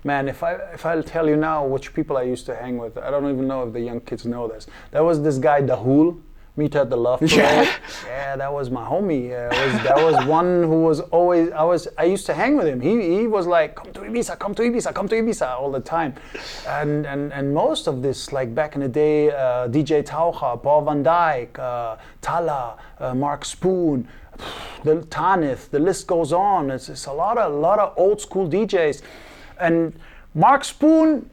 man 0.07 0.29
if 0.29 0.43
i 0.43 0.53
if 0.73 0.87
i'll 0.87 1.03
tell 1.03 1.29
you 1.29 1.37
now 1.37 1.67
which 1.67 1.93
people 1.93 2.17
i 2.17 2.23
used 2.23 2.47
to 2.47 2.55
hang 2.55 2.79
with 2.79 2.97
i 2.99 3.11
don't 3.11 3.29
even 3.31 3.47
know 3.47 3.67
if 3.67 3.73
the 3.73 3.81
young 3.81 4.01
kids 4.01 4.25
know 4.25 4.47
this 4.49 4.67
there 4.93 5.05
was 5.05 5.23
this 5.23 5.39
guy 5.39 5.61
dahul 5.61 6.17
meet 6.59 6.75
at 6.75 6.89
the 6.89 6.97
love 6.97 7.21
Parade. 7.21 7.33
Yeah. 7.33 7.77
yeah 8.07 8.37
that 8.37 8.51
was 8.53 8.71
my 8.71 8.83
homie 8.83 9.29
was, 9.29 9.83
that 9.83 9.97
was 9.97 10.25
one 10.27 10.63
who 10.63 10.83
was 10.83 11.01
always 11.01 11.51
i 11.53 11.63
was 11.63 11.87
i 11.99 12.05
used 12.05 12.25
to 12.27 12.35
hang 12.35 12.57
with 12.57 12.67
him 12.67 12.81
he, 12.81 13.19
he 13.19 13.27
was 13.27 13.47
like 13.47 13.75
come 13.75 13.93
to 13.93 14.01
ibiza 14.01 14.39
come 14.39 14.55
to 14.55 14.63
ibiza 14.63 14.95
come 14.95 15.09
to 15.09 15.17
ibiza 15.17 15.49
all 15.61 15.71
the 15.71 15.81
time 15.81 16.15
and 16.67 17.07
and 17.07 17.33
and 17.33 17.53
most 17.53 17.87
of 17.87 18.01
this 18.01 18.33
like 18.33 18.55
back 18.55 18.75
in 18.75 18.81
the 18.81 18.89
day 18.89 19.31
uh, 19.31 19.69
dj 19.69 20.03
Taucher, 20.07 20.63
Paul 20.63 20.83
van 20.83 21.05
Dyk 21.05 21.59
uh, 21.59 21.97
Talla 22.23 22.79
uh, 23.01 23.15
mark 23.15 23.45
spoon 23.45 24.09
the 24.85 25.03
Tanith, 25.11 25.71
the 25.71 25.79
list 25.79 26.07
goes 26.07 26.33
on. 26.33 26.71
It's, 26.71 26.89
it's 26.89 27.07
a 27.07 27.13
lot 27.13 27.39
of 27.39 27.53
a 27.53 27.57
lot 27.57 27.79
of 27.79 27.95
old 27.97 28.21
school 28.21 28.49
DJs, 28.49 29.03
and 29.59 29.99
Mark 30.35 30.65
Spoon 30.65 31.31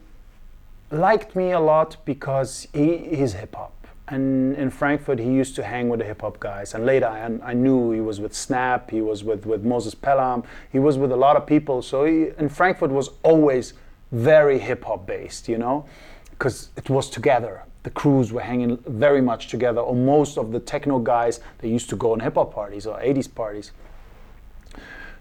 liked 0.90 1.34
me 1.36 1.52
a 1.52 1.60
lot 1.60 1.96
because 2.04 2.68
he 2.72 2.92
is 2.92 3.34
hip 3.34 3.54
hop. 3.54 3.72
And 4.08 4.54
in 4.56 4.70
Frankfurt, 4.70 5.18
he 5.18 5.30
used 5.30 5.56
to 5.56 5.62
hang 5.62 5.88
with 5.88 6.00
the 6.00 6.06
hip 6.06 6.20
hop 6.20 6.38
guys. 6.38 6.74
And 6.74 6.84
later, 6.84 7.06
I, 7.06 7.50
I 7.50 7.54
knew 7.54 7.92
he 7.92 8.00
was 8.00 8.20
with 8.20 8.34
Snap, 8.34 8.90
he 8.90 9.00
was 9.00 9.24
with, 9.24 9.46
with 9.46 9.64
Moses 9.64 9.94
Pelham, 9.94 10.44
he 10.70 10.78
was 10.78 10.98
with 10.98 11.10
a 11.10 11.16
lot 11.16 11.36
of 11.36 11.46
people. 11.46 11.80
So 11.80 12.04
he, 12.04 12.28
in 12.38 12.48
Frankfurt 12.48 12.90
was 12.90 13.10
always 13.22 13.72
very 14.12 14.58
hip 14.58 14.84
hop 14.84 15.06
based, 15.06 15.48
you 15.48 15.58
know, 15.58 15.86
because 16.30 16.68
it 16.76 16.90
was 16.90 17.08
together. 17.08 17.62
The 17.82 17.90
crews 17.90 18.32
were 18.32 18.42
hanging 18.42 18.78
very 18.86 19.20
much 19.20 19.48
together, 19.48 19.80
or 19.80 19.94
most 19.94 20.38
of 20.38 20.52
the 20.52 20.60
techno 20.60 20.98
guys 20.98 21.40
they 21.58 21.68
used 21.68 21.88
to 21.90 21.96
go 21.96 22.12
on 22.12 22.20
hip 22.20 22.34
hop 22.34 22.54
parties 22.54 22.86
or 22.86 22.98
80s 22.98 23.34
parties. 23.34 23.72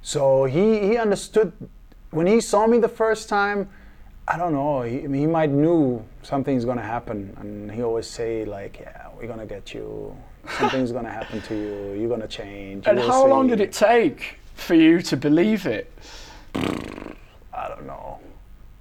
So 0.01 0.43
he, 0.43 0.80
he 0.88 0.97
understood 0.97 1.54
when 2.14 2.28
he 2.28 2.39
saw 2.41 2.68
me 2.68 2.78
the 2.80 2.88
first 2.88 3.30
time. 3.30 3.70
I 4.26 4.38
don't 4.38 4.53
know. 4.53 4.84
He, 4.84 5.01
he 5.01 5.28
might 5.28 5.49
knew 5.49 6.01
something's 6.22 6.64
gonna 6.64 6.82
happen, 6.82 7.36
and 7.41 7.70
he 7.70 7.84
always 7.84 8.07
say 8.07 8.45
like, 8.45 8.80
"Yeah, 8.80 9.07
we're 9.18 9.28
gonna 9.28 9.45
get 9.45 9.74
you. 9.74 10.16
Something's 10.57 10.93
gonna 10.93 11.11
happen 11.20 11.41
to 11.41 11.55
you. 11.55 11.99
You're 11.99 12.09
gonna 12.09 12.28
change." 12.28 12.86
you 12.86 12.91
And 12.91 12.99
how 12.99 13.28
long 13.28 13.47
did 13.47 13.59
it 13.59 13.74
take 13.74 14.38
for 14.55 14.76
you 14.76 15.01
to 15.01 15.18
believe 15.18 15.66
it? 15.66 15.91
I 16.55 17.68
don't 17.68 17.86
know, 17.86 18.20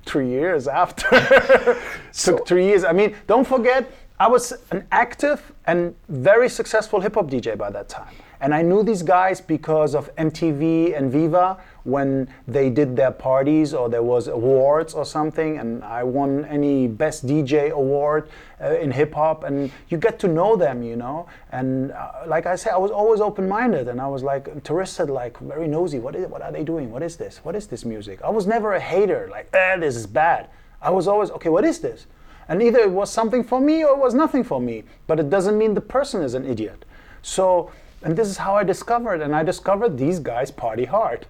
three 0.07 0.29
years 0.29 0.69
after. 0.69 1.09
Took 2.13 2.47
three 2.47 2.67
years. 2.67 2.85
I 2.85 2.93
mean, 2.93 3.17
don't 3.27 3.47
forget, 3.47 3.91
I 4.21 4.29
was 4.29 4.53
an 4.71 4.87
active 4.93 5.53
and 5.67 5.95
very 6.09 6.49
successful 6.49 7.01
hip 7.01 7.15
hop 7.15 7.27
DJ 7.27 7.57
by 7.57 7.71
that 7.71 7.89
time. 7.89 8.15
And 8.41 8.53
I 8.55 8.63
knew 8.63 8.83
these 8.83 9.03
guys 9.03 9.41
because 9.41 9.95
of 9.95 10.15
MTV 10.17 10.97
and 10.97 11.13
Viva 11.13 11.59
when 11.85 12.29
they 12.47 12.71
did 12.71 12.97
their 12.97 13.11
parties 13.11 13.75
or 13.75 13.89
there 13.89 14.03
was 14.03 14.29
awards 14.29 14.95
or 14.95 15.05
something 15.05 15.59
and 15.59 15.83
I 15.83 16.03
won 16.05 16.45
any 16.45 16.87
best 16.87 17.27
DJ 17.27 17.71
award 17.71 18.29
uh, 18.61 18.77
in 18.79 18.91
hip 18.91 19.15
hop 19.15 19.45
and 19.45 19.71
you 19.89 19.99
get 19.99 20.19
to 20.21 20.29
know 20.29 20.57
them, 20.57 20.83
you 20.83 20.97
know. 20.97 21.27
And 21.51 21.93
uh, 21.93 22.11
like 22.27 22.47
I 22.47 22.57
said, 22.57 22.73
I 22.73 22.79
was 22.79 22.91
always 22.91 23.21
open-minded 23.21 23.89
and 23.89 24.01
I 24.01 24.07
was 24.07 24.23
like 24.23 24.49
interested, 24.49 25.11
like 25.11 25.39
very 25.39 25.67
nosy. 25.67 25.99
What 25.99 26.15
is? 26.15 26.27
What 26.29 26.43
are 26.43 26.53
they 26.53 26.65
doing? 26.65 26.91
What 26.91 27.03
is 27.03 27.17
this? 27.17 27.41
What 27.43 27.57
is 27.57 27.67
this 27.67 27.85
music? 27.85 28.23
I 28.23 28.31
was 28.31 28.47
never 28.47 28.75
a 28.75 28.81
hater, 28.81 29.29
like, 29.31 29.49
eh, 29.55 29.77
this 29.79 29.97
is 29.97 30.07
bad. 30.07 30.49
I 30.81 30.91
was 30.91 31.09
always 31.09 31.31
okay. 31.33 31.49
What 31.49 31.65
is 31.65 31.81
this? 31.81 32.07
And 32.49 32.63
either 32.63 32.81
it 32.81 32.91
was 32.91 33.11
something 33.11 33.45
for 33.45 33.61
me 33.61 33.85
or 33.85 33.93
it 33.93 33.99
was 33.99 34.15
nothing 34.15 34.45
for 34.45 34.61
me. 34.61 34.85
But 35.07 35.21
it 35.21 35.31
doesn't 35.31 35.57
mean 35.57 35.75
the 35.75 35.81
person 35.81 36.23
is 36.23 36.35
an 36.35 36.45
idiot. 36.45 36.85
So, 37.23 37.71
and 38.03 38.17
this 38.17 38.29
is 38.29 38.37
how 38.37 38.57
I 38.57 38.65
discovered, 38.65 39.21
and 39.21 39.35
I 39.35 39.45
discovered 39.45 39.97
these 39.97 40.19
guys 40.19 40.51
party 40.51 40.85
hard. 40.85 41.27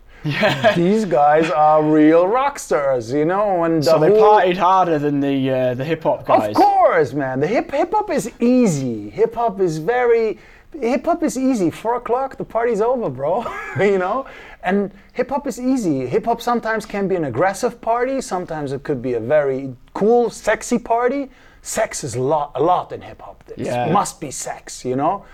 These 0.76 1.04
guys 1.04 1.50
are 1.50 1.82
real 1.82 2.26
rock 2.26 2.58
stars, 2.58 3.12
you 3.12 3.24
know. 3.24 3.64
And 3.64 3.84
So 3.84 3.98
the 3.98 4.08
they 4.10 4.18
whole- 4.20 4.40
partied 4.40 4.56
harder 4.56 4.98
than 4.98 5.20
the 5.20 5.50
uh, 5.50 5.74
the 5.74 5.84
hip 5.84 6.02
hop 6.04 6.24
guys. 6.26 6.50
of 6.50 6.54
course, 6.54 7.12
man. 7.12 7.40
The 7.40 7.46
hip 7.46 7.70
hip 7.72 7.92
hop 7.92 8.10
is 8.10 8.30
easy. 8.40 9.10
Hip 9.10 9.34
hop 9.34 9.60
is 9.60 9.78
very 9.78 10.38
hip 10.80 11.04
hop 11.04 11.22
is 11.22 11.36
easy. 11.36 11.70
Four 11.70 11.96
o'clock, 11.96 12.36
the 12.36 12.44
party's 12.44 12.80
over, 12.80 13.10
bro. 13.10 13.44
you 13.78 13.98
know? 13.98 14.26
And 14.62 14.92
hip 15.12 15.28
hop 15.30 15.46
is 15.46 15.58
easy. 15.60 16.06
Hip 16.06 16.24
hop 16.24 16.40
sometimes 16.40 16.86
can 16.86 17.08
be 17.08 17.16
an 17.16 17.24
aggressive 17.24 17.80
party, 17.80 18.20
sometimes 18.20 18.72
it 18.72 18.82
could 18.84 19.02
be 19.02 19.14
a 19.14 19.20
very 19.20 19.74
cool, 19.92 20.30
sexy 20.30 20.78
party. 20.78 21.30
Sex 21.62 22.02
is 22.04 22.14
a 22.16 22.20
lot 22.22 22.52
a 22.54 22.62
lot 22.62 22.92
in 22.92 23.00
hip 23.02 23.20
hop. 23.22 23.44
It 23.48 23.58
Yeah. 23.66 23.92
must 23.92 24.20
be 24.20 24.30
sex, 24.30 24.84
you 24.84 24.96
know? 24.96 25.24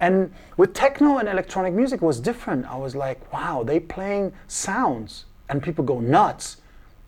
And 0.00 0.32
with 0.56 0.74
techno 0.74 1.18
and 1.18 1.28
electronic 1.28 1.72
music 1.72 2.02
was 2.02 2.20
different. 2.20 2.66
I 2.66 2.76
was 2.76 2.94
like, 2.94 3.32
wow, 3.32 3.62
they 3.64 3.80
playing 3.80 4.32
sounds 4.48 5.24
and 5.48 5.62
people 5.62 5.84
go 5.84 6.00
nuts. 6.00 6.58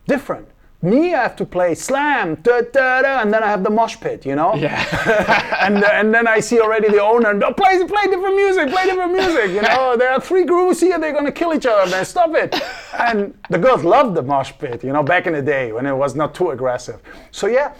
Different. 0.07 0.47
me, 0.81 1.15
I 1.15 1.23
have 1.23 1.35
to 1.37 1.45
play 1.45 1.73
slam, 1.73 2.35
da, 2.35 2.61
da, 2.61 3.01
da, 3.01 3.21
and 3.21 3.33
then 3.33 3.41
I 3.43 3.47
have 3.47 3.63
the 3.63 3.69
mosh 3.69 3.97
pit, 3.99 4.25
you 4.27 4.35
know? 4.35 4.53
Yeah. 4.53 5.57
and, 5.65 5.83
and 5.83 6.13
then 6.13 6.27
I 6.27 6.39
see 6.39 6.59
already 6.61 6.87
the 6.87 7.01
owner, 7.01 7.33
"No, 7.33 7.51
play, 7.51 7.83
play 7.83 8.03
different 8.03 8.35
music, 8.35 8.69
play 8.69 8.85
different 8.85 9.11
music, 9.11 9.49
you 9.51 9.63
know? 9.63 9.97
There 9.97 10.11
are 10.11 10.21
three 10.21 10.45
grooves 10.45 10.79
here, 10.79 10.99
they're 10.99 11.13
gonna 11.13 11.31
kill 11.31 11.53
each 11.53 11.65
other, 11.65 11.89
man, 11.89 12.05
stop 12.05 12.35
it. 12.35 12.55
And 12.93 13.33
the 13.49 13.57
girls 13.57 13.83
loved 13.83 14.13
the 14.15 14.21
mosh 14.21 14.53
pit, 14.59 14.83
you 14.83 14.93
know, 14.93 15.01
back 15.01 15.25
in 15.25 15.33
the 15.33 15.41
day 15.41 15.71
when 15.71 15.87
it 15.87 15.95
was 15.95 16.13
not 16.15 16.35
too 16.35 16.51
aggressive. 16.51 17.01
So 17.31 17.47
yeah, 17.47 17.73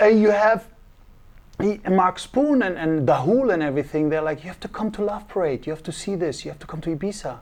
uh, 0.00 0.06
you 0.06 0.30
have 0.30 0.68
he, 1.60 1.80
Mark 1.88 2.18
Spoon 2.18 2.62
and, 2.62 2.76
and 2.76 3.08
Dahul 3.08 3.52
and 3.52 3.62
everything, 3.62 4.08
they're 4.08 4.22
like, 4.22 4.42
you 4.42 4.48
have 4.48 4.60
to 4.60 4.68
come 4.68 4.90
to 4.92 5.02
Love 5.02 5.26
Parade, 5.28 5.66
you 5.66 5.72
have 5.72 5.82
to 5.84 5.92
see 5.92 6.14
this, 6.14 6.44
you 6.44 6.50
have 6.50 6.60
to 6.60 6.66
come 6.66 6.80
to 6.82 6.94
Ibiza. 6.94 7.38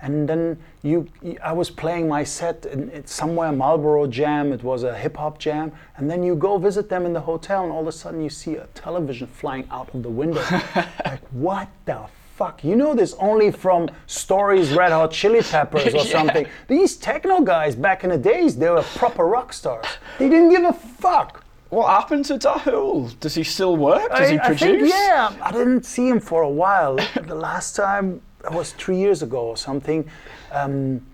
And 0.00 0.28
then 0.28 0.58
you, 0.82 1.08
I 1.42 1.52
was 1.52 1.70
playing 1.70 2.08
my 2.08 2.22
set 2.22 2.66
in, 2.66 2.88
in 2.90 3.06
somewhere 3.06 3.50
Marlboro 3.50 4.06
Jam. 4.06 4.52
It 4.52 4.62
was 4.62 4.84
a 4.84 4.96
hip 4.96 5.16
hop 5.16 5.38
jam, 5.38 5.72
and 5.96 6.08
then 6.08 6.22
you 6.22 6.36
go 6.36 6.56
visit 6.56 6.88
them 6.88 7.04
in 7.04 7.12
the 7.12 7.20
hotel, 7.20 7.64
and 7.64 7.72
all 7.72 7.80
of 7.80 7.88
a 7.88 7.92
sudden 7.92 8.22
you 8.22 8.30
see 8.30 8.54
a 8.54 8.66
television 8.74 9.26
flying 9.26 9.66
out 9.72 9.92
of 9.94 10.04
the 10.04 10.08
window. 10.08 10.40
like 11.04 11.26
what 11.30 11.68
the 11.84 12.04
fuck? 12.36 12.62
You 12.62 12.76
know 12.76 12.94
this 12.94 13.14
only 13.14 13.50
from 13.50 13.90
stories, 14.06 14.72
Red 14.72 14.92
Hot 14.92 15.10
Chili 15.10 15.42
Peppers 15.42 15.92
or 15.92 16.04
something. 16.16 16.46
These 16.68 16.96
techno 16.96 17.40
guys 17.40 17.74
back 17.74 18.04
in 18.04 18.10
the 18.10 18.18
days, 18.18 18.56
they 18.56 18.70
were 18.70 18.82
proper 18.82 19.24
rock 19.24 19.52
stars. 19.52 19.86
They 20.20 20.28
didn't 20.28 20.50
give 20.50 20.62
a 20.62 20.72
fuck. 20.72 21.44
What 21.70 21.88
happened 21.88 22.24
to 22.26 22.38
Dahul? 22.38 23.18
Does 23.20 23.34
he 23.34 23.44
still 23.44 23.76
work? 23.76 24.10
Does 24.10 24.28
I, 24.28 24.32
he 24.32 24.38
I 24.38 24.46
produce? 24.46 24.60
think, 24.60 24.88
yeah, 24.88 25.36
I 25.42 25.52
didn't 25.52 25.84
see 25.84 26.08
him 26.08 26.20
for 26.20 26.42
a 26.42 26.48
while. 26.48 26.96
the 27.20 27.34
last 27.34 27.76
time 27.76 28.22
that 28.42 28.52
was 28.52 28.72
three 28.72 28.96
years 28.96 29.22
ago 29.22 29.40
or 29.48 29.56
something. 29.56 30.08
Um, 30.50 31.04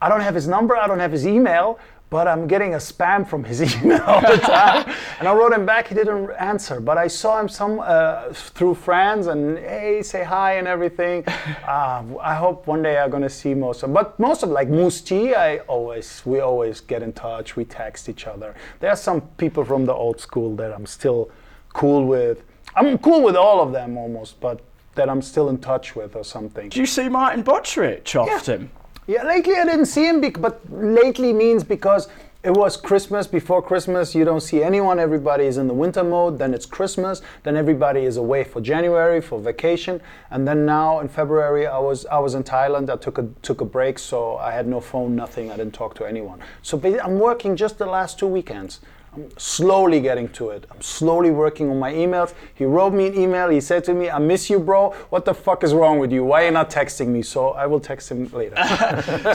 I 0.00 0.08
don't 0.08 0.20
have 0.20 0.34
his 0.34 0.46
number. 0.46 0.76
I 0.76 0.86
don't 0.86 1.00
have 1.00 1.12
his 1.12 1.26
email. 1.26 1.78
But 2.08 2.28
I'm 2.28 2.46
getting 2.46 2.74
a 2.74 2.78
spam 2.78 3.26
from 3.26 3.42
his 3.42 3.60
email 3.82 4.00
all 4.02 4.20
the 4.20 4.36
time, 4.36 4.94
and 5.18 5.26
I 5.26 5.34
wrote 5.34 5.52
him 5.52 5.66
back. 5.66 5.88
He 5.88 5.94
didn't 5.94 6.30
answer, 6.38 6.80
but 6.80 6.96
I 6.98 7.08
saw 7.08 7.40
him 7.40 7.48
some 7.48 7.80
uh, 7.80 8.32
through 8.32 8.74
friends, 8.74 9.26
and 9.26 9.58
hey, 9.58 10.02
say 10.02 10.22
hi 10.22 10.54
and 10.54 10.68
everything. 10.68 11.24
Uh, 11.66 12.04
I 12.20 12.36
hope 12.36 12.68
one 12.68 12.80
day 12.80 12.96
I'm 12.96 13.10
gonna 13.10 13.28
see 13.28 13.52
most 13.52 13.82
of. 13.82 13.92
But 13.92 14.18
most 14.20 14.44
of 14.44 14.50
like 14.50 14.68
Mousse 14.68 15.00
T, 15.00 15.34
I 15.34 15.58
always 15.66 16.22
we 16.24 16.38
always 16.38 16.80
get 16.80 17.02
in 17.02 17.12
touch. 17.12 17.56
We 17.56 17.64
text 17.64 18.08
each 18.08 18.26
other. 18.26 18.54
There 18.78 18.90
are 18.90 18.96
some 18.96 19.20
people 19.36 19.64
from 19.64 19.84
the 19.84 19.92
old 19.92 20.20
school 20.20 20.54
that 20.56 20.72
I'm 20.72 20.86
still 20.86 21.28
cool 21.72 22.06
with. 22.06 22.44
I'm 22.76 22.98
cool 22.98 23.22
with 23.22 23.36
all 23.36 23.60
of 23.60 23.72
them 23.72 23.96
almost, 23.98 24.38
but 24.40 24.60
that 24.94 25.08
I'm 25.08 25.22
still 25.22 25.48
in 25.48 25.58
touch 25.58 25.96
with 25.96 26.14
or 26.14 26.24
something. 26.24 26.68
Do 26.68 26.80
you 26.80 26.86
see 26.86 27.08
Martin 27.08 27.42
Buttrich 27.42 28.14
often? 28.14 28.62
Yeah, 28.62 28.85
lately 29.06 29.56
I 29.56 29.64
didn't 29.64 29.86
see 29.86 30.06
him, 30.06 30.20
but 30.20 30.60
lately 30.70 31.32
means 31.32 31.64
because 31.64 32.08
it 32.46 32.54
was 32.54 32.76
Christmas. 32.76 33.26
Before 33.26 33.60
Christmas, 33.60 34.14
you 34.14 34.24
don't 34.24 34.40
see 34.40 34.62
anyone. 34.62 35.00
Everybody 35.00 35.46
is 35.46 35.56
in 35.58 35.66
the 35.66 35.74
winter 35.74 36.04
mode. 36.04 36.38
Then 36.38 36.54
it's 36.54 36.64
Christmas. 36.64 37.20
Then 37.42 37.56
everybody 37.56 38.04
is 38.04 38.16
away 38.16 38.44
for 38.44 38.60
January 38.60 39.20
for 39.20 39.40
vacation. 39.40 40.00
And 40.30 40.46
then 40.46 40.64
now 40.64 41.00
in 41.00 41.08
February, 41.08 41.66
I 41.66 41.78
was 41.78 42.06
I 42.06 42.20
was 42.20 42.34
in 42.34 42.44
Thailand. 42.44 42.88
I 42.88 42.96
took 42.96 43.18
a 43.18 43.28
took 43.42 43.60
a 43.60 43.64
break, 43.64 43.98
so 43.98 44.36
I 44.36 44.52
had 44.52 44.68
no 44.68 44.80
phone, 44.80 45.16
nothing. 45.16 45.50
I 45.50 45.56
didn't 45.56 45.74
talk 45.74 45.94
to 45.96 46.04
anyone. 46.04 46.38
So 46.62 46.80
I'm 47.02 47.18
working 47.18 47.56
just 47.56 47.78
the 47.78 47.86
last 47.86 48.16
two 48.16 48.28
weekends. 48.28 48.80
I'm 49.16 49.30
slowly 49.38 50.00
getting 50.00 50.28
to 50.30 50.50
it. 50.50 50.66
I'm 50.70 50.82
slowly 50.82 51.30
working 51.30 51.70
on 51.70 51.78
my 51.78 51.92
emails. 51.92 52.34
He 52.54 52.66
wrote 52.66 52.92
me 52.92 53.06
an 53.06 53.14
email. 53.18 53.48
He 53.48 53.60
said 53.60 53.82
to 53.84 53.94
me, 53.94 54.10
"I 54.10 54.18
miss 54.18 54.50
you, 54.50 54.58
bro. 54.58 54.90
What 55.08 55.24
the 55.24 55.32
fuck 55.32 55.64
is 55.64 55.72
wrong 55.72 55.98
with 55.98 56.12
you? 56.12 56.22
Why 56.22 56.42
are 56.42 56.46
you 56.46 56.50
not 56.50 56.68
texting 56.70 57.08
me?" 57.08 57.22
So 57.22 57.50
I 57.50 57.66
will 57.66 57.80
text 57.80 58.10
him 58.10 58.28
later. 58.32 58.56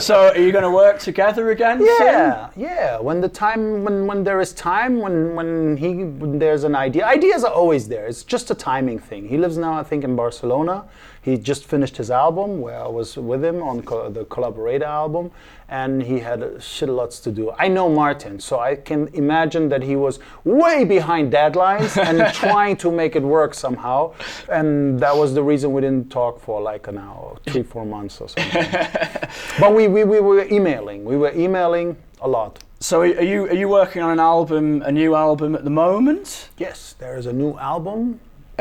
so 0.00 0.28
are 0.28 0.38
you 0.38 0.52
going 0.52 0.64
to 0.64 0.70
work 0.70 1.00
together 1.00 1.50
again? 1.50 1.78
soon? 1.78 1.86
Yeah, 2.00 2.50
yeah. 2.56 3.00
When 3.00 3.20
the 3.20 3.28
time, 3.28 3.82
when 3.84 4.06
when 4.06 4.22
there 4.22 4.40
is 4.40 4.52
time, 4.52 5.00
when 5.00 5.34
when 5.34 5.76
he 5.76 5.88
when 6.04 6.38
there's 6.38 6.64
an 6.64 6.76
idea, 6.76 7.04
ideas 7.04 7.42
are 7.42 7.52
always 7.52 7.88
there. 7.88 8.06
It's 8.06 8.22
just 8.22 8.50
a 8.50 8.54
timing 8.54 9.00
thing. 9.00 9.28
He 9.28 9.36
lives 9.36 9.56
now, 9.58 9.74
I 9.74 9.82
think, 9.82 10.04
in 10.04 10.14
Barcelona. 10.14 10.84
He 11.22 11.38
just 11.38 11.64
finished 11.64 11.96
his 11.96 12.10
album, 12.10 12.60
where 12.60 12.82
I 12.82 12.88
was 12.88 13.16
with 13.16 13.44
him 13.44 13.62
on 13.62 13.82
co- 13.82 14.10
the 14.10 14.24
Collaborator 14.24 14.84
album, 14.84 15.30
and 15.68 16.02
he 16.02 16.18
had 16.18 16.42
a 16.42 16.60
shit 16.60 16.88
lots 16.88 17.20
to 17.20 17.30
do. 17.30 17.52
I 17.56 17.68
know 17.68 17.88
Martin, 17.88 18.40
so 18.40 18.58
I 18.58 18.74
can 18.74 19.06
imagine 19.14 19.68
that 19.68 19.84
he 19.84 19.94
was 19.94 20.18
way 20.42 20.84
behind 20.84 21.32
deadlines 21.32 21.96
and 21.96 22.34
trying 22.42 22.76
to 22.78 22.90
make 22.90 23.14
it 23.14 23.22
work 23.22 23.54
somehow. 23.54 24.14
And 24.48 24.98
that 24.98 25.16
was 25.16 25.32
the 25.32 25.44
reason 25.44 25.72
we 25.72 25.80
didn't 25.80 26.10
talk 26.10 26.40
for 26.40 26.60
like 26.60 26.88
an 26.88 26.98
hour, 26.98 27.38
three, 27.46 27.62
four 27.62 27.86
months 27.86 28.20
or 28.20 28.28
something. 28.28 28.66
but 29.60 29.72
we, 29.72 29.86
we, 29.86 30.02
we 30.02 30.18
were 30.18 30.44
emailing. 30.50 31.04
We 31.04 31.16
were 31.16 31.32
emailing 31.34 31.96
a 32.20 32.26
lot. 32.26 32.58
So 32.80 33.02
are 33.02 33.22
you 33.22 33.44
are 33.44 33.54
you 33.54 33.68
working 33.68 34.02
on 34.02 34.10
an 34.10 34.18
album, 34.18 34.82
a 34.82 34.90
new 34.90 35.14
album 35.14 35.54
at 35.54 35.62
the 35.62 35.70
moment? 35.70 36.48
Yes, 36.58 36.96
there 36.98 37.16
is 37.16 37.26
a 37.26 37.32
new 37.32 37.56
album 37.58 38.18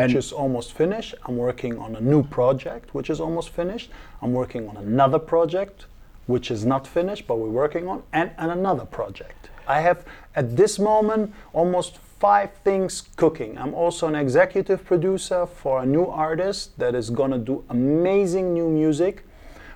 Which 0.08 0.16
is 0.16 0.32
almost 0.32 0.74
finished. 0.74 1.16
I'm 1.26 1.38
working 1.38 1.78
on 1.78 1.96
a 1.96 2.02
new 2.02 2.24
project 2.24 2.94
which 2.94 3.10
is 3.10 3.20
almost 3.20 3.50
finished. 3.50 3.92
I'm 4.22 4.34
working 4.34 4.68
on 4.70 4.78
another 4.78 5.20
project 5.20 5.86
which 6.28 6.52
is 6.52 6.66
not 6.66 6.88
finished 6.88 7.28
but 7.28 7.36
we're 7.38 7.50
working 7.50 7.88
on, 7.88 8.04
and, 8.14 8.32
and 8.38 8.52
another 8.52 8.86
project. 8.86 9.50
I 9.68 9.82
have 9.82 10.06
at 10.36 10.58
this 10.58 10.80
moment 10.80 11.34
almost 11.54 11.98
five 12.20 12.54
things 12.64 13.04
cooking. 13.16 13.58
I'm 13.58 13.74
also 13.74 14.08
an 14.08 14.16
executive 14.16 14.86
producer 14.86 15.46
for 15.46 15.82
a 15.82 15.86
new 15.86 16.06
artist 16.06 16.78
that 16.78 16.94
is 16.94 17.10
gonna 17.10 17.40
do 17.40 17.64
amazing 17.70 18.54
new 18.54 18.70
music 18.70 19.24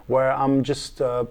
where 0.08 0.32
I'm 0.32 0.64
just 0.64 1.02
uh, 1.02 1.26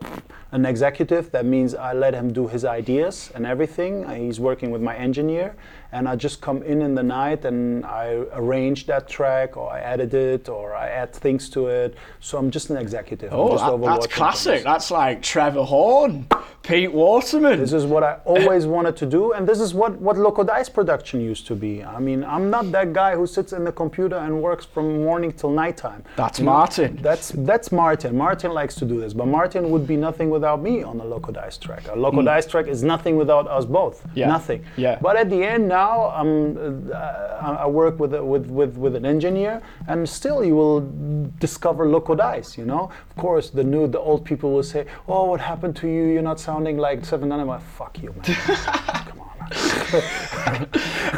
an 0.50 0.66
executive. 0.66 1.30
That 1.30 1.44
means 1.44 1.74
I 1.74 1.92
let 1.92 2.14
him 2.14 2.32
do 2.32 2.48
his 2.48 2.64
ideas 2.64 3.30
and 3.34 3.46
everything. 3.46 4.08
He's 4.08 4.40
working 4.40 4.70
with 4.72 4.82
my 4.82 4.96
engineer, 4.96 5.54
and 5.94 6.08
I 6.08 6.16
just 6.16 6.40
come 6.40 6.60
in 6.64 6.82
in 6.82 6.96
the 6.96 7.02
night 7.04 7.44
and 7.44 7.86
I 7.86 8.06
arrange 8.32 8.86
that 8.86 9.06
track, 9.08 9.56
or 9.56 9.70
I 9.70 9.80
edit 9.80 10.12
it, 10.12 10.48
or 10.48 10.74
I 10.74 10.88
add 10.88 11.12
things 11.14 11.48
to 11.50 11.68
it. 11.68 11.94
So 12.18 12.36
I'm 12.36 12.50
just 12.50 12.68
an 12.70 12.76
executive. 12.76 13.32
I'm 13.32 13.38
Oh, 13.38 13.50
just 13.52 13.64
that- 13.64 13.80
that's 13.80 14.06
classic. 14.08 14.52
things. 14.54 14.64
That's 14.64 14.90
like 14.90 15.22
Trevor 15.22 15.62
Horn, 15.62 16.26
Pete 16.62 16.92
Waterman. 16.92 17.60
This 17.60 17.72
is 17.72 17.86
what 17.86 18.02
I 18.02 18.14
always 18.34 18.66
wanted 18.66 18.96
to 19.02 19.06
do, 19.06 19.22
and 19.34 19.46
this 19.50 19.60
is 19.66 19.70
what 19.80 19.92
what 20.06 20.16
Loco 20.26 20.42
Dice 20.42 20.68
production 20.78 21.18
used 21.32 21.44
to 21.50 21.54
be. 21.64 21.72
I 21.96 22.00
mean, 22.08 22.20
I'm 22.34 22.46
not 22.56 22.64
that 22.76 22.88
guy 23.02 23.12
who 23.18 23.26
sits 23.36 23.52
in 23.58 23.62
the 23.68 23.74
computer 23.82 24.18
and 24.24 24.42
works 24.48 24.64
from 24.74 24.86
morning 25.10 25.30
till 25.40 25.52
nighttime. 25.64 26.02
That's 26.16 26.38
You 26.40 26.46
know, 26.46 26.56
Martin. 26.58 26.90
That's 27.08 27.26
that's 27.50 27.68
Martin. 27.82 28.10
Martin 28.26 28.50
likes 28.60 28.74
to 28.80 28.84
do 28.92 28.96
this, 29.04 29.12
but 29.20 29.26
Martin 29.38 29.64
would 29.72 29.86
be 29.94 29.96
nothing 30.08 30.28
without 30.36 30.60
me 30.68 30.74
on 30.90 30.94
a 31.04 31.06
Loco 31.14 31.30
Dice 31.40 31.56
track. 31.64 31.82
A 31.88 31.96
Loco 32.06 32.20
hmm. 32.20 32.30
Dice 32.32 32.46
track 32.52 32.66
is 32.74 32.80
nothing 32.82 33.14
without 33.22 33.46
us 33.56 33.64
both. 33.80 33.96
Yeah. 34.20 34.28
Nothing. 34.36 34.60
Yeah. 34.76 34.98
But 35.06 35.14
at 35.22 35.28
the 35.34 35.40
end 35.54 35.62
now, 35.68 35.83
um, 36.20 36.90
uh, 36.92 37.58
I 37.64 37.66
work 37.66 37.98
with, 37.98 38.12
a, 38.14 38.22
with 38.32 38.46
with 38.58 38.76
with 38.84 38.94
an 38.96 39.04
engineer, 39.14 39.60
and 39.88 40.08
still 40.08 40.38
you 40.44 40.54
will 40.60 40.80
discover 41.38 41.82
Loco 41.88 42.14
Dice. 42.14 42.56
You 42.58 42.64
know, 42.72 42.90
of 43.10 43.16
course, 43.16 43.50
the 43.50 43.64
new 43.64 43.86
the 43.86 43.98
old 44.10 44.24
people 44.24 44.48
will 44.54 44.62
say, 44.74 44.86
"Oh, 45.08 45.24
what 45.30 45.40
happened 45.40 45.74
to 45.82 45.86
you? 45.88 46.04
You're 46.12 46.28
not 46.32 46.38
sounding 46.40 46.76
like 46.78 47.04
Seven 47.04 47.28
Nine." 47.28 47.40
I'm 47.40 47.48
like, 47.48 47.62
"Fuck 47.78 48.02
you, 48.02 48.10
man." 48.12 48.24
Come 49.08 49.20
on. 49.20 49.30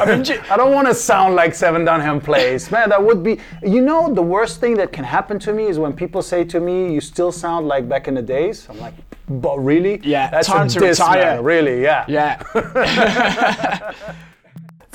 I 0.01 0.03
mean, 0.05 0.21
I 0.51 0.55
don't 0.57 0.73
want 0.73 0.87
to 0.87 0.93
sound 0.93 1.35
like 1.35 1.55
Seven 1.55 1.85
Dunham 1.85 2.19
Place. 2.19 2.69
Man, 2.71 2.89
that 2.89 3.01
would 3.03 3.23
be. 3.23 3.39
You 3.63 3.81
know, 3.81 4.13
the 4.13 4.21
worst 4.35 4.59
thing 4.59 4.75
that 4.77 4.91
can 4.91 5.05
happen 5.05 5.39
to 5.39 5.53
me 5.53 5.65
is 5.67 5.79
when 5.79 5.93
people 5.93 6.21
say 6.21 6.43
to 6.45 6.59
me, 6.59 6.93
"You 6.93 7.01
still 7.01 7.31
sound 7.31 7.67
like 7.67 7.87
back 7.87 8.07
in 8.07 8.13
the 8.15 8.21
days." 8.21 8.67
I'm 8.69 8.79
like, 8.79 8.93
"But 9.29 9.57
really? 9.59 10.01
Yeah, 10.03 10.29
that's 10.29 10.47
time 10.47 10.67
a 10.67 10.69
to 10.69 10.79
diss, 10.79 10.99
retire. 10.99 11.35
man, 11.35 11.43
Really? 11.43 11.81
Yeah. 11.81 12.05
yeah. 12.07 13.93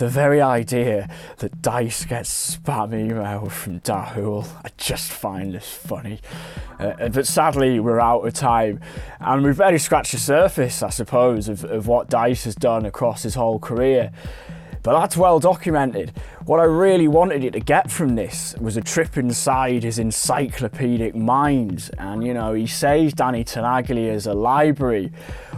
The 0.03 0.09
very 0.09 0.41
idea 0.41 1.09
that 1.39 1.63
Dice 1.63 2.07
gets 2.07 2.57
spam 2.57 2.93
email 2.93 3.49
from 3.49 3.79
Dahul, 3.83 4.49
I 4.65 4.71
just 4.77 5.13
find 5.13 5.55
this 5.55 5.73
funny. 5.73 6.19
Uh, 6.81 7.09
but 7.11 7.25
sadly, 7.25 7.79
we're 7.79 8.01
out 8.01 8.27
of 8.27 8.35
time, 8.35 8.81
and 9.21 9.45
we've 9.45 9.57
barely 9.57 9.79
scratched 9.79 10.11
the 10.11 10.19
surface, 10.19 10.83
I 10.83 10.91
suppose, 10.91 11.49
of, 11.49 11.63
of 11.63 11.87
what 11.87 12.11
Dice 12.11 12.43
has 12.47 12.57
done 12.57 12.85
across 12.85 13.23
his 13.23 13.37
whole 13.37 13.61
career. 13.61 14.11
But 14.83 14.99
that's 14.99 15.17
well 15.17 15.39
documented. 15.39 16.13
What 16.45 16.59
I 16.59 16.65
really 16.65 17.07
wanted 17.07 17.45
you 17.45 17.53
to 17.53 17.61
get 17.61 17.89
from 17.89 18.17
this 18.17 18.57
was 18.61 18.77
a 18.77 18.81
trip 18.81 19.17
inside 19.17 19.85
his 19.85 20.01
encyclopedic 20.01 21.15
mind. 21.15 21.89
And 21.99 22.27
you 22.27 22.35
know, 22.35 22.53
he 22.53 22.67
says 22.67 23.13
Danny 23.13 23.45
Tenaglia 23.45 24.13
is 24.13 24.27
a 24.27 24.35
library. 24.35 25.13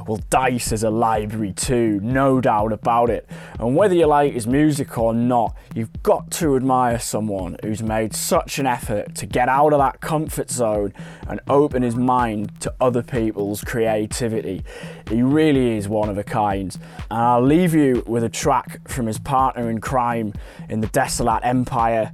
Well, 0.06 0.20
Dice 0.28 0.72
is 0.72 0.82
a 0.82 0.90
library 0.90 1.54
too, 1.54 2.00
no 2.02 2.38
doubt 2.38 2.74
about 2.74 3.08
it. 3.08 3.26
And 3.58 3.74
whether 3.74 3.94
you 3.94 4.04
like 4.04 4.34
his 4.34 4.46
music 4.46 4.98
or 4.98 5.14
not, 5.14 5.56
you've 5.74 6.02
got 6.02 6.30
to 6.32 6.54
admire 6.54 6.98
someone 6.98 7.56
who's 7.62 7.82
made 7.82 8.14
such 8.14 8.58
an 8.58 8.66
effort 8.66 9.14
to 9.14 9.24
get 9.24 9.48
out 9.48 9.72
of 9.72 9.78
that 9.78 10.02
comfort 10.02 10.50
zone 10.50 10.92
and 11.26 11.40
open 11.48 11.82
his 11.82 11.96
mind 11.96 12.60
to 12.60 12.74
other 12.82 13.02
people's 13.02 13.64
creativity. 13.64 14.62
He 15.08 15.22
really 15.22 15.78
is 15.78 15.88
one 15.88 16.10
of 16.10 16.18
a 16.18 16.24
kind. 16.24 16.76
And 17.10 17.18
I'll 17.18 17.42
leave 17.42 17.72
you 17.72 18.02
with 18.06 18.24
a 18.24 18.28
track 18.28 18.86
from 18.86 19.06
his 19.06 19.18
partner 19.18 19.70
in 19.70 19.80
crime 19.80 20.34
in 20.74 20.80
the 20.80 20.88
Desolat 20.88 21.40
Empire, 21.44 22.12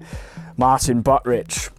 Martin 0.59 1.03
Buttrich. 1.03 1.71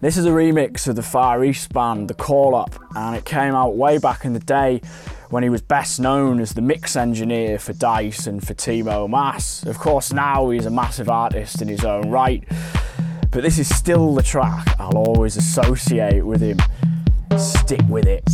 This 0.00 0.16
is 0.16 0.26
a 0.26 0.30
remix 0.30 0.88
of 0.88 0.96
the 0.96 1.02
Far 1.02 1.44
East 1.44 1.72
band, 1.72 2.08
The 2.08 2.14
Call 2.14 2.56
Up, 2.56 2.74
and 2.96 3.16
it 3.16 3.24
came 3.24 3.54
out 3.54 3.76
way 3.76 3.98
back 3.98 4.24
in 4.24 4.32
the 4.32 4.40
day 4.40 4.82
when 5.30 5.44
he 5.44 5.48
was 5.48 5.62
best 5.62 6.00
known 6.00 6.40
as 6.40 6.52
the 6.52 6.60
mix 6.60 6.96
engineer 6.96 7.58
for 7.60 7.72
Dice 7.72 8.26
and 8.26 8.44
for 8.44 8.52
Timo 8.52 9.08
Maas. 9.08 9.62
Of 9.64 9.78
course, 9.78 10.12
now 10.12 10.50
he's 10.50 10.66
a 10.66 10.70
massive 10.70 11.08
artist 11.08 11.62
in 11.62 11.68
his 11.68 11.84
own 11.84 12.10
right, 12.10 12.42
but 13.30 13.44
this 13.44 13.58
is 13.58 13.72
still 13.72 14.12
the 14.12 14.22
track 14.22 14.78
I'll 14.80 14.98
always 14.98 15.36
associate 15.36 16.26
with 16.26 16.40
him. 16.40 16.58
Stick 17.38 17.82
with 17.88 18.06
it. 18.06 18.28